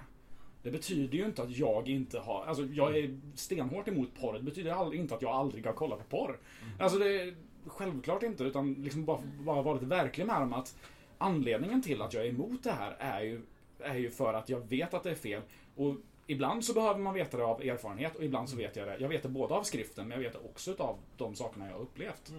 Det 0.64 0.72
betyder 0.72 1.18
ju 1.18 1.26
inte 1.26 1.44
att 1.44 1.58
jag 1.58 1.88
inte 1.90 2.20
har, 2.20 2.46
alltså 2.46 2.66
jag 2.66 2.98
är 2.98 3.20
stenhårt 3.36 3.88
emot 3.88 4.10
porr. 4.20 4.34
Det 4.34 4.44
betyder 4.44 4.94
inte 4.94 5.16
att 5.16 5.22
jag 5.22 5.32
aldrig 5.32 5.66
har 5.66 5.74
kollat 5.74 6.10
på 6.10 6.18
porr. 6.18 6.40
Alltså 6.80 7.00
det 7.00 7.34
självklart 7.70 8.24
inte, 8.24 8.44
utan 8.44 8.74
liksom 8.74 9.06
bara, 9.06 9.22
bara 9.40 9.62
vara 9.62 9.74
lite 9.74 9.86
verklig 9.86 10.26
med 10.28 10.42
dem 10.42 10.54
att 10.54 10.76
anledningen 11.18 11.82
till 11.82 12.02
att 12.02 12.14
jag 12.14 12.26
är 12.26 12.30
emot 12.30 12.64
det 12.64 12.72
här 12.72 12.96
är 13.00 13.22
ju, 13.22 13.42
är 13.80 13.96
ju 13.96 14.10
för 14.12 14.34
att 14.34 14.50
jag 14.50 14.60
vet 14.60 14.94
att 14.94 15.04
det 15.04 15.12
är 15.12 15.16
fel. 15.16 15.42
Och 15.76 15.96
ibland 16.28 16.66
så 16.66 16.74
behöver 16.74 17.00
man 17.00 17.14
veta 17.14 17.38
det 17.38 17.46
av 17.46 17.62
erfarenhet 17.62 18.16
och 18.16 18.24
ibland 18.24 18.50
så 18.50 18.56
vet 18.58 18.76
jag 18.76 18.88
det. 18.88 18.98
Jag 19.00 19.10
vet 19.10 19.24
det 19.24 19.30
både 19.30 19.54
av 19.54 19.64
skriften 19.64 20.08
men 20.08 20.18
jag 20.18 20.24
vet 20.24 20.34
det 20.34 20.50
också 20.50 20.76
av 20.78 20.98
de 21.18 21.36
sakerna 21.36 21.66
jag 21.68 21.74
har 21.74 21.82
upplevt 21.82 22.34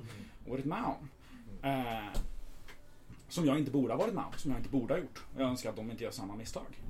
och 0.45 0.51
varit 0.51 0.65
med 0.65 0.85
om. 0.85 1.09
Eh, 1.69 2.19
som 3.29 3.45
jag 3.47 3.59
inte 3.59 3.71
borde 3.71 3.93
ha 3.93 3.99
varit 3.99 4.15
med 4.15 4.25
om, 4.25 4.33
som 4.37 4.51
jag 4.51 4.61
inte 4.61 4.71
borde 4.71 4.95
ha 4.95 4.99
gjort. 5.01 5.25
Jag 5.39 5.49
önskar 5.49 5.71
att 5.71 5.77
de 5.77 5.91
inte 5.91 6.05
gör 6.05 6.11
samma 6.11 6.37
misstag. 6.37 6.83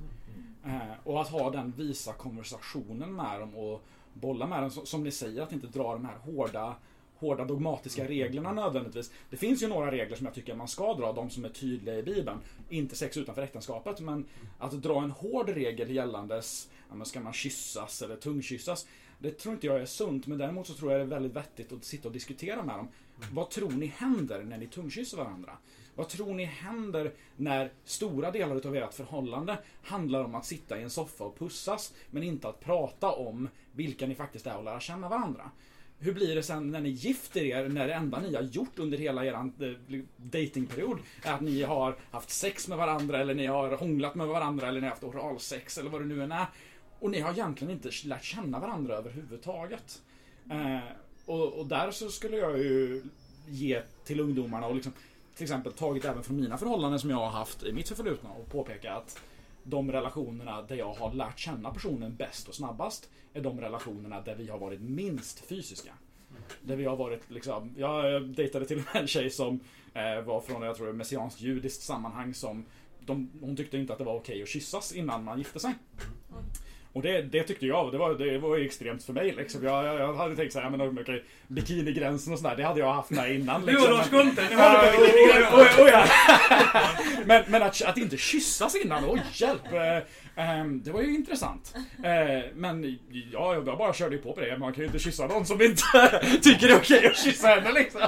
Eh, 0.65 0.79
och 1.03 1.21
att 1.21 1.27
ha 1.27 1.49
den 1.51 1.71
visa 1.71 2.13
konversationen 2.13 3.15
med 3.15 3.39
dem 3.39 3.55
och 3.55 3.81
bolla 4.13 4.47
med 4.47 4.61
dem, 4.61 4.71
som- 4.71 4.85
som 4.85 5.03
ni 5.03 5.11
säger, 5.11 5.41
att 5.41 5.51
inte 5.51 5.67
dra 5.67 5.93
de 5.93 6.05
här 6.05 6.15
hårda 6.17 6.75
hårda 7.19 7.45
dogmatiska 7.45 8.07
reglerna 8.07 8.53
nödvändigtvis. 8.53 9.11
Det 9.29 9.37
finns 9.37 9.63
ju 9.63 9.67
några 9.67 9.91
regler 9.91 10.17
som 10.17 10.25
jag 10.25 10.35
tycker 10.35 10.55
man 10.55 10.67
ska 10.67 10.93
dra, 10.93 11.13
de 11.13 11.29
som 11.29 11.45
är 11.45 11.49
tydliga 11.49 11.97
i 11.97 12.03
Bibeln. 12.03 12.39
Inte 12.69 12.95
sex 12.95 13.17
utanför 13.17 13.41
äktenskapet, 13.41 13.99
men 13.99 14.25
att 14.59 14.71
dra 14.71 15.03
en 15.03 15.11
hård 15.11 15.49
regel 15.49 15.91
gällandes, 15.91 16.69
ja, 16.97 17.05
ska 17.05 17.19
man 17.19 17.33
kyssas 17.33 18.01
eller 18.01 18.15
tungkyssas? 18.15 18.87
Det 19.19 19.31
tror 19.31 19.53
inte 19.53 19.67
jag 19.67 19.81
är 19.81 19.85
sunt, 19.85 20.27
men 20.27 20.37
däremot 20.37 20.67
så 20.67 20.73
tror 20.73 20.91
jag 20.91 21.01
det 21.01 21.05
är 21.05 21.07
väldigt 21.07 21.35
vettigt 21.35 21.71
att 21.71 21.83
sitta 21.83 22.07
och 22.07 22.13
diskutera 22.13 22.63
med 22.63 22.75
dem. 22.75 22.87
Vad 23.31 23.49
tror 23.49 23.71
ni 23.71 23.85
händer 23.85 24.43
när 24.43 24.57
ni 24.57 24.67
tungkysser 24.67 25.17
varandra? 25.17 25.51
Vad 25.95 26.09
tror 26.09 26.33
ni 26.33 26.45
händer 26.45 27.13
när 27.35 27.71
stora 27.85 28.31
delar 28.31 28.55
utav 28.55 28.75
ert 28.75 28.93
förhållande 28.93 29.57
handlar 29.83 30.23
om 30.23 30.35
att 30.35 30.45
sitta 30.45 30.79
i 30.79 30.83
en 30.83 30.89
soffa 30.89 31.23
och 31.23 31.39
pussas, 31.39 31.93
men 32.11 32.23
inte 32.23 32.47
att 32.47 32.59
prata 32.59 33.11
om 33.11 33.49
vilka 33.71 34.07
ni 34.07 34.15
faktiskt 34.15 34.47
är 34.47 34.57
och 34.57 34.63
lära 34.63 34.79
känna 34.79 35.09
varandra? 35.09 35.51
Hur 35.99 36.13
blir 36.13 36.35
det 36.35 36.43
sen 36.43 36.71
när 36.71 36.81
ni 36.81 36.89
gifter 36.89 37.43
er, 37.43 37.69
när 37.69 37.87
det 37.87 37.93
enda 37.93 38.19
ni 38.19 38.35
har 38.35 38.41
gjort 38.41 38.79
under 38.79 38.97
hela 38.97 39.25
er 39.25 39.33
eh, 39.33 39.99
datingperiod 40.17 40.99
är 41.23 41.33
att 41.33 41.41
ni 41.41 41.63
har 41.63 41.95
haft 42.11 42.29
sex 42.29 42.67
med 42.67 42.77
varandra, 42.77 43.19
eller 43.19 43.33
ni 43.33 43.45
har 43.45 43.71
hånglat 43.71 44.15
med 44.15 44.27
varandra, 44.27 44.67
eller 44.67 44.81
ni 44.81 44.85
har 44.85 44.91
haft 44.91 45.03
oralsex, 45.03 45.77
eller 45.77 45.89
vad 45.89 46.01
det 46.01 46.07
nu 46.07 46.23
än 46.23 46.31
är. 46.31 46.45
Och 46.99 47.11
ni 47.11 47.19
har 47.19 47.31
egentligen 47.31 47.73
inte 47.73 47.89
lärt 48.05 48.23
känna 48.23 48.59
varandra 48.59 48.95
överhuvudtaget. 48.95 50.01
Eh, 50.51 50.79
och, 51.25 51.53
och 51.53 51.67
där 51.67 51.91
så 51.91 52.09
skulle 52.09 52.37
jag 52.37 52.57
ju 52.59 53.03
ge 53.47 53.81
till 54.03 54.19
ungdomarna 54.19 54.67
och 54.67 54.75
liksom 54.75 54.93
till 55.35 55.43
exempel 55.43 55.73
tagit 55.73 56.05
även 56.05 56.23
från 56.23 56.41
mina 56.41 56.57
förhållanden 56.57 56.99
som 56.99 57.09
jag 57.09 57.17
har 57.17 57.29
haft 57.29 57.63
i 57.63 57.71
mitt 57.71 57.87
förflutna 57.87 58.29
och 58.29 58.51
påpeka 58.51 58.93
att 58.93 59.19
de 59.69 59.91
relationerna 59.91 60.61
där 60.61 60.75
jag 60.75 60.93
har 60.93 61.13
lärt 61.13 61.39
känna 61.39 61.71
personen 61.71 62.15
bäst 62.15 62.47
och 62.47 62.55
snabbast 62.55 63.09
är 63.33 63.41
de 63.41 63.61
relationerna 63.61 64.21
där 64.21 64.35
vi 64.35 64.47
har 64.47 64.57
varit 64.57 64.81
minst 64.81 65.39
fysiska. 65.39 65.93
Där 66.61 66.75
vi 66.75 66.85
har 66.85 66.95
varit 66.95 67.31
liksom, 67.31 67.73
jag 67.77 68.23
dejtade 68.27 68.65
till 68.65 68.77
och 68.77 68.83
med 68.93 69.01
en 69.01 69.07
tjej 69.07 69.29
som 69.29 69.59
eh, 69.93 70.21
var 70.21 70.41
från, 70.41 70.61
jag 70.61 70.75
tror, 70.75 70.93
messianskt 70.93 71.41
judiskt 71.41 71.81
sammanhang 71.81 72.33
som 72.33 72.65
de, 72.99 73.29
hon 73.41 73.55
tyckte 73.55 73.77
inte 73.77 73.93
att 73.93 73.99
det 73.99 74.05
var 74.05 74.15
okej 74.15 74.43
att 74.43 74.49
kyssas 74.49 74.91
innan 74.91 75.23
man 75.23 75.37
gifte 75.37 75.59
sig. 75.59 75.73
Och 76.93 77.01
det, 77.01 77.21
det 77.21 77.43
tyckte 77.43 77.65
jag, 77.65 77.91
det 77.91 77.97
var, 77.97 78.13
det 78.13 78.37
var 78.37 78.57
extremt 78.57 79.03
för 79.03 79.13
mig 79.13 79.33
liksom. 79.37 79.63
Jag, 79.63 79.85
jag, 79.85 79.99
jag 79.99 80.13
hade 80.13 80.35
tänkt 80.35 80.53
såhär, 80.53 80.69
men 80.69 80.99
okej, 80.99 81.23
bikinigränsen 81.47 82.33
och 82.33 82.39
sådär, 82.39 82.55
det 82.55 82.63
hade 82.63 82.79
jag 82.79 82.93
haft 82.93 83.09
med 83.09 83.35
innan. 83.35 83.65
Liksom. 83.65 83.87
på 84.09 84.41
Ja, 84.51 84.83
oj, 84.97 85.47
oj, 85.53 85.67
oj, 85.79 85.89
ja. 85.93 86.05
men, 87.25 87.43
men 87.47 87.63
att, 87.63 87.81
att 87.81 87.97
inte 87.97 88.17
kyssas 88.17 88.75
innan, 88.75 89.03
oj 89.09 89.21
hjälp. 89.33 89.73
Eh, 89.73 90.49
ehm, 90.59 90.81
det 90.83 90.91
var 90.91 91.01
ju 91.01 91.15
intressant. 91.15 91.73
Eh, 92.03 92.45
men 92.55 92.97
ja, 93.33 93.53
jag 93.53 93.65
bara 93.65 93.93
körde 93.93 94.15
ju 94.15 94.21
på 94.21 94.33
på 94.33 94.41
det. 94.41 94.57
Man 94.57 94.73
kan 94.73 94.81
ju 94.81 94.85
inte 94.85 94.99
kyssa 94.99 95.27
någon 95.27 95.45
som 95.45 95.61
inte 95.61 95.83
tycker 96.41 96.67
det 96.67 96.73
är 96.73 96.77
okej 96.77 97.07
att 97.07 97.17
kyssa 97.17 97.47
henne 97.47 97.71
liksom. 97.71 98.01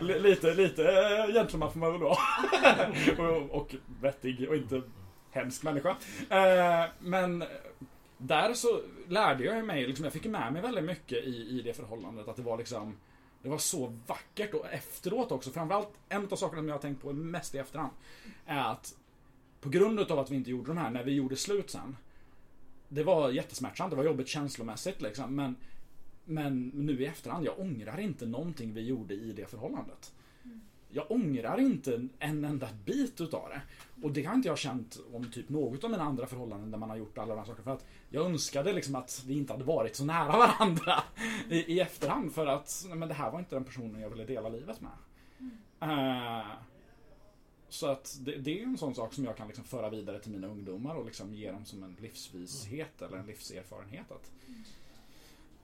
L- 0.00 0.22
lite, 0.22 0.54
lite 0.54 0.82
eh, 0.84 1.34
gentleman 1.34 1.72
får 1.72 1.78
man 1.78 1.92
väl 1.92 2.00
vara. 2.00 2.18
och, 3.18 3.50
och 3.50 3.74
vettig 4.02 4.48
och 4.48 4.56
inte 4.56 4.82
hemsk 5.32 5.62
människa. 5.62 5.96
Eh, 6.30 6.84
men 7.00 7.44
där 8.20 8.54
så 8.54 8.80
lärde 9.08 9.44
jag 9.44 9.64
mig, 9.64 9.86
liksom, 9.86 10.04
jag 10.04 10.12
fick 10.12 10.26
med 10.26 10.52
mig 10.52 10.62
väldigt 10.62 10.84
mycket 10.84 11.24
i, 11.24 11.58
i 11.58 11.62
det 11.64 11.72
förhållandet. 11.72 12.28
Att 12.28 12.36
det 12.36 12.42
var 12.42 12.58
liksom 12.58 12.96
det 13.42 13.48
var 13.48 13.58
så 13.58 13.92
vackert 14.06 14.54
och 14.54 14.66
efteråt 14.72 15.32
också. 15.32 15.50
Framförallt 15.50 15.88
en 16.08 16.28
av 16.30 16.36
sakerna 16.36 16.60
som 16.60 16.68
jag 16.68 16.74
har 16.74 16.80
tänkt 16.80 17.02
på 17.02 17.12
mest 17.12 17.54
i 17.54 17.58
efterhand. 17.58 17.92
Är 18.46 18.72
att 18.72 18.96
på 19.60 19.68
grund 19.68 20.00
av 20.00 20.18
att 20.18 20.30
vi 20.30 20.36
inte 20.36 20.50
gjorde 20.50 20.66
de 20.66 20.76
här, 20.76 20.90
när 20.90 21.04
vi 21.04 21.12
gjorde 21.12 21.36
slut 21.36 21.70
sen. 21.70 21.96
Det 22.88 23.02
var 23.02 23.30
jättesmärtsamt, 23.30 23.90
det 23.90 23.96
var 23.96 24.04
jobbigt 24.04 24.28
känslomässigt 24.28 25.02
liksom. 25.02 25.34
Men, 25.34 25.56
men 26.24 26.68
nu 26.68 27.02
i 27.02 27.06
efterhand, 27.06 27.46
jag 27.46 27.60
ångrar 27.60 28.00
inte 28.00 28.26
någonting 28.26 28.74
vi 28.74 28.80
gjorde 28.80 29.14
i 29.14 29.32
det 29.32 29.50
förhållandet. 29.50 30.12
Jag 30.92 31.10
ångrar 31.10 31.60
inte 31.60 32.08
en 32.18 32.44
enda 32.44 32.68
bit 32.84 33.20
utav 33.20 33.48
det. 33.48 33.60
Och 34.02 34.12
det 34.12 34.24
har 34.24 34.34
inte 34.34 34.48
jag 34.48 34.58
känt 34.58 34.98
om 35.12 35.30
typ 35.30 35.48
något 35.48 35.84
av 35.84 35.90
mina 35.90 36.02
andra 36.02 36.26
förhållanden 36.26 36.70
där 36.70 36.78
man 36.78 36.90
har 36.90 36.96
gjort 36.96 37.18
alla 37.18 37.34
de 37.34 37.38
här 37.38 37.46
sakerna. 37.46 37.64
För 37.64 37.72
att 37.72 37.86
jag 38.10 38.26
önskade 38.26 38.72
liksom 38.72 38.94
att 38.94 39.24
vi 39.26 39.34
inte 39.34 39.52
hade 39.52 39.64
varit 39.64 39.96
så 39.96 40.04
nära 40.04 40.32
varandra 40.38 41.02
i, 41.48 41.74
i 41.74 41.80
efterhand. 41.80 42.32
För 42.32 42.46
att 42.46 42.84
nej, 42.88 42.96
men 42.96 43.08
det 43.08 43.14
här 43.14 43.30
var 43.30 43.38
inte 43.38 43.56
den 43.56 43.64
personen 43.64 44.00
jag 44.00 44.10
ville 44.10 44.24
dela 44.24 44.48
livet 44.48 44.80
med. 44.80 44.92
Eh, 45.80 46.46
så 47.68 47.86
att 47.86 48.18
det, 48.20 48.36
det 48.36 48.60
är 48.60 48.64
en 48.64 48.78
sån 48.78 48.94
sak 48.94 49.14
som 49.14 49.24
jag 49.24 49.36
kan 49.36 49.46
liksom 49.46 49.64
föra 49.64 49.90
vidare 49.90 50.18
till 50.18 50.32
mina 50.32 50.46
ungdomar 50.46 50.94
och 50.94 51.04
liksom 51.04 51.34
ge 51.34 51.52
dem 51.52 51.64
som 51.64 51.82
en 51.82 51.96
livsvishet 52.00 53.02
eller 53.02 53.16
en 53.16 53.26
livserfarenhet. 53.26 54.12
Att 54.12 54.30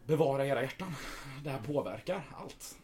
bevara 0.07 0.47
era 0.47 0.62
hjärtan. 0.62 0.95
Det 1.45 1.51
här 1.51 1.62
påverkar 1.62 2.22
allt. 2.35 2.79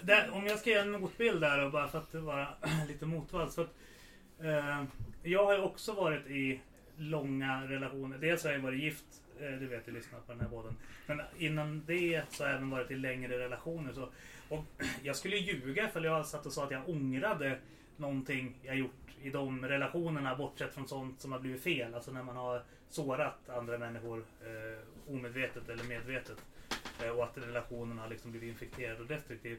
Där, 0.00 0.30
om 0.30 0.46
jag 0.46 0.58
ska 0.58 0.70
ge 0.70 0.76
en 0.76 0.90
motbild 0.90 1.40
där 1.40 1.64
och 1.64 1.72
bara 1.72 1.88
för 1.88 1.98
att 1.98 2.14
vara 2.14 2.48
lite 2.88 3.06
motvalls. 3.06 3.54
För 3.54 3.62
att, 3.62 3.74
eh, 4.40 4.84
jag 5.22 5.44
har 5.44 5.52
ju 5.52 5.62
också 5.62 5.92
varit 5.92 6.26
i 6.26 6.60
långa 6.96 7.62
relationer. 7.62 8.18
Dels 8.18 8.44
har 8.44 8.52
jag 8.52 8.58
varit 8.58 8.80
gift, 8.80 9.04
eh, 9.40 9.50
det 9.50 9.66
vet 9.66 9.86
du 9.86 9.92
lyssnar 9.92 10.20
på 10.20 10.32
den 10.32 10.40
här 10.40 10.48
båden. 10.48 10.76
Men 11.06 11.20
innan 11.38 11.82
det 11.86 12.22
så 12.30 12.42
har 12.42 12.48
jag 12.48 12.56
även 12.56 12.70
varit 12.70 12.90
i 12.90 12.96
längre 12.96 13.38
relationer. 13.38 13.92
Så, 13.92 14.08
och 14.48 14.64
jag 15.02 15.16
skulle 15.16 15.36
ljuga 15.36 15.88
för 15.88 16.00
jag 16.00 16.26
satt 16.26 16.46
och 16.46 16.52
sa 16.52 16.64
att 16.64 16.70
jag 16.70 16.88
ångrade 16.88 17.58
någonting 17.96 18.54
jag 18.62 18.76
gjort 18.76 18.90
i 19.22 19.30
de 19.30 19.68
relationerna 19.68 20.36
bortsett 20.36 20.74
från 20.74 20.88
sånt 20.88 21.20
som 21.20 21.32
har 21.32 21.38
blivit 21.38 21.62
fel. 21.62 21.94
Alltså 21.94 22.10
när 22.10 22.22
man 22.22 22.36
har 22.36 22.62
sårat 22.88 23.48
andra 23.48 23.78
människor 23.78 24.24
eh, 24.40 25.12
omedvetet 25.14 25.68
eller 25.68 25.84
medvetet. 25.84 26.44
Och 27.16 27.24
att 27.24 27.38
relationen 27.38 27.98
har 27.98 28.08
liksom 28.08 28.30
blivit 28.30 28.48
infekterad 28.48 29.00
och 29.00 29.06
destruktiv. 29.06 29.58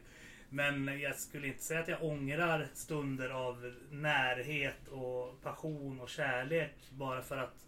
Men 0.49 0.99
jag 0.99 1.15
skulle 1.15 1.47
inte 1.47 1.63
säga 1.63 1.79
att 1.79 1.87
jag 1.87 2.03
ångrar 2.03 2.67
stunder 2.73 3.29
av 3.29 3.73
närhet 3.91 4.87
och 4.87 5.41
passion 5.41 5.99
och 5.99 6.09
kärlek 6.09 6.75
bara 6.91 7.21
för 7.21 7.37
att 7.37 7.65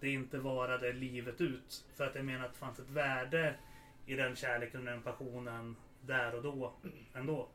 det 0.00 0.10
inte 0.10 0.38
varade 0.38 0.92
livet 0.92 1.40
ut. 1.40 1.84
För 1.96 2.06
att 2.06 2.14
jag 2.14 2.24
menar 2.24 2.44
att 2.44 2.52
det 2.52 2.58
fanns 2.58 2.78
ett 2.78 2.90
värde 2.90 3.54
i 4.06 4.14
den 4.14 4.36
kärleken 4.36 4.80
och 4.80 4.86
den 4.86 5.02
passionen 5.02 5.76
där 6.00 6.34
och 6.34 6.42
då 6.42 6.72
ändå. 7.14 7.48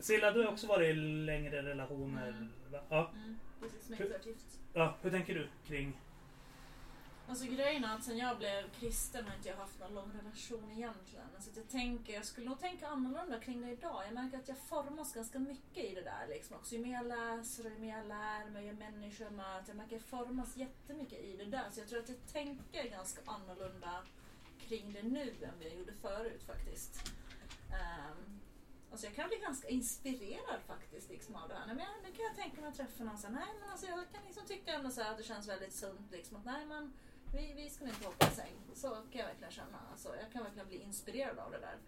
Silla, 0.00 0.30
du 0.30 0.42
har 0.42 0.52
också 0.52 0.66
varit 0.66 0.88
i 0.88 0.92
längre 0.92 1.62
relationer. 1.62 2.28
Mm. 2.28 2.48
Ja. 2.88 3.12
Mm, 3.14 3.38
precis, 3.60 3.86
som 3.86 3.96
ja, 4.72 4.96
hur 5.02 5.10
tänker 5.10 5.34
du 5.34 5.46
kring... 5.66 5.92
Alltså 7.32 7.46
grejen 7.46 7.84
är 7.84 7.94
att 7.94 8.04
sen 8.04 8.18
jag 8.18 8.38
blev 8.38 8.70
kristen 8.70 9.24
har 9.26 9.36
inte 9.36 9.48
jag 9.48 9.56
haft 9.56 9.80
någon 9.80 9.94
lång 9.94 10.10
relation 10.12 10.70
egentligen. 10.72 11.26
Så 11.38 11.50
att 11.50 11.56
jag 11.56 11.68
tänker, 11.68 12.12
jag 12.12 12.24
skulle 12.24 12.48
nog 12.48 12.60
tänka 12.60 12.88
annorlunda 12.88 13.40
kring 13.40 13.60
det 13.62 13.70
idag. 13.70 14.02
Jag 14.06 14.14
märker 14.14 14.38
att 14.38 14.48
jag 14.48 14.58
formas 14.58 15.14
ganska 15.14 15.38
mycket 15.38 15.84
i 15.84 15.94
det 15.94 16.02
där 16.02 16.26
liksom 16.28 16.56
också. 16.56 16.74
Ju 16.74 16.82
mer 16.82 16.92
jag 16.92 17.06
läser 17.06 17.66
och 17.66 17.72
ju 17.72 17.78
mer 17.78 17.96
jag 17.96 18.06
lär 18.06 18.50
mig, 18.50 18.66
ju 18.66 18.72
människor 18.72 19.24
jag 19.24 19.32
möter. 19.32 19.68
Jag 19.68 19.76
märker 19.76 19.96
att 19.96 20.02
jag 20.02 20.20
formas 20.20 20.56
jättemycket 20.56 21.20
i 21.20 21.36
det 21.36 21.44
där. 21.44 21.70
Så 21.70 21.80
jag 21.80 21.88
tror 21.88 21.98
att 21.98 22.08
jag 22.08 22.26
tänker 22.32 22.90
ganska 22.90 23.20
annorlunda 23.24 24.04
kring 24.60 24.92
det 24.92 25.02
nu 25.02 25.30
än 25.42 25.54
vad 25.58 25.66
jag 25.66 25.74
gjorde 25.74 25.92
förut 25.92 26.42
faktiskt. 26.46 27.12
Um, 27.70 28.40
Alltså 28.90 29.06
jag 29.06 29.14
kan 29.14 29.28
bli 29.28 29.36
ganska 29.36 29.68
inspirerad 29.68 30.60
faktiskt 30.66 31.10
liksom 31.10 31.36
av 31.36 31.48
det 31.48 31.54
här. 31.54 31.66
Nej, 31.66 31.76
men 31.76 31.86
nu 32.02 32.16
kan 32.16 32.24
jag 32.24 32.36
tänka 32.36 32.60
mig 32.60 32.70
att 32.70 32.76
träffa 32.76 33.04
någon 33.04 33.18
så 33.18 33.26
här, 33.26 33.34
nej 33.34 33.48
men 33.60 33.70
alltså 33.70 33.86
jag 33.86 33.98
kan 34.12 34.22
liksom 34.26 34.46
tycka 34.46 34.74
ändå 34.74 34.90
så 34.90 35.02
här 35.02 35.10
att 35.10 35.18
det 35.18 35.24
känns 35.24 35.48
väldigt 35.48 35.72
sunt 35.72 36.12
liksom 36.12 36.36
att 36.36 36.44
nej 36.44 36.66
men 36.66 36.92
vi, 37.32 37.52
vi 37.56 37.70
ska 37.70 37.84
inte 37.84 38.06
hoppa 38.06 38.26
i 38.26 38.30
säng. 38.30 38.52
Så 38.74 38.88
kan 38.88 39.20
jag 39.20 39.26
verkligen 39.26 39.52
känna. 39.52 39.78
Alltså, 39.90 40.16
jag 40.16 40.32
kan 40.32 40.42
verkligen 40.44 40.68
bli 40.68 40.82
inspirerad 40.82 41.38
av 41.38 41.50
det 41.50 41.58
där. 41.58 41.78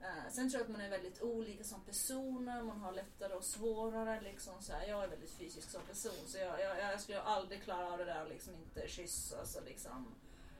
Eh, 0.00 0.30
sen 0.30 0.50
tror 0.50 0.60
jag 0.60 0.64
att 0.66 0.72
man 0.76 0.80
är 0.80 0.90
väldigt 0.90 1.22
olika 1.22 1.64
som 1.64 1.80
personer. 1.84 2.62
Man 2.62 2.80
har 2.80 2.92
lättare 2.92 3.34
och 3.34 3.44
svårare. 3.44 4.20
Liksom, 4.20 4.62
så 4.62 4.72
här. 4.72 4.86
Jag 4.88 5.04
är 5.04 5.08
väldigt 5.08 5.30
fysisk 5.30 5.70
som 5.70 5.82
person 5.82 6.12
så 6.26 6.38
jag, 6.38 6.60
jag, 6.60 6.78
jag 6.78 7.00
skulle 7.00 7.20
aldrig 7.22 7.62
klara 7.62 7.92
av 7.92 7.98
det 7.98 8.04
där 8.04 8.28
liksom 8.28 8.54
inte 8.54 8.88
kyssas. 8.88 9.56
Och 9.56 9.64
liksom, 9.64 10.14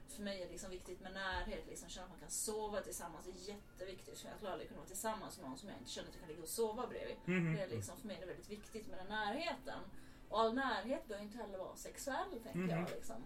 för 0.09 0.23
mig 0.23 0.43
är 0.43 0.47
det 0.47 0.53
liksom 0.53 0.71
viktigt 0.71 1.01
med 1.01 1.13
närhet. 1.13 1.67
Liksom, 1.67 1.89
känna 1.89 2.05
att 2.05 2.11
man 2.11 2.21
kan 2.21 2.31
sova 2.31 2.81
tillsammans 2.81 3.27
är 3.27 3.33
jätteviktigt. 3.53 4.25
Jag 4.25 4.35
skulle 4.37 4.53
aldrig 4.53 4.69
kunna 4.69 4.81
vara 4.81 4.89
tillsammans 4.89 5.39
med 5.39 5.49
någon 5.49 5.59
som 5.59 5.69
jag 5.69 5.79
inte 5.79 5.91
känner 5.91 6.09
att 6.09 6.15
jag 6.15 6.21
kan 6.21 6.29
ligga 6.29 6.43
och 6.43 6.49
sova 6.49 6.87
bredvid. 6.87 7.17
Mhm. 7.25 7.53
Det 7.57 7.63
är 7.63 7.69
liksom, 7.69 7.97
för 7.99 8.07
mig 8.07 8.17
är 8.17 8.21
det 8.21 8.27
väldigt 8.27 8.51
viktigt 8.51 8.89
med 8.89 8.99
den 8.99 9.07
närheten. 9.07 9.81
Och 10.29 10.41
all 10.41 10.55
närhet 10.55 11.09
behöver 11.09 11.25
inte 11.27 11.39
heller 11.39 11.59
vara 11.59 11.77
sexuell, 11.77 12.31
tänker 12.43 12.59
Mhm. 12.59 12.71
jag. 12.71 12.91
Liksom. 12.91 13.17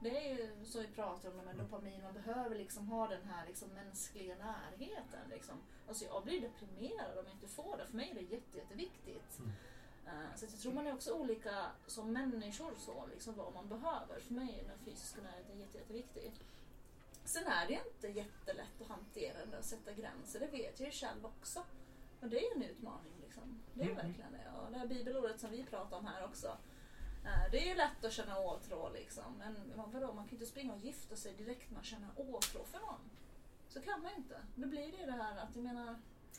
Det 0.00 0.16
är 0.30 0.34
ju 0.38 0.64
så 0.64 0.80
vi 0.80 0.86
pratar 0.86 1.30
om 1.30 1.36
med 1.36 1.56
dopamin, 1.56 2.02
man 2.02 2.14
behöver 2.14 2.56
liksom 2.56 2.88
ha 2.88 3.08
den 3.08 3.24
här 3.24 3.46
liksom 3.46 3.68
mänskliga 3.68 4.34
närheten. 4.36 5.28
Liksom. 5.30 5.54
Alltså 5.88 6.04
jag 6.04 6.24
blir 6.24 6.40
deprimerad 6.40 7.18
om 7.18 7.24
jag 7.26 7.34
inte 7.34 7.48
får 7.48 7.76
det. 7.76 7.86
För 7.86 7.96
mig 7.96 8.10
är 8.10 8.14
det 8.14 8.20
jätte, 8.34 8.56
jätteviktigt. 8.58 9.38
Eh, 10.06 10.34
Så 10.36 10.44
jag 10.44 10.60
tror 10.60 10.72
man 10.72 10.86
är 10.86 10.94
också 10.94 11.12
olika 11.12 11.66
som 11.86 12.12
människor, 12.12 12.74
så, 12.78 13.06
liksom, 13.06 13.34
vad 13.36 13.54
man 13.54 13.68
behöver. 13.68 14.20
För 14.20 14.34
mig 14.34 14.60
är 14.60 14.68
den 14.68 14.78
fysiska 14.78 15.22
närheten 15.22 15.58
jätte, 15.60 15.78
jätteviktig. 15.78 16.32
Sen 17.24 17.46
är 17.46 17.66
det 17.66 17.80
inte 17.94 18.08
jättelätt 18.20 18.80
att 18.80 18.88
hantera 18.88 19.46
det 19.46 19.58
och 19.58 19.64
sätta 19.64 19.92
gränser, 19.92 20.40
det 20.40 20.46
vet 20.46 20.80
jag 20.80 20.86
ju 20.86 20.92
själv 20.92 21.26
också. 21.26 21.64
Och 22.20 22.28
det 22.28 22.38
är 22.46 22.56
en 22.56 22.62
utmaning. 22.62 23.12
Liksom. 23.22 23.60
Det 23.74 23.80
är 23.82 23.90
Mm. 23.90 23.96
verkligen 24.06 24.32
det. 24.32 24.50
Och 24.60 24.72
det 24.72 24.78
här 24.78 24.86
bibelordet 24.86 25.40
som 25.40 25.50
vi 25.50 25.64
pratar 25.64 25.96
om 25.96 26.06
här 26.06 26.24
också. 26.24 26.56
Det 27.50 27.58
är 27.58 27.68
ju 27.68 27.74
lätt 27.74 28.04
att 28.04 28.12
känna 28.12 28.38
åtrå 28.38 28.90
liksom. 28.94 29.38
Men 29.38 29.72
vadå, 29.92 30.06
man 30.06 30.24
kan 30.24 30.26
ju 30.26 30.34
inte 30.36 30.46
springa 30.46 30.72
och 30.72 30.80
gifta 30.80 31.16
sig 31.16 31.34
direkt 31.34 31.70
man 31.70 31.82
känner 31.82 32.08
åtrå 32.16 32.64
för 32.64 32.78
någon. 32.78 33.00
Så 33.68 33.80
kan 33.80 34.02
man 34.02 34.12
inte. 34.16 34.40
Då 34.54 34.66
blir 34.66 34.92
det 34.92 34.98
ju 34.98 35.06
det 35.06 35.12
här 35.12 35.36
att 35.36 35.56
jag 35.56 35.64
menar... 35.64 35.96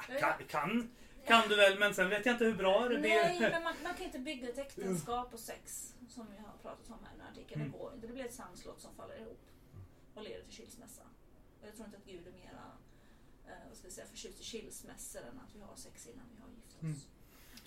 jag 0.10 0.20
Kan, 0.20 0.48
kan, 0.48 0.90
kan 1.26 1.50
du 1.50 1.56
väl, 1.56 1.80
men 1.80 1.94
sen 1.94 2.10
vet 2.10 2.26
jag 2.26 2.36
inte 2.36 2.46
hur 2.46 2.56
bra 2.56 2.88
det 2.90 3.00
Nej, 3.00 3.38
blir. 3.38 3.50
men 3.50 3.64
man, 3.64 3.74
man 3.84 3.94
kan 3.94 4.06
inte 4.06 4.20
bygga 4.20 4.50
ett 4.50 4.58
äktenskap 4.58 5.34
och 5.34 5.40
sex 5.40 5.94
som 6.10 6.28
vi 6.32 6.38
har 6.38 6.54
pratat 6.62 6.90
om 6.90 6.98
här 7.06 7.16
i 7.16 7.18
den 7.18 7.28
artikeln. 7.28 7.62
Mm. 7.62 7.72
Det 7.72 7.78
går 7.78 7.94
inte. 7.94 8.08
Det 8.08 8.14
blir 8.14 8.26
ett 8.26 8.34
sandslott 8.34 8.82
som 8.82 8.96
faller 8.96 9.18
ihop 9.22 9.42
och 10.16 10.24
leder 10.24 10.44
till 10.44 10.54
skilsmässa. 10.54 11.04
Och 11.62 11.68
jag 11.68 11.76
tror 11.76 11.86
inte 11.86 11.98
att 11.98 12.06
Gud 12.06 12.28
är 12.28 12.32
mera 12.32 12.72
eh, 13.48 13.68
vad 13.68 13.78
ska 13.78 13.88
jag 13.88 13.94
säga, 13.94 14.08
förtjust 14.08 14.42
i 14.42 14.44
skilsmässor 14.44 15.22
än 15.22 15.40
att 15.40 15.56
vi 15.56 15.62
har 15.62 15.76
sex 15.76 16.08
innan 16.08 16.26
vi 16.36 16.42
har 16.42 16.50
gift 16.50 16.76
oss. 16.76 16.82
Mm. 16.82 16.98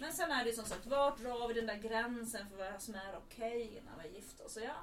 Men 0.00 0.12
sen 0.12 0.30
är 0.32 0.44
det 0.44 0.52
som 0.52 0.64
sagt, 0.64 0.86
vart 0.86 1.18
drar 1.18 1.48
vi 1.48 1.54
den 1.54 1.66
där 1.66 1.76
gränsen 1.78 2.48
för 2.50 2.56
vad 2.56 2.82
som 2.82 2.94
är 2.94 3.16
okej 3.16 3.62
innan 3.82 3.94
vi 4.02 4.08
har 4.08 4.14
gift 4.14 4.40
oss? 4.40 4.56
Och 4.56 4.62
jag, 4.62 4.76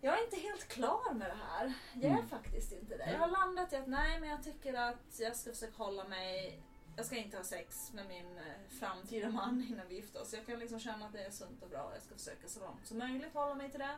jag 0.00 0.18
är 0.18 0.24
inte 0.24 0.36
helt 0.36 0.68
klar 0.68 1.12
med 1.14 1.30
det 1.30 1.36
här. 1.48 1.72
Jag 1.94 2.04
är 2.04 2.16
Mm. 2.16 2.28
faktiskt 2.28 2.72
inte 2.72 2.96
det. 2.96 3.12
Jag 3.12 3.18
har 3.18 3.28
landat 3.28 3.72
i 3.72 3.76
att 3.76 3.86
nej, 3.88 4.20
men 4.20 4.28
jag 4.28 4.42
tycker 4.44 4.74
att 4.74 5.18
jag 5.20 5.36
ska 5.36 5.50
försöka 5.50 5.76
hålla 5.82 6.04
mig 6.08 6.62
jag 6.96 7.06
ska 7.06 7.16
inte 7.16 7.36
ha 7.36 7.44
sex 7.44 7.92
med 7.92 8.06
min 8.08 8.38
eh, 8.38 8.44
framtida 8.80 9.28
man 9.30 9.66
innan 9.70 9.88
vi 9.88 9.94
gifter 9.94 10.20
oss. 10.22 10.32
Jag 10.34 10.46
kan 10.46 10.58
liksom 10.58 10.80
känna 10.80 11.06
att 11.06 11.12
det 11.12 11.24
är 11.24 11.30
sunt 11.30 11.62
och 11.62 11.68
bra. 11.68 11.90
Jag 11.94 12.02
ska 12.02 12.14
försöka 12.14 12.48
så 12.48 12.60
långt 12.60 12.86
som 12.86 12.98
möjligt 12.98 13.34
hålla 13.34 13.54
mig 13.54 13.70
till 13.70 13.80
det. 13.80 13.96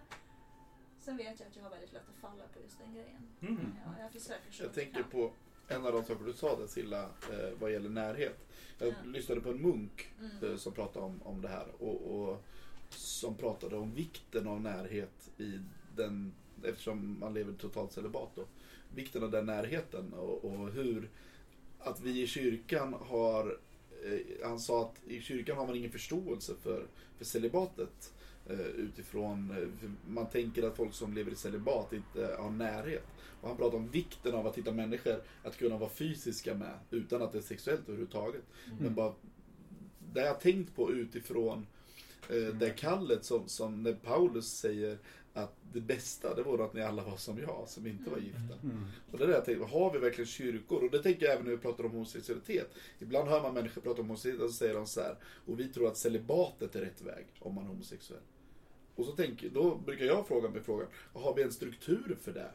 Sen 1.00 1.16
vet 1.16 1.40
jag 1.40 1.48
att 1.48 1.56
jag 1.56 1.62
har 1.62 1.70
väldigt 1.70 1.92
lätt 1.92 2.08
att 2.08 2.16
falla 2.20 2.44
på 2.54 2.60
just 2.60 2.78
den 2.78 2.94
grejen. 2.94 3.28
Mm. 3.42 3.76
Ja, 3.86 4.02
jag 4.02 4.12
försöker 4.12 4.52
så 4.52 4.62
Jag 4.62 4.74
tänker 4.74 5.02
kan. 5.02 5.10
på 5.10 5.32
en 5.68 5.86
av 5.86 5.92
de 5.92 6.04
saker 6.04 6.24
du 6.24 6.32
sa 6.32 6.56
där 6.60 6.66
Silla, 6.66 7.02
eh, 7.02 7.50
vad 7.60 7.72
gäller 7.72 7.90
närhet. 7.90 8.38
Jag 8.78 8.88
Ja. 8.88 8.94
lyssnade 9.04 9.40
på 9.40 9.50
en 9.50 9.62
munk 9.62 10.08
Mm. 10.20 10.52
eh, 10.52 10.56
som 10.58 10.72
pratade 10.72 11.04
om, 11.06 11.20
om 11.22 11.40
det 11.42 11.48
här 11.48 11.66
och, 11.78 12.20
och 12.20 12.42
som 12.90 13.34
pratade 13.34 13.76
om 13.76 13.94
vikten 13.94 14.46
av 14.48 14.60
närhet 14.60 15.30
i 15.38 15.58
den, 15.96 16.32
eftersom 16.64 17.18
man 17.20 17.34
lever 17.34 17.52
totalt 17.52 17.92
celibat 17.92 18.30
då. 18.34 18.44
Vikten 18.94 19.22
av 19.22 19.30
den 19.30 19.46
närheten 19.46 20.12
och, 20.12 20.44
och 20.44 20.70
hur 20.72 21.08
att 21.78 22.00
vi 22.00 22.22
i 22.22 22.26
kyrkan 22.26 22.94
har, 23.00 23.58
eh, 24.04 24.20
han 24.48 24.60
sa 24.60 24.82
att 24.82 24.94
i 25.06 25.20
kyrkan 25.20 25.56
har 25.56 25.66
man 25.66 25.76
ingen 25.76 25.90
förståelse 25.92 26.54
för, 26.62 26.86
för 27.18 27.24
celibatet. 27.24 28.13
Eh, 28.46 28.60
Utifrån, 28.60 29.50
eh, 29.50 29.90
man 30.08 30.26
tänker 30.26 30.62
att 30.62 30.76
folk 30.76 30.94
som 30.94 31.14
lever 31.14 31.32
i 31.32 31.36
celibat 31.36 31.92
inte 31.92 32.36
har 32.38 32.50
närhet. 32.50 33.06
Och 33.40 33.48
han 33.48 33.56
pratar 33.56 33.76
om 33.78 33.88
vikten 33.88 34.34
av 34.34 34.46
att 34.46 34.58
hitta 34.58 34.72
människor 34.72 35.22
att 35.42 35.56
kunna 35.56 35.78
vara 35.78 35.90
fysiska 35.90 36.54
med 36.54 36.78
utan 36.90 37.22
att 37.22 37.32
det 37.32 37.38
är 37.38 37.42
sexuellt 37.42 37.88
överhuvudtaget. 37.88 38.42
Men 38.80 38.94
bara, 38.94 39.14
det 40.12 40.20
har 40.20 40.26
jag 40.26 40.40
tänkt 40.40 40.76
på 40.76 40.92
utifrån 40.92 41.66
eh, 42.28 42.54
det 42.54 42.70
kallet 42.70 43.24
som, 43.24 43.48
som 43.48 43.82
när 43.82 43.92
Paulus 43.92 44.46
säger 44.46 44.98
att 45.34 45.56
det 45.72 45.80
bästa 45.80 46.34
det 46.34 46.42
vore 46.42 46.64
att 46.64 46.74
ni 46.74 46.82
alla 46.82 47.04
var 47.04 47.16
som 47.16 47.38
jag, 47.38 47.64
som 47.68 47.86
inte 47.86 48.10
var 48.10 48.18
gifta. 48.18 48.54
Mm. 48.62 48.84
Och 49.12 49.18
det 49.18 49.24
är 49.24 49.28
det 49.28 49.34
jag 49.34 49.44
tänker, 49.44 49.64
har 49.64 49.92
vi 49.92 49.98
verkligen 49.98 50.26
kyrkor? 50.26 50.84
Och 50.84 50.90
det 50.90 51.02
tänker 51.02 51.26
jag 51.26 51.32
även 51.32 51.44
när 51.44 51.52
vi 51.52 51.58
pratar 51.58 51.84
om 51.84 51.90
homosexualitet. 51.90 52.74
Ibland 52.98 53.28
hör 53.28 53.42
man 53.42 53.54
människor 53.54 53.80
prata 53.80 54.00
om 54.00 54.08
homosexualitet 54.08 54.44
och 54.44 54.50
så 54.50 54.56
säger 54.56 54.74
de 54.74 54.86
så 54.86 55.00
här, 55.00 55.16
och 55.46 55.60
vi 55.60 55.68
tror 55.68 55.88
att 55.88 55.96
celibatet 55.96 56.76
är 56.76 56.80
rätt 56.80 57.02
väg 57.02 57.26
om 57.38 57.54
man 57.54 57.64
är 57.64 57.68
homosexuell. 57.68 58.22
Och 58.96 59.06
så 59.06 59.12
tänker, 59.12 59.50
då 59.50 59.74
brukar 59.74 60.04
jag 60.04 60.28
fråga 60.28 60.48
mig 60.48 60.62
frågan, 60.62 60.88
har 61.12 61.34
vi 61.34 61.42
en 61.42 61.52
struktur 61.52 62.16
för 62.22 62.32
det? 62.32 62.50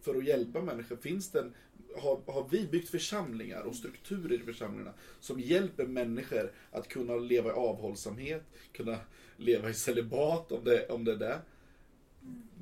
För 0.00 0.14
att 0.14 0.24
hjälpa 0.24 0.62
människor, 0.62 0.96
finns 0.96 1.30
det 1.30 1.40
en, 1.40 1.54
har, 1.96 2.20
har 2.26 2.48
vi 2.50 2.66
byggt 2.66 2.88
församlingar 2.88 3.62
och 3.62 3.74
strukturer 3.74 4.34
i 4.34 4.38
församlingarna 4.38 4.92
som 5.20 5.40
hjälper 5.40 5.86
människor 5.86 6.52
att 6.70 6.88
kunna 6.88 7.16
leva 7.16 7.50
i 7.50 7.52
avhållsamhet, 7.52 8.42
kunna 8.72 8.98
leva 9.36 9.70
i 9.70 9.74
celibat 9.74 10.52
om 10.52 10.64
det, 10.64 10.88
om 10.88 11.04
det 11.04 11.12
är 11.12 11.16
det? 11.16 11.38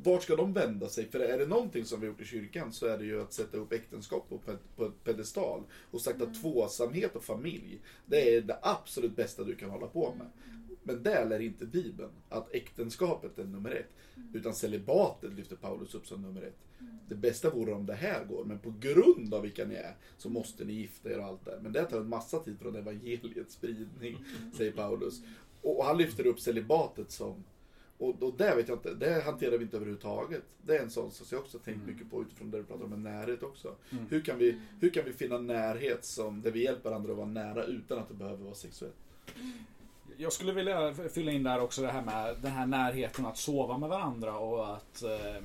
Vart 0.03 0.23
ska 0.23 0.37
de 0.37 0.53
vända 0.53 0.89
sig? 0.89 1.09
För 1.11 1.21
är 1.21 1.39
det 1.39 1.47
någonting 1.47 1.85
som 1.85 2.01
vi 2.01 2.07
gjort 2.07 2.21
i 2.21 2.25
kyrkan 2.25 2.73
så 2.73 2.87
är 2.87 2.99
det 2.99 3.05
ju 3.05 3.23
att 3.23 3.33
sätta 3.33 3.57
upp 3.57 3.73
äktenskap 3.73 4.29
på, 4.29 4.39
på 4.77 4.85
ett 4.85 5.05
pedestal 5.05 5.63
och 5.91 6.01
sagt 6.01 6.23
att 6.23 6.43
tvåsamhet 6.43 7.17
och 7.17 7.25
familj, 7.25 7.81
det 8.07 8.35
är 8.35 8.41
det 8.41 8.59
absolut 8.63 9.17
bästa 9.17 9.45
du 9.45 9.57
kan 9.57 9.71
hålla 9.71 9.87
på 9.87 10.15
med. 10.19 10.27
Men 10.83 11.03
där 11.03 11.29
lär 11.29 11.41
inte 11.41 11.67
Bibeln 11.67 12.11
att 12.29 12.55
äktenskapet 12.55 13.39
är 13.39 13.45
nummer 13.45 13.71
ett. 13.71 13.91
Utan 14.35 14.55
celibatet 14.55 15.33
lyfter 15.33 15.57
Paulus 15.57 15.95
upp 15.95 16.07
som 16.07 16.23
nummer 16.23 16.43
ett. 16.43 16.59
Det 17.09 17.15
bästa 17.15 17.51
vore 17.51 17.73
om 17.73 17.87
det 17.87 17.95
här 17.95 18.25
går, 18.25 18.45
men 18.45 18.59
på 18.59 18.75
grund 18.81 19.35
av 19.35 19.43
vilka 19.43 19.65
ni 19.65 19.75
är 19.75 19.95
så 20.19 20.29
måste 20.29 20.65
ni 20.65 20.73
gifta 20.73 21.11
er 21.11 21.19
och 21.19 21.25
allt 21.25 21.45
det 21.45 21.59
Men 21.63 21.73
det 21.73 21.85
tar 21.85 22.01
en 22.01 22.09
massa 22.09 22.39
tid 22.39 22.59
från 22.59 22.77
evangeliets 22.77 23.55
spridning, 23.55 24.25
säger 24.57 24.73
Paulus. 24.73 25.23
Och 25.63 25.81
och 25.81 25.87
han 25.87 25.99
lyfter 25.99 26.27
upp 26.27 26.41
celibatet 26.41 27.11
som 27.11 27.45
och, 27.99 28.23
och 28.23 28.35
det 28.39 28.55
vet 28.55 28.69
jag 28.69 28.79
inte, 28.79 28.95
det 28.95 29.23
hanterar 29.25 29.59
vi 29.59 29.65
inte 29.65 29.77
överhuvudtaget. 29.77 30.43
Det 30.63 30.77
är 30.77 30.83
en 30.83 30.91
sån 30.91 31.11
som 31.11 31.27
jag 31.31 31.41
också 31.41 31.59
har 31.59 31.63
tänkt 31.63 31.87
mycket 31.87 32.11
på 32.11 32.23
utifrån 32.23 32.51
det 32.51 32.59
du 32.59 32.65
pratar 32.65 32.85
om 32.85 32.91
med 32.91 32.99
närhet 32.99 33.43
också. 33.43 33.75
Hur, 34.09 34.21
kan 34.21 34.39
vi, 34.39 34.61
hur 34.81 34.91
kan 34.91 35.05
vi 35.05 35.13
finna 35.13 35.39
närhet 35.39 36.05
som, 36.05 36.43
där 36.43 36.51
vi 36.51 36.65
hjälper 36.65 36.93
andra 36.93 37.11
att 37.11 37.17
vara 37.17 37.29
nära 37.29 37.65
utan 37.65 37.99
att 37.99 38.09
det 38.09 38.15
behöver 38.15 38.45
vara 38.45 38.55
sexuellt? 38.55 38.95
Jag 40.21 40.33
skulle 40.33 40.53
vilja 40.53 40.95
fylla 41.15 41.33
in 41.33 41.43
där 41.43 41.61
också 41.61 41.83
det 41.83 41.89
här 41.89 42.03
med 42.03 42.37
den 42.43 42.53
här 42.53 42.67
närheten 42.67 43.27
att 43.27 43.37
sova 43.37 43.79
med 43.79 43.89
varandra 43.89 44.39
och 44.39 44.75
att 44.75 45.03
eh, 45.03 45.45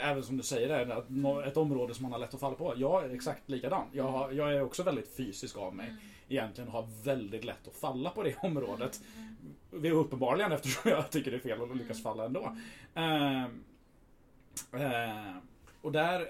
Även 0.00 0.22
som 0.22 0.36
du 0.36 0.42
säger, 0.42 0.68
där, 0.68 0.96
att 0.96 1.46
ett 1.46 1.56
område 1.56 1.94
som 1.94 2.02
man 2.02 2.12
har 2.12 2.18
lätt 2.18 2.34
att 2.34 2.40
falla 2.40 2.54
på. 2.54 2.74
Jag 2.76 3.04
är 3.04 3.14
exakt 3.14 3.48
likadan. 3.48 3.86
Jag, 3.92 4.04
har, 4.04 4.32
jag 4.32 4.54
är 4.54 4.62
också 4.62 4.82
väldigt 4.82 5.16
fysisk 5.16 5.56
av 5.56 5.74
mig. 5.74 5.94
Egentligen 6.28 6.70
har 6.70 6.88
väldigt 7.04 7.44
lätt 7.44 7.68
att 7.68 7.76
falla 7.76 8.10
på 8.10 8.22
det 8.22 8.36
området. 8.42 9.00
Det 9.70 9.88
är 9.88 9.92
uppenbarligen 9.92 10.52
eftersom 10.52 10.90
jag 10.90 11.10
tycker 11.10 11.30
det 11.30 11.36
är 11.36 11.40
fel 11.40 11.62
att 11.62 11.76
lyckas 11.76 12.02
falla 12.02 12.24
ändå. 12.24 12.56
Eh, 12.94 13.44
eh, 14.72 15.36
och 15.82 15.92
där... 15.92 16.26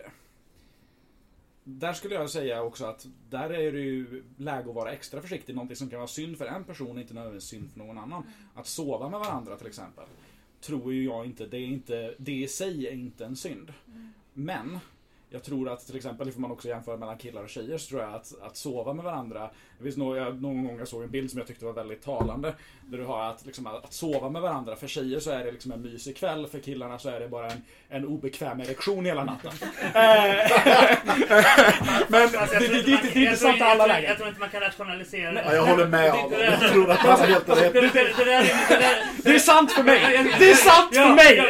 där 1.65 1.93
skulle 1.93 2.15
jag 2.15 2.31
säga 2.31 2.63
också 2.63 2.85
att 2.85 3.07
där 3.31 3.51
är 3.51 3.73
det 3.73 3.81
ju 3.81 4.25
läge 4.37 4.69
att 4.69 4.75
vara 4.75 4.93
extra 4.93 5.21
försiktig. 5.21 5.55
Någonting 5.55 5.77
som 5.77 5.91
kan 5.91 5.99
vara 5.99 6.09
synd 6.09 6.39
för 6.39 6.47
en 6.47 6.65
person 6.65 6.99
inte 6.99 7.15
nödvändigtvis 7.15 7.51
synd 7.51 7.71
för 7.73 7.79
någon 7.79 7.99
annan. 7.99 8.23
Att 8.55 8.67
sova 8.67 9.09
med 9.09 9.21
varandra 9.21 9.57
till 9.57 9.67
exempel. 9.67 10.05
Tror 10.61 10.93
ju 10.93 11.05
jag 11.05 11.27
inte, 11.27 11.47
det 11.47 11.57
är 11.57 11.67
inte, 11.67 12.15
det 12.19 12.33
i 12.33 12.49
sig 12.49 12.87
är 12.87 12.93
inte 12.93 13.25
en 13.25 13.37
synd. 13.37 13.73
Men 14.33 14.79
jag 15.35 15.43
tror 15.45 15.69
att 15.69 15.87
till 15.87 15.97
exempel 15.97 16.29
ifall 16.29 16.41
man 16.41 16.51
också 16.51 16.69
jämför 16.69 16.97
mellan 16.97 17.19
killar 17.19 17.43
och 17.43 17.49
tjejer 17.49 17.79
så 17.79 17.89
tror 17.89 18.01
jag 18.03 18.15
att, 18.15 18.33
att 18.43 18.57
sova 18.57 18.93
med 18.93 19.05
varandra. 19.05 19.51
Det 19.79 19.85
finns 19.85 19.97
någon, 19.97 20.17
jag, 20.17 20.43
någon 20.43 20.65
gång 20.67 20.79
jag 20.79 20.89
såg 20.89 21.03
en 21.03 21.11
bild 21.11 21.31
som 21.31 21.39
jag 21.39 21.47
tyckte 21.47 21.65
var 21.65 21.73
väldigt 21.73 22.05
talande. 22.05 22.55
Där 22.87 22.99
du 22.99 23.05
har 23.05 23.23
att, 23.31 23.47
liksom, 23.47 23.67
att 23.67 23.93
sova 23.93 24.29
med 24.31 24.43
varandra. 24.43 24.77
För 24.77 24.87
tjejer 24.87 25.21
så 25.21 25.31
är 25.31 25.45
det 25.45 25.53
liksom 25.53 25.73
en 25.73 25.83
mysig 25.83 26.17
kväll. 26.17 26.47
För 26.47 26.59
killarna 26.59 26.99
så 26.99 27.09
är 27.09 27.21
det 27.21 27.29
bara 27.29 27.51
en, 27.51 27.63
en 27.89 28.05
obekväm 28.07 28.61
erektion 28.61 29.05
hela 29.05 29.25
natten. 29.25 29.51
Eh, 29.95 29.95
Men 32.09 32.23
Alltså, 32.23 32.59
det, 32.59 32.67
är 32.67 33.17
inte 33.17 33.37
sant 33.37 33.59
i 33.59 33.63
alla 33.63 33.87
lägen. 33.87 34.05
Jag 34.09 34.17
tror 34.17 34.29
inte 34.29 34.41
man 34.41 34.49
kan 34.49 34.61
rationalisera 34.61 35.33
det. 35.33 35.43
Ja, 35.47 35.55
jag 35.55 35.63
håller 35.65 35.87
med 35.87 36.05
Det- 36.05 36.13
Adam. 36.13 36.33
Jag 36.61 36.73
tror 36.73 36.91
att 36.91 36.99
han 36.99 37.21
har 37.21 37.27
helt 37.27 37.49
rätt. 37.49 37.73
Det, 39.25 39.35
är- 39.35 39.39
sant 39.39 39.73
för 39.73 39.83
mig! 39.83 40.25
Det 40.39 40.51
är 40.51 40.55
sant 40.55 40.95
för 40.95 41.15
mig! 41.15 41.43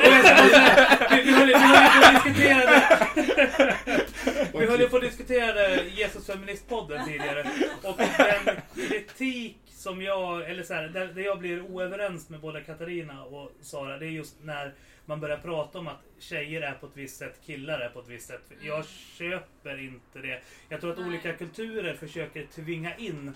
vi, 1.11 1.22
vi 1.22 1.32
höll 1.32 1.47
vi 1.47 1.49
höll 1.49 1.49
ju 1.49 1.55
på 1.55 2.07
att 2.07 2.24
diskutera 2.24 2.70
det. 2.70 3.03
Vi 4.53 4.66
höll 4.66 4.80
ju 4.80 4.88
på 4.88 4.97
att 4.97 5.03
diskutera 5.03 5.82
Jesus 5.82 6.26
Feministpodden 6.26 7.05
tidigare. 7.07 7.51
Och 7.82 7.97
den 7.97 8.57
kritik 8.88 9.59
som 9.66 10.03
jag, 10.03 10.51
eller 10.51 10.62
så 10.62 10.74
här, 10.74 10.88
där, 10.88 11.07
där 11.07 11.22
jag 11.22 11.38
blir 11.38 11.61
oöverens 11.61 12.28
med 12.28 12.40
både 12.40 12.61
Katarina 12.61 13.24
och 13.24 13.53
Sara, 13.61 13.99
det 13.99 14.07
är 14.07 14.11
just 14.11 14.36
när 14.42 14.74
man 15.05 15.20
börjar 15.20 15.36
prata 15.36 15.78
om 15.78 15.88
att 15.88 16.03
tjejer 16.18 16.62
är 16.62 16.72
på 16.72 16.86
ett 16.86 16.92
visst 16.97 17.16
sätt, 17.16 17.40
killar 17.47 17.78
är 17.78 17.88
på 17.88 18.01
ett 18.01 18.09
visst 18.09 18.26
sätt. 18.26 18.42
Jag 18.61 18.84
köper 19.18 19.80
inte 19.80 20.18
det. 20.18 20.42
Jag 20.68 20.80
tror 20.80 20.92
att 20.92 20.99
Nej. 20.99 21.09
olika 21.09 21.32
kulturer 21.32 21.95
försöker 21.95 22.47
tvinga 22.47 22.97
in 22.97 23.34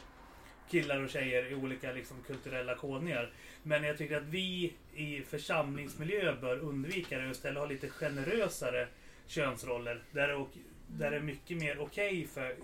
killar 0.70 1.02
och 1.02 1.10
tjejer 1.10 1.52
i 1.52 1.54
olika 1.54 1.92
liksom, 1.92 2.16
kulturella 2.26 2.74
kodningar. 2.74 3.30
Men 3.62 3.84
jag 3.84 3.98
tycker 3.98 4.16
att 4.16 4.26
vi 4.28 4.72
i 4.94 5.22
församlingsmiljö 5.22 6.36
bör 6.40 6.58
undvika 6.58 7.18
det 7.18 7.24
och 7.24 7.30
istället 7.30 7.58
ha 7.58 7.66
lite 7.66 7.88
generösare 7.88 8.88
könsroller. 9.28 10.02
Där, 10.12 10.46
det 10.88 11.06
är 11.06 11.20
mycket 11.20 11.56
mer 11.56 11.80
okej 11.80 12.26
för 12.34 12.54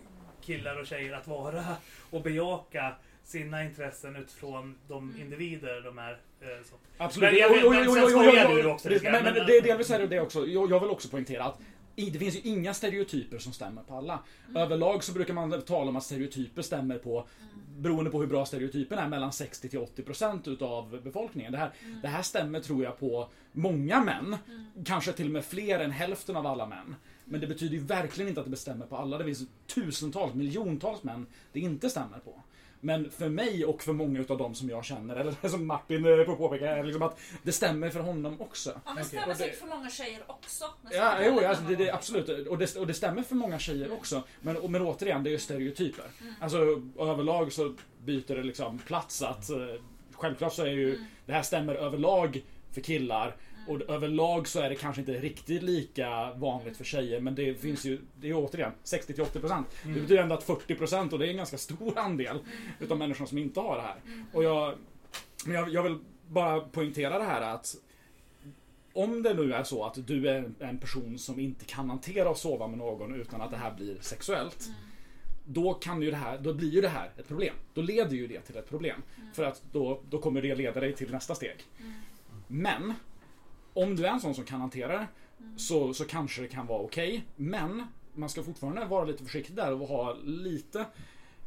killar 0.43 0.81
och 0.81 0.87
tjejer 0.87 1.12
att 1.12 1.27
vara 1.27 1.65
och 2.11 2.23
bejaka 2.23 2.93
sina 3.25 3.65
intressen 3.65 4.17
utifrån 4.17 4.79
de 4.89 5.17
individer 5.21 5.81
de 5.81 5.99
är. 5.99 6.12
eh, 6.12 6.49
Så. 6.65 6.75
Absolut. 6.99 7.31
Men 7.33 7.41
jag 7.41 7.49
vet- 7.49 7.59
Jo, 7.62 7.71
men 7.71 7.85
jo, 7.85 7.95
jo, 7.99 8.09
jo, 8.11 8.23
jo, 8.25 8.33
jo, 8.49 8.57
du 8.57 8.62
jo. 8.62 8.69
också 8.71 8.89
lite 8.89 9.11
Men, 9.11 9.25
men 9.25 9.35
men- 9.35 9.47
det, 9.47 9.61
delvis 9.61 9.91
är 9.91 9.99
det 9.99 10.07
det 10.07 10.21
också. 10.21 10.47
Jag, 10.47 10.71
jag 10.71 10.81
vill 10.81 10.91
också 10.91 11.09
poängtera 11.09 11.45
att 11.45 11.59
det 11.95 12.18
finns 12.18 12.36
ju 12.36 12.40
inga 12.40 12.74
stereotyper 12.74 13.38
som 13.38 13.53
stämmer 13.53 13.82
på 13.82 13.95
alla. 13.95 14.18
Överlag 14.55 15.05
så 15.05 15.12
brukar 15.12 15.34
man 15.34 15.62
tala 15.62 15.88
om 15.90 15.97
att 15.97 16.05
stereotyper 16.05 16.62
stämmer 16.62 16.99
på 16.99 17.26
Beroende 17.78 18.11
på 18.11 18.20
hur 18.20 18.26
bra 18.26 18.47
stereotypen 18.47 18.99
är, 18.99 19.09
mellan 19.09 19.32
60 19.32 19.68
till 19.68 19.78
80% 19.78 20.49
utav 20.49 21.01
befolkningen. 21.05 21.53
Det 21.53 21.59
här, 21.59 21.72
det 22.03 22.09
här 22.09 22.22
stämmer 22.22 22.61
tror 22.61 22.84
jag 22.84 22.99
på 22.99 23.28
många 23.53 24.05
män. 24.05 24.36
Kanske 24.84 25.12
till 25.12 25.26
och 25.26 25.32
med 25.32 25.45
fler 25.45 25.80
än 25.80 25.90
hälften 25.90 26.36
av 26.36 26.47
alla 26.47 26.66
män. 26.66 26.97
Men 27.24 27.40
det 27.40 27.47
betyder 27.47 27.74
ju 27.74 27.80
verkligen 27.80 28.28
inte 28.28 28.40
att 28.40 28.47
det 28.47 28.51
bestämmer 28.51 28.86
på 28.86 28.97
alla. 28.97 29.18
Det 29.18 29.24
finns 29.24 29.49
tusentals, 29.66 30.34
miljontals 30.34 31.03
män 31.03 31.26
det 31.53 31.61
inte 31.61 31.90
stämmer 31.90 32.18
på. 32.18 32.40
Men 32.85 33.11
för 33.11 33.28
mig 33.28 33.64
och 33.64 33.82
för 33.82 33.93
många 33.93 34.20
utav 34.20 34.39
dem 34.39 34.55
som 34.55 34.68
jag 34.68 34.85
känner, 34.85 35.16
eller 35.16 35.49
som 35.49 35.66
Martin 35.66 36.07
eh, 36.07 36.24
får 36.24 36.37
påpeka, 36.37 36.70
är 36.70 36.85
liksom 36.85 37.03
att 37.03 37.18
det 37.43 37.53
stämmer 37.53 37.91
för 37.91 38.01
honom 38.01 38.41
också. 38.41 38.70
Ja, 38.70 38.80
men 38.85 38.93
Okej. 38.93 39.05
stämmer 39.05 39.26
det- 39.26 39.35
säkert 39.35 39.59
för 39.59 39.66
många 39.66 39.91
tjejer 39.91 40.22
också. 40.26 40.64
Ja, 40.93 41.14
jo, 41.24 41.41
alltså, 41.47 41.64
det, 41.64 41.76
det, 41.76 41.91
absolut. 41.91 42.49
Och 42.49 42.59
det, 42.59 42.76
och 42.76 42.87
det 42.87 42.95
stämmer 42.95 43.22
för 43.22 43.35
många 43.35 43.59
tjejer 43.59 43.93
också. 43.93 44.22
Men, 44.41 44.57
och, 44.57 44.70
men 44.70 44.82
återigen, 44.82 45.22
det 45.24 45.30
är 45.30 45.32
ju 45.32 45.39
stereotyper. 45.39 46.05
Alltså 46.41 46.59
överlag 46.99 47.53
så 47.53 47.74
byter 48.05 48.35
det 48.37 48.43
liksom 48.43 48.78
plats 48.78 49.22
att 49.22 49.51
eh, 49.51 49.57
Självklart 50.12 50.53
så 50.55 50.62
är 50.62 50.70
ju 50.70 50.99
det 51.26 51.32
här 51.32 51.43
stämmer 51.43 51.74
överlag 51.74 52.43
för 52.72 52.80
killar. 52.80 53.37
Och 53.67 53.81
överlag 53.91 54.49
så 54.49 54.61
är 54.61 54.69
det 54.69 54.75
kanske 54.75 55.01
inte 55.01 55.12
riktigt 55.12 55.62
lika 55.62 56.33
vanligt 56.35 56.77
för 56.77 56.85
tjejer 56.85 57.21
men 57.21 57.35
det 57.35 57.55
finns 57.55 57.85
ju, 57.85 58.01
det 58.21 58.29
är 58.29 58.35
återigen 58.35 58.73
60-80%. 58.85 59.65
Det 59.83 60.01
betyder 60.01 60.23
ändå 60.23 60.35
att 60.35 60.47
40% 60.47 61.12
och 61.12 61.19
det 61.19 61.27
är 61.27 61.31
en 61.31 61.37
ganska 61.37 61.59
stor 61.59 61.99
andel 61.99 62.39
utav 62.81 62.99
människor 62.99 63.27
som 63.27 63.39
inte 63.39 63.61
har 63.61 63.77
det 63.77 63.83
här. 63.83 63.97
Och 64.33 64.45
jag, 64.45 64.75
men 65.45 65.55
jag, 65.55 65.69
jag 65.69 65.83
vill 65.83 65.99
bara 66.29 66.61
poängtera 66.61 67.19
det 67.19 67.25
här 67.25 67.41
att 67.41 67.77
om 68.93 69.23
det 69.23 69.35
nu 69.35 69.53
är 69.53 69.65
så 69.65 69.85
att 69.85 70.07
du 70.07 70.29
är 70.29 70.51
en 70.59 70.79
person 70.79 71.19
som 71.19 71.41
inte 71.41 71.65
kan 71.65 71.91
hantera 71.91 72.31
att 72.31 72.39
sova 72.39 72.67
med 72.67 72.79
någon 72.79 73.15
utan 73.15 73.41
att 73.41 73.51
det 73.51 73.57
här 73.57 73.75
blir 73.75 73.97
sexuellt. 74.01 74.69
Då, 75.47 75.75
kan 75.75 76.03
ju 76.03 76.11
det 76.11 76.17
här, 76.17 76.39
då 76.39 76.55
blir 76.55 76.71
ju 76.71 76.81
det 76.81 76.89
här 76.89 77.11
ett 77.17 77.29
problem. 77.29 77.55
Då 77.75 77.83
leder 77.83 78.17
ju 78.17 78.27
det 78.27 78.41
till 78.41 78.57
ett 78.57 78.69
problem. 78.69 79.03
För 79.35 79.45
att 79.45 79.62
då, 79.73 80.01
då 80.11 80.19
kommer 80.19 80.43
det 80.43 80.55
leda 80.55 80.81
dig 80.81 80.95
till 80.95 81.11
nästa 81.11 81.35
steg. 81.35 81.57
Men 82.47 82.95
om 83.75 83.97
du 83.97 84.07
är 84.07 84.11
en 84.11 84.20
sån 84.20 84.35
som 84.35 84.45
kan 84.45 84.61
hantera 84.61 84.99
det 84.99 85.07
så, 85.57 85.95
så 85.95 86.05
kanske 86.05 86.43
det 86.43 86.49
kan 86.49 86.66
vara 86.66 86.83
okej. 86.83 87.25
Men 87.37 87.87
man 88.14 88.29
ska 88.29 88.43
fortfarande 88.43 88.85
vara 88.85 89.05
lite 89.05 89.25
försiktig 89.25 89.57
där 89.57 89.72
och 89.72 89.89
ha 89.89 90.14
lite... 90.25 90.87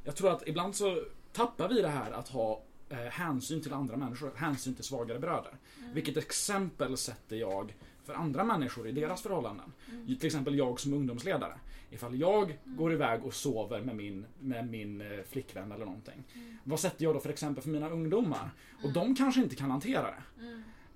Jag 0.03 0.15
tror 0.15 0.31
att 0.31 0.47
ibland 0.47 0.75
så 0.75 1.03
tappar 1.33 1.69
vi 1.69 1.81
det 1.81 1.87
här 1.87 2.11
att 2.11 2.29
ha 2.29 2.61
eh, 2.89 2.97
hänsyn 2.97 3.61
till 3.61 3.73
andra 3.73 3.97
människor, 3.97 4.31
hänsyn 4.35 4.75
till 4.75 4.83
svagare 4.83 5.19
bröder. 5.19 5.51
Vilket 5.93 6.17
exempel 6.17 6.97
sätter 6.97 7.35
jag 7.35 7.73
för 8.03 8.13
andra 8.13 8.43
människor 8.43 8.87
i 8.87 8.91
deras 8.91 9.21
förhållanden? 9.21 9.73
Till 10.05 10.25
exempel 10.25 10.57
jag 10.57 10.79
som 10.79 10.93
ungdomsledare. 10.93 11.59
Ifall 11.89 12.19
jag 12.19 12.57
går 12.65 12.93
iväg 12.93 13.25
och 13.25 13.33
sover 13.33 13.81
med 13.81 13.95
min, 13.95 14.25
med 14.39 14.69
min 14.69 15.01
eh, 15.01 15.23
flickvän 15.29 15.71
eller 15.71 15.85
någonting. 15.85 16.23
Vad 16.63 16.79
sätter 16.79 17.03
jag 17.03 17.15
då 17.15 17.19
för 17.19 17.29
exempel 17.29 17.63
för 17.63 17.69
mina 17.69 17.89
ungdomar? 17.89 18.49
Och 18.83 18.93
de 18.93 19.15
kanske 19.15 19.41
inte 19.41 19.55
kan 19.55 19.71
hantera 19.71 20.01
det. 20.01 20.23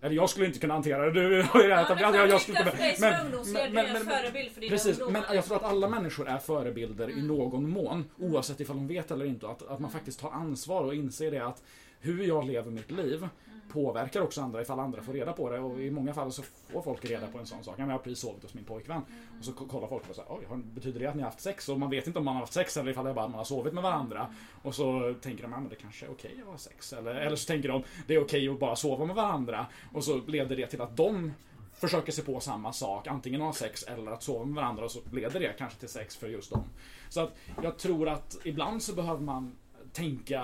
Eller 0.02 0.16
jag 0.16 0.30
skulle 0.30 0.46
inte 0.46 0.60
kunna 0.60 0.74
hantera 0.74 1.06
det. 1.06 1.12
Du 1.12 1.42
har 1.44 1.62
ju 1.64 1.70
Ja, 1.70 1.82
rätt. 1.82 1.90
men 1.90 1.98
jag, 2.00 2.16
jag, 2.16 2.30
jag 2.30 2.42
tycker 2.42 2.62
att 2.62 2.70
för 2.70 2.78
dig 2.78 2.96
som 2.96 3.04
är 3.04 3.26
ungdomsledare, 3.26 3.70
du 3.72 3.80
är 3.80 3.96
en 3.96 4.06
förebild 4.06 4.52
för 4.52 4.62
dina 4.62 4.72
Precis, 4.72 5.00
men 5.10 5.24
jag 5.34 5.46
tror 5.46 5.58
att 5.58 5.64
alla 5.64 5.90
människor 5.90 6.28
är 6.28 6.38
förebilder 6.38 7.10
i 7.10 7.22
någon 7.22 7.70
mån. 7.70 8.06
Oavsett 8.20 8.60
ifall 8.60 8.76
de 8.76 8.88
vet 8.88 9.12
eller 9.12 9.26
inte. 9.26 9.48
Att, 9.48 9.68
att 9.68 9.80
man 9.80 9.92
faktiskt 9.92 10.20
tar 10.20 10.32
ansvar 10.32 10.84
och 10.84 10.96
inser 10.96 11.32
det 11.32 11.40
att 11.46 11.64
hur 12.00 12.24
jag 12.24 12.46
lever 12.48 12.72
mitt 12.72 12.92
liv 12.92 13.28
påverkar 13.74 14.22
också 14.22 14.42
andra 14.42 14.62
ifall 14.62 14.80
andra 14.80 15.02
får 15.02 15.14
reda 15.14 15.34
på 15.34 15.50
det. 15.50 15.60
Och 15.60 15.82
i 15.82 15.92
många 15.92 16.14
fall 16.14 16.32
så 16.32 16.44
får 16.44 16.82
folk 16.82 17.06
reda 17.06 17.28
på 17.28 17.38
en 17.38 17.46
sån 17.46 17.64
sak. 17.64 17.76
Jag 17.78 17.86
har 17.86 17.98
precis 17.98 18.20
sovit 18.20 18.44
hos 18.44 18.54
min 18.54 18.64
pojkvän. 18.64 19.02
Och 19.40 19.46
så 19.46 19.54
k- 19.54 19.66
kollar 19.70 19.88
folk 19.88 20.10
och 20.10 20.16
säger 20.16 20.32
oj, 20.32 20.46
betyder 20.64 21.00
det 21.00 21.06
att 21.08 21.16
ni 21.16 21.22
har 21.22 21.30
haft 21.30 21.42
sex? 21.42 21.70
Och 21.70 21.80
man 21.80 21.90
vet 21.90 22.08
inte 22.08 22.20
om 22.20 22.26
man 22.26 22.34
har 22.36 22.42
haft 22.42 22.54
sex 22.54 22.78
eller 22.78 22.92
ifall 22.92 23.04
det 23.06 23.10
är 23.12 23.16
bara 23.16 23.26
att 23.26 23.32
man 23.32 23.38
har 23.38 23.46
sovit 23.46 23.74
med 23.74 23.84
varandra. 23.84 24.28
Och 24.62 24.76
så 24.76 25.14
tänker 25.22 25.44
de, 25.44 25.52
ja 25.52 25.60
men 25.60 25.70
det 25.70 25.76
kanske 25.76 26.06
är 26.06 26.12
okej 26.12 26.36
att 26.42 26.48
ha 26.52 26.58
sex. 26.58 26.94
Eller, 26.94 27.16
eller 27.16 27.36
så 27.36 27.48
tänker 27.48 27.70
de, 27.70 27.84
det 28.08 28.16
är 28.16 28.22
okej 28.24 28.50
att 28.50 28.60
bara 28.60 28.76
sova 28.76 29.06
med 29.06 29.16
varandra. 29.16 29.66
Och 29.94 30.04
så 30.04 30.22
leder 30.28 30.56
det 30.56 30.68
till 30.68 30.82
att 30.82 30.98
de 30.98 31.32
försöker 31.74 32.12
sig 32.12 32.24
på 32.24 32.40
samma 32.40 32.74
sak, 32.74 33.08
antingen 33.08 33.42
ha 33.42 33.54
sex 33.54 33.84
eller 33.84 34.12
att 34.12 34.24
sova 34.24 34.46
med 34.46 34.56
varandra 34.56 34.84
och 34.86 34.92
så 34.92 35.00
leder 35.12 35.40
det 35.40 35.54
kanske 35.58 35.80
till 35.80 35.90
sex 35.90 36.16
för 36.18 36.28
just 36.28 36.52
dem. 36.52 36.64
Så 37.10 37.22
att 37.22 37.34
jag 37.64 37.78
tror 37.78 38.10
att 38.10 38.38
ibland 38.44 38.84
så 38.84 38.94
behöver 38.96 39.22
man 39.22 39.56
tänka 39.94 40.44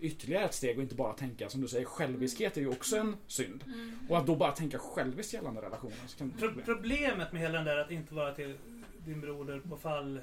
ytterligare 0.00 0.44
ett 0.44 0.54
steg 0.54 0.76
och 0.76 0.82
inte 0.82 0.94
bara 0.94 1.12
tänka, 1.12 1.48
som 1.48 1.60
du 1.60 1.68
säger, 1.68 1.84
själviskhet 1.84 2.56
är 2.56 2.60
ju 2.60 2.68
också 2.68 2.96
en 2.96 3.16
synd. 3.26 3.64
Och 4.08 4.18
att 4.18 4.26
då 4.26 4.36
bara 4.36 4.52
tänka 4.52 4.78
själviskt 4.78 5.32
gällande 5.32 5.60
relationer. 5.62 5.96
Så 6.06 6.18
kan 6.18 6.30
Pro 6.30 6.38
problem. 6.48 6.64
problemet 6.64 7.32
med 7.32 7.42
hela 7.42 7.54
den 7.54 7.64
där 7.64 7.76
att 7.76 7.90
inte 7.90 8.14
vara 8.14 8.34
till 8.34 8.56
din 9.04 9.20
broder 9.20 9.60
på 9.60 9.76
fall 9.76 10.16
eh, 10.16 10.22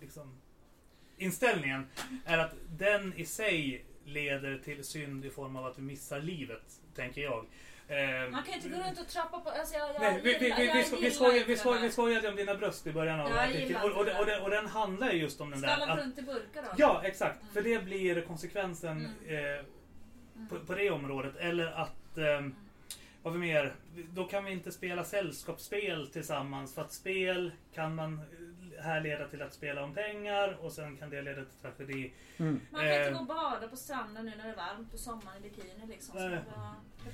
liksom, 0.00 0.40
inställningen 1.16 1.86
är 2.24 2.38
att 2.38 2.54
den 2.78 3.14
i 3.16 3.24
sig 3.26 3.84
leder 4.04 4.58
till 4.58 4.84
synd 4.84 5.24
i 5.24 5.30
form 5.30 5.56
av 5.56 5.66
att 5.66 5.78
vi 5.78 5.82
missar 5.82 6.20
livet, 6.20 6.80
tänker 6.94 7.20
jag. 7.20 7.46
Eh, 7.90 8.30
Man 8.30 8.42
kan 8.42 8.54
inte 8.54 8.68
gå 8.68 8.76
runt 8.76 9.00
och 9.00 9.08
trappa 9.08 9.40
på... 9.40 9.50
Alltså 9.50 9.74
jag, 9.74 9.88
jag, 9.94 10.00
Nej, 10.00 10.20
vi, 10.24 10.38
vi, 10.40 10.54
vi, 10.56 10.70
vi, 10.74 10.82
sko- 10.84 10.96
vi, 11.00 11.10
skojade, 11.10 11.44
vi, 11.44 11.56
skojade, 11.56 11.82
vi 11.86 11.90
skojade 11.92 12.28
om 12.28 12.36
dina 12.36 12.54
bröst 12.54 12.86
i 12.86 12.92
början 12.92 13.20
av 13.20 13.32
artikeln. 13.32 13.76
Och, 13.82 13.90
och, 13.90 14.20
och, 14.20 14.26
den- 14.26 14.42
och 14.42 14.50
den 14.50 14.66
handlar 14.66 15.10
ju 15.12 15.18
just 15.20 15.40
om 15.40 15.50
den 15.50 15.60
där... 15.60 15.68
Skalla 15.76 15.92
Att, 15.92 15.98
runt 15.98 16.18
i 16.18 16.22
burkar 16.22 16.62
då? 16.62 16.68
ja, 16.76 17.00
exakt. 17.04 17.38
För 17.52 17.62
det 17.62 17.84
blir 17.84 18.20
konsekvensen 18.20 19.08
Mm. 19.28 19.58
eh, 19.58 19.64
på, 20.48 20.60
på 20.66 20.74
det 20.74 20.90
området. 20.90 21.36
Eller 21.36 21.66
att... 21.66 22.18
Eh, 22.18 22.46
vad 23.22 23.32
vi 23.32 23.38
mer? 23.38 23.74
Då 24.10 24.24
kan 24.24 24.44
vi 24.44 24.52
inte 24.52 24.72
spela 24.72 25.04
sällskapsspel 25.04 26.06
tillsammans. 26.12 26.74
För 26.74 26.82
att 26.82 26.92
spel 26.92 27.52
kan 27.74 27.94
man 27.94 28.20
här 28.82 29.00
leda 29.00 29.28
till 29.28 29.42
att 29.42 29.54
spela 29.54 29.84
om 29.84 29.94
pengar 29.94 30.56
och 30.60 30.72
sen 30.72 30.96
kan 30.96 31.10
det 31.10 31.22
leda 31.22 31.36
till 31.42 31.60
tragedi. 31.62 32.12
Mm. 32.38 32.60
Man 32.70 32.80
kan 32.80 32.90
inte 32.90 33.04
Eh. 33.08 33.12
gå 33.12 33.18
och 33.20 33.26
bada 33.26 33.68
på 33.68 33.76
stranden 33.76 34.24
nu 34.26 34.32
när 34.36 34.44
det 34.44 34.50
är 34.52 34.56
varmt 34.56 34.92
på 34.92 34.98
sommaren 34.98 35.38
i 35.44 35.48
bikini 35.48 35.86
liksom. 35.88 36.14
Så 36.14 36.38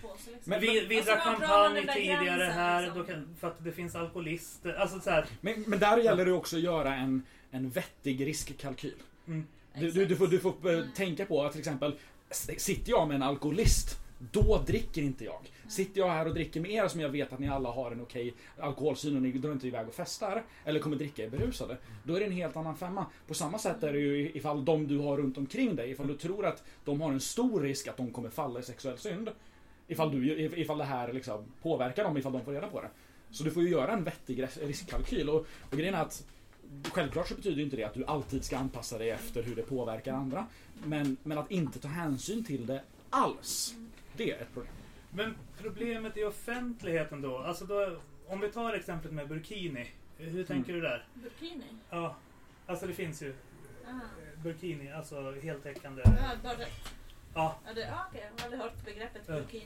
på 0.09 0.17
sig 0.19 0.33
liksom. 0.33 0.51
Men- 0.51 0.61
Vi, 0.61 0.87
vi 0.87 0.97
Alltså, 0.97 1.13
drack 1.13 1.23
champagne 1.25 1.93
tidigare 1.95 2.25
gränsen, 2.25 2.51
här 2.53 2.83
liksom? 2.83 2.99
då 3.01 3.07
kan, 3.07 3.37
för 3.41 3.49
att 3.49 3.65
det 3.65 3.73
finns 3.73 3.95
alkoholister. 3.97 4.75
Alltså 4.75 5.01
så 5.01 5.11
här, 5.11 5.27
Men, 5.41 5.65
men 5.67 5.79
där 5.79 5.99
gäller 5.99 6.25
det 6.25 6.33
också 6.33 6.57
att 6.57 6.63
göra 6.63 6.95
en, 6.95 7.23
en 7.51 7.71
vettig 7.71 8.27
riskkalkyl. 8.27 8.95
mm. 9.27 9.47
Du, 9.79 9.91
du, 9.91 10.07
du 10.07 10.17
får, 10.17 10.27
du 10.27 10.39
får 10.41 10.75
eh, 10.75 10.85
tänka 10.95 11.27
på 11.27 11.45
att 11.45 11.53
till 11.53 11.59
exempel 11.61 11.99
Sitter 12.31 12.91
jag 12.91 13.09
med 13.09 13.15
en 13.15 13.23
alkoholist 13.23 13.99
då 14.19 14.63
dricker 14.67 15.03
inte 15.03 15.25
jag. 15.25 15.53
Sitter 15.69 16.01
jag 16.01 16.09
här 16.09 16.27
och 16.27 16.35
dricker 16.35 16.61
med 16.61 16.71
er 16.71 16.89
som 16.89 17.01
jag 17.01 17.09
vet 17.09 17.33
att 17.33 17.39
ni 17.39 17.49
alla 17.49 17.71
har 17.71 17.91
en 17.91 18.01
okej 18.01 18.35
alkoholsyn 18.59 19.17
och 19.17 19.23
ni 19.23 19.33
drar 19.33 19.53
inte 19.53 19.67
iväg 19.67 19.89
och 19.89 19.95
festar. 19.95 20.43
Eller 20.65 20.81
kommer 20.81 20.97
dricka 20.97 21.25
er 21.25 21.31
berusade. 21.31 21.77
Då 22.05 22.15
är 22.15 22.21
det 22.21 22.27
en 22.27 22.33
helt 22.33 22.57
annan 22.57 22.77
femma. 22.77 23.07
På 23.27 23.35
samma 23.35 23.59
sätt 23.59 23.83
är 23.83 23.93
det 23.93 23.99
ju 23.99 24.31
ifall 24.35 24.65
de 24.65 24.87
du 24.87 24.99
har 24.99 25.17
runt 25.17 25.39
omkring 25.39 25.77
dig, 25.77 25.91
ifall 25.91 26.07
du 26.07 26.17
tror 26.17 26.47
att 26.47 26.65
de 26.85 27.01
har 27.01 27.13
en 27.13 27.21
stor 27.21 27.61
risk 27.61 27.89
att 27.89 27.97
de 27.97 28.11
kommer 28.11 28.31
falla 28.31 28.61
i 28.61 28.63
sexuell 28.63 28.99
synd. 28.99 29.31
Ifall, 29.89 30.11
du, 30.11 30.41
ifall 30.41 30.79
det 30.79 30.85
här 30.85 31.13
liksom 31.13 31.45
påverkar 31.63 32.05
dem, 32.05 32.17
ifall 32.17 32.33
de 32.33 32.45
får 32.45 32.53
reda 32.53 32.69
på 32.69 32.81
det. 32.81 32.89
Så 33.31 33.45
du 33.45 33.51
får 33.51 33.63
ju 33.63 33.69
göra 33.69 33.93
en 33.93 34.05
vettig 34.05 34.43
riskkalkyl. 34.61 35.29
Och, 35.29 35.47
och 35.71 35.77
grejen 35.77 35.95
är 35.95 36.03
att 36.03 36.25
Självklart 36.93 37.29
så 37.29 37.35
betyder 37.35 37.63
inte 37.63 37.77
det 37.77 37.85
att 37.85 37.95
du 37.95 38.05
alltid 38.05 38.45
ska 38.45 38.59
anpassa 38.59 38.99
dig 38.99 39.11
efter 39.11 39.43
hur 39.43 39.57
det 39.57 39.63
påverkar 39.63 40.13
andra. 40.13 40.47
Men, 40.85 41.17
men 41.23 41.39
att 41.39 41.51
inte 41.51 41.79
ta 41.79 41.89
hänsyn 41.89 42.45
till 42.45 42.67
det 42.67 42.83
alls. 43.11 43.75
Det 44.17 44.31
är 44.33 44.41
ett 44.43 44.53
problem. 44.55 44.73
Men 45.11 45.35
problemet 45.59 46.17
i 46.17 46.25
offentligheten 46.25 47.23
då, 47.23 47.39
alltså 47.39 47.65
då, 47.65 47.97
om 48.27 48.41
vi 48.41 48.49
tar 48.53 48.73
exemplet 48.73 49.13
med 49.13 49.29
burkini. 49.29 49.87
Hur 50.19 50.45
tänker 50.45 50.73
du 50.73 50.81
där? 50.81 51.07
Burkini? 51.15 51.65
Ja, 51.91 52.17
alltså 52.67 52.87
det 52.87 52.93
finns 52.93 53.23
ju 53.23 53.35
Ah. 53.87 53.91
eh, 53.91 54.43
burkini, 54.43 54.93
alltså 54.93 55.33
heltäckande. 55.43 56.03
Ja, 56.05 56.13
bara. 56.43 56.67
Ja, 57.37 57.57
Ja, 57.67 57.75
det, 57.75 57.83
ah, 57.93 58.07
okej. 58.09 58.23
Jag 58.37 58.43
har 58.43 58.45
aldrig 58.45 58.61
hört 58.61 58.85
begreppet 58.85 59.27
burkini. 59.27 59.65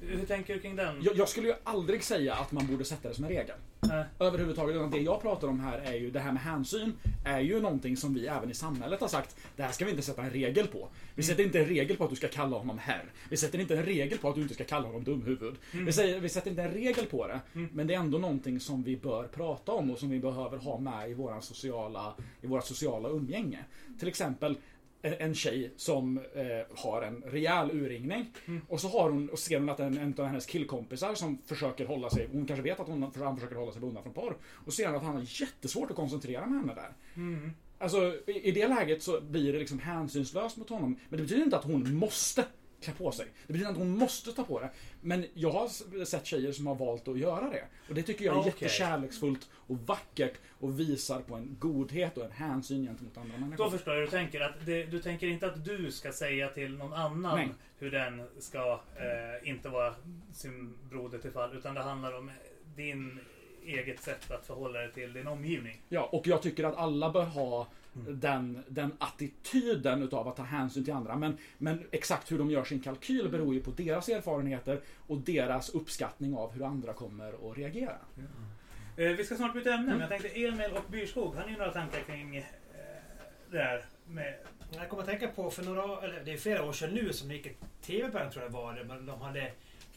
Okej. 0.00 0.16
hur 0.18 0.26
tänker 0.26 0.54
du 0.54 0.60
kring 0.60 0.76
den? 0.76 1.02
Jag, 1.02 1.16
jag 1.16 1.28
skulle 1.28 1.48
ju 1.48 1.54
aldrig 1.64 2.04
säga 2.04 2.34
att 2.34 2.52
man 2.52 2.66
borde 2.66 2.84
sätta 2.84 3.08
det 3.08 3.14
som 3.14 3.24
en 3.24 3.30
regel. 3.30 3.56
Nej. 3.80 4.04
Överhuvudtaget. 4.18 4.76
Utan 4.76 4.90
det 4.90 4.98
jag 4.98 5.22
pratar 5.22 5.48
om 5.48 5.60
här 5.60 5.78
är 5.78 5.92
ju 5.94 6.10
det 6.10 6.20
här 6.20 6.32
med 6.32 6.42
hänsyn. 6.42 6.92
Är 7.24 7.40
ju 7.40 7.60
någonting 7.60 7.96
som 7.96 8.14
vi 8.14 8.26
även 8.26 8.50
i 8.50 8.54
samhället 8.54 9.00
har 9.00 9.08
sagt. 9.08 9.36
Det 9.56 9.62
här 9.62 9.72
ska 9.72 9.84
vi 9.84 9.90
inte 9.90 10.02
sätta 10.02 10.22
en 10.22 10.30
regel 10.30 10.66
på. 10.66 10.88
Vi 11.14 11.22
sätter 11.22 11.42
inte 11.42 11.60
en 11.60 11.66
regel 11.66 11.96
på 11.96 12.04
att 12.04 12.10
du 12.10 12.16
ska 12.16 12.28
kalla 12.28 12.58
honom 12.58 12.78
herr. 12.78 13.04
Vi 13.30 13.36
sätter 13.36 13.58
inte 13.58 13.76
en 13.76 13.84
regel 13.84 14.18
på 14.18 14.28
att 14.28 14.34
du 14.34 14.42
inte 14.42 14.54
ska 14.54 14.64
kalla 14.64 14.86
honom 14.86 15.04
dumhuvud. 15.04 15.54
Vi, 15.72 15.92
säger, 15.92 16.20
vi 16.20 16.28
sätter 16.28 16.50
inte 16.50 16.62
en 16.62 16.70
regel 16.70 17.06
på 17.06 17.26
det. 17.26 17.40
Men 17.52 17.86
det 17.86 17.94
är 17.94 17.98
ändå 17.98 18.18
någonting 18.18 18.60
som 18.60 18.82
vi 18.82 18.96
bör 18.96 19.24
prata 19.24 19.72
om 19.72 19.90
och 19.90 19.98
som 19.98 20.10
vi 20.10 20.18
behöver 20.18 20.56
ha 20.58 20.78
med 20.78 21.10
i 21.10 21.14
våra 21.14 21.40
sociala, 21.40 22.14
i 22.40 22.46
våra 22.46 22.62
sociala 22.62 23.08
umgänge. 23.08 23.64
Till 23.98 24.08
exempel 24.08 24.56
en 25.02 25.32
en 25.32 25.34
tjej 25.34 25.72
som 25.76 26.18
eh, 26.18 26.76
har 26.78 27.02
en 27.02 27.22
rejäl 27.26 27.70
urringning. 27.70 28.26
Och 28.68 28.80
så 28.80 28.88
har 28.88 29.10
hon, 29.10 29.28
och 29.28 29.38
ser 29.38 29.58
hon 29.58 29.68
att 29.68 29.80
en, 29.80 29.98
en 29.98 30.14
av 30.18 30.26
hennes 30.26 30.46
killkompisar 30.46 31.14
som 31.14 31.38
försöker 31.46 31.86
hålla 31.86 32.10
sig, 32.10 32.28
hon 32.32 32.46
kanske 32.46 32.62
vet 32.62 32.80
att 32.80 32.88
hon, 32.88 33.02
han 33.16 33.36
försöker 33.36 33.56
hålla 33.56 33.72
sig 33.72 33.82
undan 33.82 34.02
från 34.02 34.12
porr. 34.12 34.36
Och 34.44 34.72
ser 34.72 34.86
hon 34.86 34.96
att 34.96 35.02
han 35.02 35.14
har 35.14 35.40
jättesvårt 35.40 35.90
att 35.90 35.96
koncentrera 35.96 36.46
med 36.46 36.58
henne 36.60 36.74
där. 36.74 36.92
Mm. 37.16 37.50
Alltså 37.78 38.14
i, 38.26 38.48
i 38.48 38.50
det 38.50 38.68
läget 38.68 39.02
så 39.02 39.20
blir 39.20 39.52
det 39.52 39.58
liksom 39.58 39.78
hänsynslöst 39.78 40.56
mot 40.56 40.68
honom. 40.68 40.98
Men 41.08 41.16
det 41.16 41.22
betyder 41.22 41.42
inte 41.42 41.56
att 41.56 41.64
hon 41.64 41.94
måste 41.94 42.44
klä 42.82 42.92
på 42.92 43.12
sig. 43.12 43.26
Det 43.46 43.52
betyder 43.52 43.70
inte 43.70 43.80
att 43.80 43.86
hon 43.86 43.98
måste 43.98 44.32
ta 44.32 44.44
på 44.44 44.60
det. 44.60 44.70
Men 45.00 45.26
jag 45.34 45.50
har 45.50 46.04
sett 46.04 46.26
tjejer 46.26 46.52
som 46.52 46.66
har 46.66 46.74
valt 46.74 47.08
att 47.08 47.18
göra 47.18 47.50
det. 47.50 47.64
Och 47.88 47.94
det 47.94 48.02
tycker 48.02 48.24
jag 48.24 48.34
är 48.34 48.40
Okej. 48.40 48.52
jättekärleksfullt 48.52 49.50
och 49.54 49.78
vackert 49.78 50.34
och 50.60 50.80
visar 50.80 51.20
på 51.20 51.34
en 51.34 51.56
godhet 51.58 52.18
och 52.18 52.24
en 52.24 52.32
hänsyn 52.32 52.86
gentemot 52.86 53.16
andra 53.16 53.38
människor. 53.38 53.64
Då 53.64 53.70
förstår 53.70 53.94
jag 53.94 54.00
hur 54.00 54.06
du 54.06 54.10
tänker. 54.10 54.40
Att 54.40 54.66
det, 54.66 54.84
du 54.84 55.02
tänker 55.02 55.26
inte 55.26 55.46
att 55.46 55.64
du 55.64 55.92
ska 55.92 56.12
säga 56.12 56.48
till 56.48 56.76
någon 56.76 56.92
annan 56.92 57.36
Nej. 57.36 57.48
hur 57.78 57.90
den 57.90 58.28
ska 58.38 58.80
eh, 58.96 59.48
inte 59.48 59.68
vara 59.68 59.94
sin 60.32 60.78
broder 60.90 61.18
till 61.18 61.30
fall. 61.30 61.56
Utan 61.56 61.74
det 61.74 61.82
handlar 61.82 62.18
om 62.18 62.30
din 62.76 63.20
eget 63.66 64.00
sätt 64.00 64.30
att 64.30 64.46
förhålla 64.46 64.78
dig 64.78 64.92
till 64.92 65.12
din 65.12 65.26
omgivning. 65.26 65.80
Ja, 65.88 66.08
och 66.12 66.26
jag 66.26 66.42
tycker 66.42 66.64
att 66.64 66.76
alla 66.76 67.10
bör 67.10 67.24
ha 67.24 67.68
den, 68.08 68.64
den 68.68 68.92
attityden 68.98 70.02
utav 70.02 70.28
att 70.28 70.36
ta 70.36 70.42
hänsyn 70.42 70.84
till 70.84 70.94
andra. 70.94 71.16
Men, 71.16 71.38
men 71.58 71.86
exakt 71.90 72.32
hur 72.32 72.38
de 72.38 72.50
gör 72.50 72.64
sin 72.64 72.80
kalkyl 72.80 73.28
beror 73.28 73.54
ju 73.54 73.62
på 73.62 73.70
deras 73.70 74.08
erfarenheter 74.08 74.80
och 75.06 75.18
deras 75.18 75.70
uppskattning 75.70 76.36
av 76.36 76.52
hur 76.52 76.64
andra 76.64 76.92
kommer 76.92 77.50
att 77.50 77.58
reagera. 77.58 77.96
Eh, 78.96 79.08
vi 79.08 79.24
ska 79.24 79.36
snart 79.36 79.54
byta 79.54 79.74
ämne, 79.74 79.90
men 79.90 80.00
jag 80.00 80.08
tänkte 80.08 80.28
Emil 80.28 80.70
och 80.72 80.90
Byrskog, 80.90 81.34
har 81.34 81.46
ni 81.46 81.52
några 81.52 81.70
tankar 81.70 82.00
kring 82.00 82.36
eh, 82.36 82.44
det 83.50 83.58
här 83.58 83.84
med... 84.06 84.34
Jag 84.74 84.88
kommer 84.88 85.02
att 85.02 85.08
tänka 85.08 85.28
på 85.28 85.50
för 85.50 85.62
några, 85.62 86.02
eller 86.02 86.22
det 86.24 86.32
är 86.32 86.36
flera 86.36 86.64
år 86.64 86.72
sedan 86.72 86.90
nu 86.94 87.12
som 87.12 87.28
det 87.28 87.34
gick 87.34 87.46
ett 87.46 87.58
tv-program 87.82 88.30
tror 88.30 88.44
jag 88.44 88.50
var 88.50 88.74
det, 88.74 88.84
men 88.84 89.06
de 89.06 89.20
hade 89.20 89.52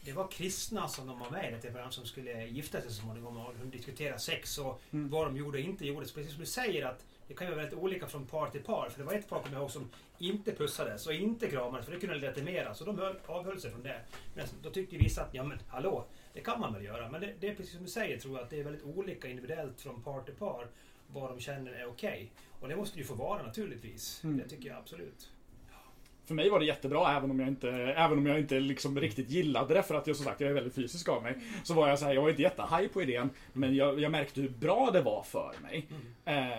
det 0.06 0.12
var 0.12 0.28
kristna 0.28 0.88
som 0.88 1.06
de 1.06 1.18
var 1.18 1.30
med 1.30 1.48
i 1.48 1.54
det 1.54 1.60
tv-program 1.60 1.92
som 1.92 2.06
skulle 2.06 2.46
gifta 2.46 2.80
sig 2.80 2.90
så 2.90 2.96
småningom 3.02 3.36
och 3.36 3.54
de 3.60 3.70
diskuterade 3.70 4.18
sex 4.18 4.58
och 4.58 4.80
Mm. 4.90 5.10
vad 5.10 5.26
de 5.26 5.36
gjorde 5.36 5.58
och 5.58 5.64
inte 5.64 5.86
gjorde. 5.86 6.06
Precis 6.06 6.30
som 6.32 6.40
du 6.40 6.46
säger 6.46 6.86
att 6.86 7.04
det 7.28 7.34
kan 7.34 7.46
ju 7.46 7.52
vara 7.52 7.62
väldigt 7.62 7.78
olika 7.80 8.06
från 8.06 8.26
par 8.26 8.50
till 8.50 8.62
par. 8.62 8.88
För 8.90 8.98
det 8.98 9.04
var 9.04 9.12
ett 9.12 9.28
par 9.28 9.38
kommer 9.42 9.54
jag 9.54 9.60
ihåg 9.62 9.70
som 9.70 9.90
inte 10.18 10.52
pussades 10.52 11.06
och 11.06 11.12
inte 11.14 11.46
kramades 11.50 11.86
för 11.86 11.92
det 11.92 12.00
kunde 12.00 12.14
leda 12.14 12.32
till 12.32 12.44
mera. 12.44 12.74
Så 12.74 12.84
de 12.84 12.98
höll, 12.98 13.16
avhöll 13.26 13.60
sig 13.60 13.70
från 13.70 13.82
det. 13.82 14.00
Men 14.34 14.46
då 14.62 14.70
tyckte 14.70 14.96
vissa 14.96 15.22
att 15.22 15.34
ja 15.34 15.44
men 15.44 15.58
hallå, 15.68 16.06
det 16.32 16.40
kan 16.40 16.60
man 16.60 16.74
väl 16.74 16.84
göra. 16.84 17.08
Men 17.10 17.20
det, 17.20 17.34
det 17.40 17.48
är 17.48 17.54
precis 17.54 17.72
som 17.74 17.82
du 17.84 17.90
säger 17.90 18.18
tror 18.18 18.34
jag 18.36 18.44
att 18.44 18.50
det 18.50 18.60
är 18.60 18.64
väldigt 18.64 18.84
olika 18.84 19.28
individuellt 19.28 19.80
från 19.80 20.02
par 20.02 20.22
till 20.22 20.34
par 20.34 20.66
vad 21.12 21.30
de 21.30 21.40
känner 21.40 21.72
är 21.72 21.86
okej. 21.86 22.30
Och 22.60 22.68
det 22.68 22.76
måste 22.76 22.98
ju 22.98 23.04
få 23.04 23.14
vara 23.14 23.42
naturligtvis. 23.42 24.24
Mm. 24.24 24.36
Det 24.38 24.48
tycker 24.48 24.68
jag 24.68 24.78
absolut. 24.78 25.30
För 26.26 26.34
mig 26.34 26.50
var 26.50 26.58
det 26.58 26.64
jättebra 26.66 27.16
även 27.16 27.30
om 27.30 27.40
jag 27.40 27.48
inte, 27.48 27.70
även 27.70 28.18
om 28.18 28.26
jag 28.26 28.38
inte 28.38 28.60
liksom 28.60 29.00
riktigt 29.00 29.30
gillade 29.30 29.74
det 29.74 29.82
för 29.82 29.94
att 29.94 30.06
jag 30.06 30.16
som 30.16 30.24
sagt 30.24 30.40
jag 30.40 30.50
är 30.50 30.54
väldigt 30.54 30.74
fysisk 30.74 31.08
av 31.08 31.22
mig. 31.22 31.34
Så 31.64 31.74
var 31.74 31.88
jag 31.88 31.98
så 31.98 32.04
här, 32.04 32.14
jag 32.14 32.22
var 32.22 32.30
inte 32.30 32.42
jättehaj 32.42 32.88
på 32.88 33.02
idén 33.02 33.30
men 33.52 33.76
jag, 33.76 34.00
jag 34.00 34.12
märkte 34.12 34.40
hur 34.40 34.48
bra 34.48 34.90
det 34.92 35.02
var 35.02 35.22
för 35.22 35.52
mig. 35.62 35.86
Eh, 36.24 36.58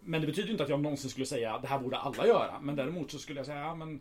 men 0.00 0.20
det 0.20 0.26
betyder 0.26 0.50
inte 0.50 0.62
att 0.62 0.68
jag 0.68 0.80
någonsin 0.80 1.10
skulle 1.10 1.26
säga 1.26 1.54
att 1.54 1.62
det 1.62 1.68
här 1.68 1.78
borde 1.78 1.96
alla 1.98 2.26
göra. 2.26 2.60
Men 2.60 2.76
däremot 2.76 3.10
så 3.10 3.18
skulle 3.18 3.38
jag 3.38 3.46
säga, 3.46 3.58
ja, 3.58 3.74
men 3.74 4.00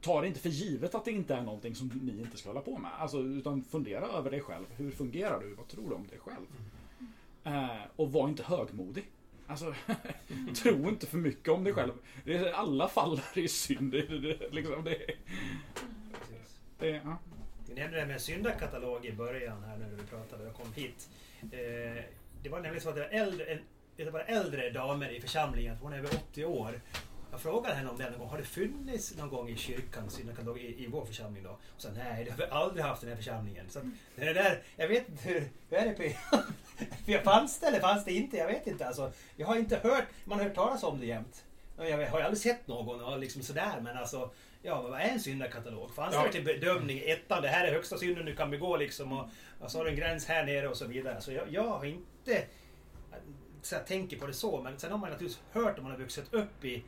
ta 0.00 0.20
det 0.20 0.26
inte 0.28 0.40
för 0.40 0.48
givet 0.48 0.94
att 0.94 1.04
det 1.04 1.10
inte 1.10 1.34
är 1.34 1.42
någonting 1.42 1.74
som 1.74 1.88
ni 2.02 2.20
inte 2.20 2.36
ska 2.36 2.48
hålla 2.48 2.60
på 2.60 2.78
med. 2.78 2.90
Alltså, 2.98 3.18
utan 3.18 3.62
fundera 3.62 4.06
över 4.06 4.30
dig 4.30 4.40
själv. 4.40 4.64
Hur 4.76 4.90
fungerar 4.90 5.40
du? 5.40 5.54
Vad 5.54 5.68
tror 5.68 5.88
du 5.88 5.94
om 5.94 6.06
dig 6.06 6.18
själv? 6.18 6.46
Eh, 7.44 7.80
och 7.96 8.12
var 8.12 8.28
inte 8.28 8.42
högmodig. 8.42 9.04
Alltså, 9.46 9.74
tro 10.62 10.88
inte 10.88 11.06
för 11.06 11.18
mycket 11.18 11.48
om 11.48 11.64
dig 11.64 11.72
själv. 11.72 11.92
Det 12.24 12.36
är, 12.36 12.52
alla 12.52 12.88
faller 12.88 13.38
i 13.38 13.48
synd. 13.48 13.92
Det, 13.92 14.02
det, 14.02 14.50
liksom, 14.50 14.84
det, 14.84 14.94
Precis. 16.12 16.60
det, 16.78 16.88
ja. 16.88 17.18
Vi 17.68 17.74
nämnde 17.74 17.96
det 17.96 18.00
här 18.00 18.08
med 18.08 18.20
syndakatalog 18.20 19.06
i 19.06 19.12
början 19.12 19.64
här 19.64 19.76
när 19.76 19.88
vi 19.88 20.02
pratade 20.02 20.46
och 20.46 20.54
kom 20.54 20.72
hit. 20.72 21.08
Eh, 21.42 22.04
det 22.42 22.48
var 22.48 22.60
nämligen 22.60 22.80
så 22.80 22.88
att 22.88 22.94
det 22.94 23.00
var 23.00 23.08
äldre, 23.08 23.44
en, 23.44 23.58
det 23.96 24.10
var 24.10 24.20
äldre 24.20 24.70
damer 24.70 25.10
i 25.10 25.20
församlingen, 25.20 25.76
hon 25.76 25.92
är 25.92 25.98
över 25.98 26.08
80 26.08 26.44
år. 26.44 26.80
Jag 27.36 27.42
frågade 27.42 27.74
henne 27.74 27.90
om 27.90 27.98
det 27.98 28.10
någon 28.10 28.18
gång. 28.18 28.28
Har 28.28 28.38
det 28.38 28.44
funnits 28.44 29.16
någon 29.16 29.28
gång 29.28 29.48
i 29.48 29.56
kyrkan 29.56 30.10
syndakatalog 30.10 30.58
i, 30.58 30.84
i 30.84 30.86
vår 30.86 31.04
församling 31.04 31.42
då? 31.42 31.50
Och 31.50 31.58
sa 31.76 31.88
nej, 31.96 32.24
det 32.24 32.30
har 32.30 32.38
vi 32.38 32.44
aldrig 32.44 32.84
haft 32.84 33.02
i 33.02 33.06
den 33.06 33.16
här 33.16 33.22
församlingen. 33.22 33.70
Så 33.70 33.78
att 33.78 33.84
det 34.16 34.32
där, 34.32 34.62
jag 34.76 34.88
vet 34.88 35.08
inte 35.08 35.28
hur, 35.28 35.48
hur 35.70 35.78
är 35.78 35.86
det 35.86 35.92
P? 37.06 37.18
fanns 37.24 37.60
det 37.60 37.66
eller 37.66 37.80
fanns 37.80 38.04
det 38.04 38.12
inte? 38.12 38.36
Jag 38.36 38.46
vet 38.46 38.66
inte 38.66 38.86
alltså. 38.86 39.12
Jag 39.36 39.46
har 39.46 39.56
inte 39.56 39.76
hört, 39.76 40.04
man 40.24 40.38
har 40.38 40.44
hört 40.44 40.54
talas 40.54 40.82
om 40.82 41.00
det 41.00 41.06
jämt. 41.06 41.44
Jag 41.78 42.10
har 42.10 42.20
aldrig 42.20 42.42
sett 42.42 42.66
någon 42.66 43.00
och 43.04 43.18
liksom 43.18 43.42
sådär 43.42 43.80
men 43.80 43.96
alltså 43.96 44.30
Ja, 44.62 44.82
vad 44.82 45.00
är 45.00 45.04
en 45.04 45.20
syndakatalog? 45.20 45.94
Fanns 45.94 46.14
Ja. 46.14 46.22
det 46.22 46.32
till 46.32 46.44
bedömning? 46.44 47.02
Ettan, 47.06 47.42
det 47.42 47.48
här 47.48 47.66
är 47.66 47.72
högsta 47.72 47.98
synden 47.98 48.24
du 48.24 48.36
kan 48.36 48.50
begå 48.50 48.76
liksom. 48.76 49.12
Och, 49.12 49.28
och 49.60 49.70
så 49.70 49.78
har 49.78 49.84
du 49.84 49.90
en 49.90 49.96
gräns 49.96 50.26
här 50.26 50.44
nere 50.44 50.68
och 50.68 50.76
så 50.76 50.86
vidare. 50.86 51.20
Så 51.20 51.32
jag, 51.32 51.52
jag 51.52 51.68
har 51.68 51.84
inte 51.84 52.44
så 53.62 53.74
jag 53.74 53.86
tänker 53.86 54.18
på 54.18 54.26
det 54.26 54.32
så. 54.32 54.62
Men 54.62 54.78
sen 54.78 54.90
har 54.90 54.98
man 54.98 55.10
naturligtvis 55.10 55.42
hört 55.52 55.78
om 55.78 55.84
man 55.84 55.92
har 55.92 55.98
vuxit 55.98 56.34
upp 56.34 56.64
i 56.64 56.84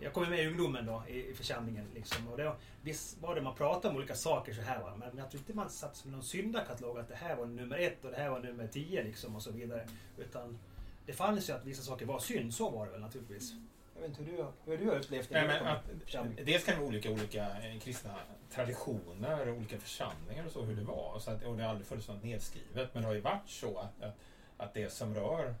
jag 0.00 0.12
kommer 0.12 0.28
med 0.28 0.38
i 0.44 0.46
ungdomen 0.46 0.86
då 0.86 1.02
i, 1.08 1.26
i 1.30 1.34
församlingen. 1.34 1.86
Liksom, 1.94 2.28
och 2.28 2.36
det, 2.36 2.52
visst 2.82 3.18
var 3.22 3.34
det 3.34 3.40
man 3.42 3.54
pratade 3.54 3.88
om 3.88 3.96
olika 3.96 4.14
saker 4.14 4.54
så 4.54 4.60
här 4.62 4.80
va. 4.80 4.92
Men 4.96 5.18
jag 5.18 5.30
tror 5.30 5.38
inte 5.40 5.54
man 5.54 5.70
satt 5.70 5.96
som 5.96 6.12
någon 6.12 6.22
syndakatalog 6.22 6.98
att 6.98 7.08
det 7.08 7.14
här 7.16 7.36
var 7.36 7.46
nummer 7.46 7.78
ett 7.78 8.04
och 8.04 8.10
det 8.10 8.16
här 8.16 8.30
var 8.30 8.40
nummer 8.40 8.66
tio 8.66 9.02
liksom 9.02 9.36
och 9.36 9.42
så 9.42 9.50
vidare. 9.50 9.88
Utan 10.18 10.58
det 11.06 11.12
fanns 11.12 11.48
ju 11.48 11.52
att 11.52 11.64
vissa 11.64 11.82
saker 11.82 12.06
var 12.06 12.18
synd, 12.18 12.54
så 12.54 12.70
var 12.70 12.86
det 12.86 12.92
väl 12.92 13.00
naturligtvis. 13.00 13.52
Jag 13.94 14.00
vet 14.08 14.10
inte 14.18 14.22
hur 14.30 14.36
du, 14.36 14.42
har- 14.42 14.52
hur 14.64 14.78
du 14.78 14.86
har 14.88 14.96
upplevt 14.96 15.28
det. 15.28 15.34
Nej, 15.46 15.60
att, 15.72 16.46
dels 16.46 16.64
kan 16.64 16.74
det 16.74 16.80
vara 16.80 16.88
olika, 16.88 17.10
olika 17.10 17.46
eh, 17.62 17.78
kristna 17.80 18.10
traditioner, 18.54 19.50
olika 19.50 19.78
församlingar 19.78 20.46
och 20.46 20.52
så 20.52 20.62
hur 20.62 20.76
det 20.76 20.82
var. 20.84 21.18
Så 21.18 21.30
att, 21.30 21.44
och 21.44 21.56
det 21.56 21.62
har 21.62 21.70
aldrig 21.70 21.86
funnits 21.86 22.08
något 22.08 22.22
nedskrivet. 22.24 22.94
Men 22.94 23.02
det 23.02 23.08
har 23.08 23.14
ju 23.14 23.20
varit 23.20 23.48
så 23.48 23.78
att, 23.78 24.02
att, 24.02 24.14
att 24.56 24.74
det 24.74 24.92
som 24.92 25.14
rör 25.14 25.54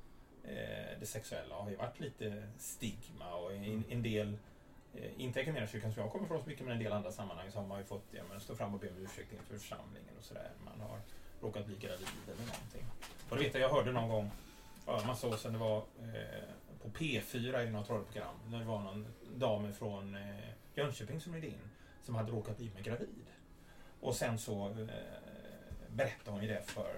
det 1.02 1.06
sexuella 1.06 1.54
har 1.54 1.70
ju 1.70 1.76
varit 1.76 2.00
lite 2.00 2.42
stigma 2.58 3.34
och 3.34 3.52
en, 3.52 3.84
en 3.88 4.02
del 4.02 4.36
eh, 4.94 5.20
inte 5.20 5.40
Equmeniakyrkan 5.40 5.92
som 5.94 6.02
jag 6.02 6.12
kommer 6.12 6.28
från 6.28 6.42
så 6.42 6.48
mycket, 6.48 6.66
men 6.66 6.72
en 6.72 6.82
del 6.82 6.92
andra 6.92 7.12
sammanhang 7.12 7.52
så 7.52 7.58
har 7.58 7.66
man 7.66 7.78
ju 7.78 7.84
fått 7.84 8.06
ja, 8.10 8.22
men, 8.28 8.40
stå 8.40 8.54
fram 8.54 8.74
och 8.74 8.80
be 8.80 8.88
om 8.88 8.96
ursäkt 8.96 9.32
inför 9.32 9.58
församlingen 9.58 10.16
och 10.18 10.24
sådär. 10.24 10.50
Man 10.64 10.80
har 10.80 10.98
råkat 11.40 11.66
bli 11.66 11.76
gravid 11.76 12.08
eller 12.26 12.46
någonting. 12.46 12.84
Och 13.30 13.36
det 13.36 13.42
vet 13.42 13.54
jag, 13.54 13.62
jag 13.62 13.68
hörde 13.68 13.92
någon 13.92 14.08
gång, 14.08 14.30
ja, 14.86 15.02
massa 15.06 15.28
år 15.28 15.36
sedan, 15.36 15.52
det 15.52 15.58
var 15.58 15.76
eh, 15.76 16.44
på 16.82 16.88
P4 16.88 17.66
i 17.66 17.70
något 17.70 17.90
radioprogram, 17.90 18.34
när 18.46 18.58
det 18.58 18.64
var 18.64 18.82
någon 18.82 19.06
dam 19.36 19.72
från 19.72 20.14
eh, 20.14 20.48
Jönköping 20.74 21.20
som 21.20 21.32
ringde 21.32 21.48
in, 21.48 21.70
som 22.02 22.14
hade 22.14 22.32
råkat 22.32 22.56
bli 22.56 22.70
med 22.74 22.84
gravid. 22.84 23.26
Och 24.00 24.14
sen 24.14 24.38
så 24.38 24.68
eh, 24.68 24.86
berättade 25.88 26.30
hon 26.30 26.42
ju 26.42 26.48
det 26.48 26.62
för, 26.62 26.94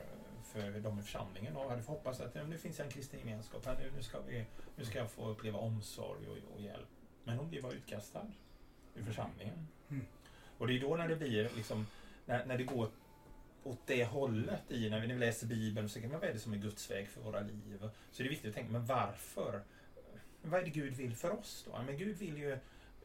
för 0.54 0.80
de 0.80 0.98
i 0.98 1.02
församlingen 1.02 1.56
och 1.56 1.70
hade 1.70 1.82
hoppats 1.82 2.20
att 2.20 2.34
nu 2.48 2.58
finns 2.58 2.80
en 2.80 2.90
kristen 2.90 3.20
gemenskap, 3.20 3.66
här, 3.66 3.76
nu, 3.78 3.90
nu, 3.96 4.02
ska 4.02 4.20
vi, 4.20 4.44
nu 4.76 4.84
ska 4.84 4.98
jag 4.98 5.10
få 5.10 5.28
uppleva 5.28 5.58
omsorg 5.58 6.28
och, 6.28 6.54
och 6.54 6.60
hjälp. 6.60 6.88
Men 7.24 7.38
hon 7.38 7.50
blev 7.50 7.62
bara 7.62 7.72
utkastad 7.72 8.26
ur 8.94 9.02
församlingen. 9.02 9.68
Mm. 9.88 10.06
Och 10.58 10.66
det 10.66 10.76
är 10.76 10.80
då 10.80 10.96
när 10.96 11.08
det 11.08 11.16
blir 11.16 11.50
liksom 11.56 11.86
när, 12.26 12.46
när 12.46 12.58
det 12.58 12.64
går 12.64 12.88
åt 13.64 13.86
det 13.86 14.04
hållet 14.04 14.70
i 14.70 14.90
när 14.90 15.00
vi, 15.00 15.14
läser 15.14 15.46
Bibeln 15.46 15.88
så 15.88 16.00
kan 16.00 16.10
man 16.10 16.20
vad 16.20 16.28
är 16.28 16.32
det 16.32 16.38
som 16.38 16.52
är 16.52 16.56
Guds 16.56 16.90
väg 16.90 17.08
för 17.08 17.20
våra 17.20 17.40
liv? 17.40 17.90
Så 18.12 18.22
är 18.22 18.24
det 18.24 18.30
viktigt 18.30 18.48
att 18.48 18.54
tänka, 18.54 18.72
men 18.72 18.86
varför? 18.86 19.62
Vad 20.42 20.60
är 20.60 20.64
det 20.64 20.70
Gud 20.70 20.94
vill 20.94 21.14
för 21.14 21.30
oss 21.30 21.66
då? 21.66 21.82
Men 21.86 21.96
Gud 21.96 22.16
vill 22.16 22.38
ju, 22.38 22.58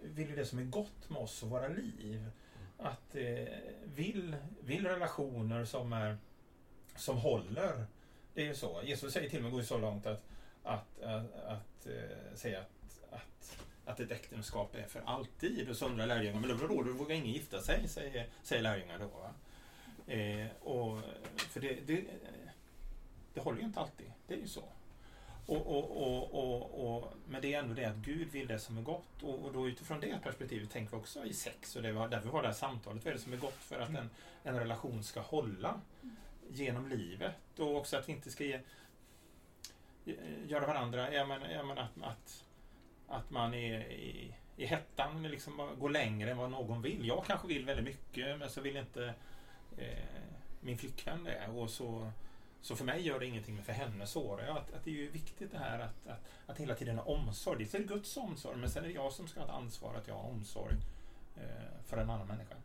vill 0.03 0.29
ju 0.29 0.35
det 0.35 0.45
som 0.45 0.59
är 0.59 0.63
gott 0.63 1.09
med 1.09 1.21
oss 1.21 1.43
och 1.43 1.49
våra 1.49 1.67
liv. 1.67 2.31
Att 2.77 3.15
eh, 3.15 3.47
vill, 3.83 4.35
vill 4.61 4.87
relationer 4.87 5.65
som, 5.65 5.93
är, 5.93 6.17
som 6.99 7.17
håller. 7.17 7.85
Det 8.33 8.41
är 8.41 8.45
ju 8.45 8.55
så. 8.55 8.81
Jesus 8.83 9.13
säger 9.13 9.29
till 9.29 9.39
och 9.39 9.43
med, 9.43 9.51
går 9.51 9.61
så 9.61 9.77
långt 9.77 10.05
att, 10.05 10.23
att, 10.63 11.01
att, 11.01 11.35
att 11.35 11.87
eh, 11.87 12.35
säga 12.35 12.59
att, 12.59 13.13
att, 13.13 13.57
att 13.85 13.99
ett 13.99 14.11
äktenskap 14.11 14.75
är 14.75 14.87
för 14.87 15.01
alltid. 15.05 15.69
Och 15.69 15.75
så 15.75 15.85
undrar 15.85 16.05
lärjungarna, 16.05 16.47
men 16.47 16.57
då, 16.57 16.67
då, 16.67 16.83
då 16.83 16.91
vågar 16.91 17.15
ingen 17.15 17.33
gifta 17.33 17.61
sig, 17.61 17.87
säger, 17.87 18.27
säger 18.43 18.61
lärjungarna 18.61 19.05
då. 19.05 19.29
Eh, 20.13 20.47
och, 20.59 20.99
för 21.35 21.59
det, 21.59 21.87
det, 21.87 22.03
det 23.33 23.41
håller 23.41 23.59
ju 23.59 23.65
inte 23.65 23.79
alltid. 23.79 24.11
Det 24.27 24.33
är 24.33 24.37
ju 24.37 24.47
så. 24.47 24.63
Och, 25.45 25.67
och, 25.67 26.33
och, 26.33 26.97
och, 26.97 27.13
men 27.27 27.41
det 27.41 27.53
är 27.53 27.59
ändå 27.59 27.73
det 27.73 27.85
att 27.85 27.95
Gud 27.95 28.31
vill 28.31 28.47
det 28.47 28.59
som 28.59 28.77
är 28.77 28.81
gott. 28.81 29.23
Och, 29.23 29.53
då 29.53 29.67
utifrån 29.67 29.99
det 29.99 30.19
perspektivet 30.23 30.71
tänker 30.71 30.91
vi 30.91 31.01
också 31.01 31.25
i 31.25 31.33
sex. 31.33 31.75
Och 31.75 31.81
det 31.81 31.91
var 31.91 32.07
därför 32.07 32.25
vi 32.25 32.31
har 32.31 32.41
det 32.41 32.47
här 32.47 32.55
samtalet. 32.55 33.05
Vad 33.05 33.11
är 33.11 33.17
det 33.17 33.23
som 33.23 33.33
är 33.33 33.37
gott 33.37 33.63
för 33.63 33.79
att 33.79 33.89
en, 33.89 34.09
en 34.43 34.59
relation 34.59 35.03
ska 35.03 35.21
hålla 35.21 35.81
genom 36.49 36.87
livet? 36.87 37.59
Och 37.59 37.75
också 37.75 37.97
att 37.97 38.09
vi 38.09 38.13
inte 38.13 38.31
ska 38.31 38.43
ge, 38.43 38.59
göra 40.47 40.67
varandra, 40.67 41.13
jag 41.13 41.27
menar, 41.27 41.49
jag 41.49 41.67
menar 41.67 41.81
att, 41.81 42.03
att, 42.03 42.45
att 43.07 43.29
man 43.29 43.53
är 43.53 43.79
i, 43.79 44.33
i 44.57 44.65
hettan 44.65 45.23
liksom 45.23 45.69
går 45.79 45.89
längre 45.89 46.31
än 46.31 46.37
vad 46.37 46.51
någon 46.51 46.81
vill. 46.81 47.07
Jag 47.07 47.25
kanske 47.25 47.47
vill 47.47 47.65
väldigt 47.65 47.85
mycket 47.85 48.39
men 48.39 48.49
så 48.49 48.61
vill 48.61 48.77
inte 48.77 49.13
eh, 49.77 50.29
min 50.59 50.77
flickvän 50.77 51.23
det. 51.23 51.47
Och 51.47 51.69
så, 51.69 52.11
så 52.61 52.75
för 52.75 52.85
mig 52.85 53.01
gör 53.01 53.19
det 53.19 53.25
ingenting, 53.25 53.55
men 53.55 53.63
för 53.63 53.73
henne 53.73 54.07
sårar 54.07 54.45
jag. 54.45 54.57
Att, 54.57 54.73
att 54.73 54.83
det 54.83 54.91
är 54.91 54.95
ju 54.95 55.09
viktigt 55.09 55.51
det 55.51 55.57
här 55.57 55.79
att, 55.79 56.07
att, 56.07 56.25
att 56.45 56.57
hela 56.57 56.75
tiden 56.75 56.97
ha 56.97 57.03
omsorg. 57.03 57.57
Dels 57.59 57.75
är 57.75 57.79
det 57.79 57.85
Guds 57.85 58.17
omsorg, 58.17 58.57
men 58.57 58.69
sen 58.69 58.83
är 58.83 58.87
det 58.87 58.93
jag 58.93 59.13
som 59.13 59.27
ska 59.27 59.39
ha 59.39 59.47
ett 59.47 59.53
ansvar 59.53 59.95
att 59.95 60.07
jag 60.07 60.15
har 60.15 60.29
omsorg 60.29 60.75
eh, 61.37 61.83
för 61.85 61.97
en 61.97 62.09
annan 62.09 62.27
människa. 62.27 62.55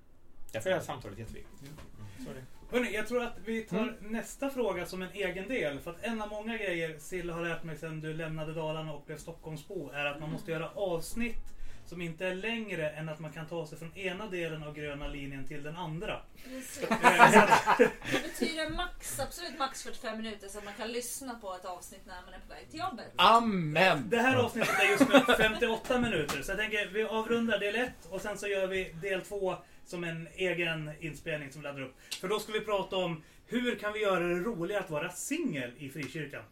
Därför 0.54 0.70
är 0.70 0.74
det 0.74 0.80
här 0.80 0.86
samtalet 0.86 1.18
jätteviktigt. 1.18 1.60
Det. 1.60 2.76
Hörrni, 2.76 2.94
jag 2.94 3.08
tror 3.08 3.22
att 3.22 3.36
vi 3.44 3.62
tar 3.62 3.96
nästa 4.00 4.50
fråga 4.50 4.86
som 4.86 5.02
en 5.02 5.12
egen 5.12 5.48
del. 5.48 5.80
För 5.80 5.90
att 5.90 6.02
en 6.02 6.22
av 6.22 6.28
många 6.28 6.56
grejer 6.56 6.98
Silla 6.98 7.32
har 7.32 7.42
lärt 7.42 7.64
mig 7.64 7.76
sedan 7.76 8.00
du 8.00 8.14
lämnade 8.14 8.52
Dalarna 8.52 8.92
och 8.92 9.04
blev 9.06 9.16
Stockholmsbo 9.16 9.90
är 9.90 10.04
att 10.04 10.20
man 10.20 10.30
måste 10.30 10.50
göra 10.50 10.70
avsnitt 10.70 11.54
som 11.86 12.00
inte 12.00 12.26
är 12.26 12.34
längre 12.34 12.90
än 12.90 13.08
att 13.08 13.18
man 13.18 13.32
kan 13.32 13.46
ta 13.46 13.66
sig 13.66 13.78
från 13.78 13.96
ena 13.96 14.26
delen 14.26 14.62
av 14.62 14.74
gröna 14.74 15.08
linjen 15.08 15.46
till 15.46 15.62
den 15.62 15.76
andra. 15.76 16.12
Eh, 16.12 16.88
Det 18.12 18.22
betyder 18.22 18.76
max, 18.76 19.20
absolut 19.20 19.58
max 19.58 19.82
45 19.82 20.16
minuter 20.16 20.48
så 20.48 20.58
att 20.58 20.64
man 20.64 20.74
kan 20.74 20.92
lyssna 20.92 21.34
på 21.34 21.54
ett 21.54 21.64
avsnitt 21.64 22.06
när 22.06 22.22
man 22.24 22.34
är 22.34 22.38
på 22.38 22.54
väg 22.54 22.70
till 22.70 22.80
jobbet. 22.80 23.12
Amen! 23.16 24.08
Det 24.08 24.18
här 24.18 24.36
avsnittet 24.36 24.80
är 24.80 24.90
just 24.90 25.08
nu 25.28 25.34
58 25.34 25.98
minuter. 25.98 26.42
Så 26.42 26.50
jag 26.50 26.58
tänker 26.58 26.86
vi 26.86 27.02
avrundar 27.02 27.58
del 27.58 27.74
1 27.74 27.92
och 28.10 28.20
sen 28.20 28.38
så 28.38 28.46
gör 28.46 28.66
vi 28.66 28.92
del 28.92 29.22
2 29.22 29.56
som 29.86 30.04
en 30.04 30.28
egen 30.36 30.90
inspelning 31.00 31.52
som 31.52 31.62
laddar 31.62 31.82
upp. 31.82 31.94
För 32.20 32.28
då 32.28 32.38
ska 32.38 32.52
vi 32.52 32.60
prata 32.60 32.96
om 32.96 33.22
hur 33.46 33.78
kan 33.78 33.92
vi 33.92 34.00
göra 34.00 34.20
det 34.20 34.34
roligare 34.40 34.82
att 34.82 34.90
vara 34.90 35.10
singel 35.10 35.70
i 35.78 35.88
frikyrkan? 35.88 36.42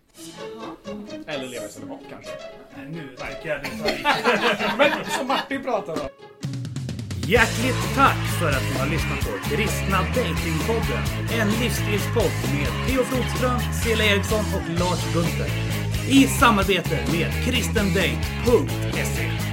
Eller 1.27 1.49
leva 1.49 1.67
i 1.67 1.69
celibat 1.69 2.01
kanske. 2.11 2.33
Nej, 2.77 2.87
Nu 2.91 3.09
ni 3.11 3.17
tar 3.17 3.27
i. 3.89 4.03
Men 4.79 5.05
som 5.11 5.27
Martin 5.27 5.63
pratade 5.63 6.01
om. 6.01 6.09
Hjärtligt 7.29 7.95
tack 7.95 8.39
för 8.41 8.49
att 8.49 8.63
ni 8.63 8.79
har 8.79 8.87
lyssnat 8.87 9.21
på 9.21 9.49
Kristna 9.49 9.99
Datingpodden. 10.15 11.05
En 11.41 11.49
livsstilspodd 11.49 12.33
med 12.55 12.69
Theo 12.87 13.03
Flodström, 13.05 13.61
Cilla 13.85 14.05
Eriksson 14.05 14.45
och 14.57 14.79
Lars 14.81 15.15
Gunther. 15.15 15.51
I 16.09 16.27
samarbete 16.27 17.05
med 17.13 17.45
kristendate.se. 17.45 19.52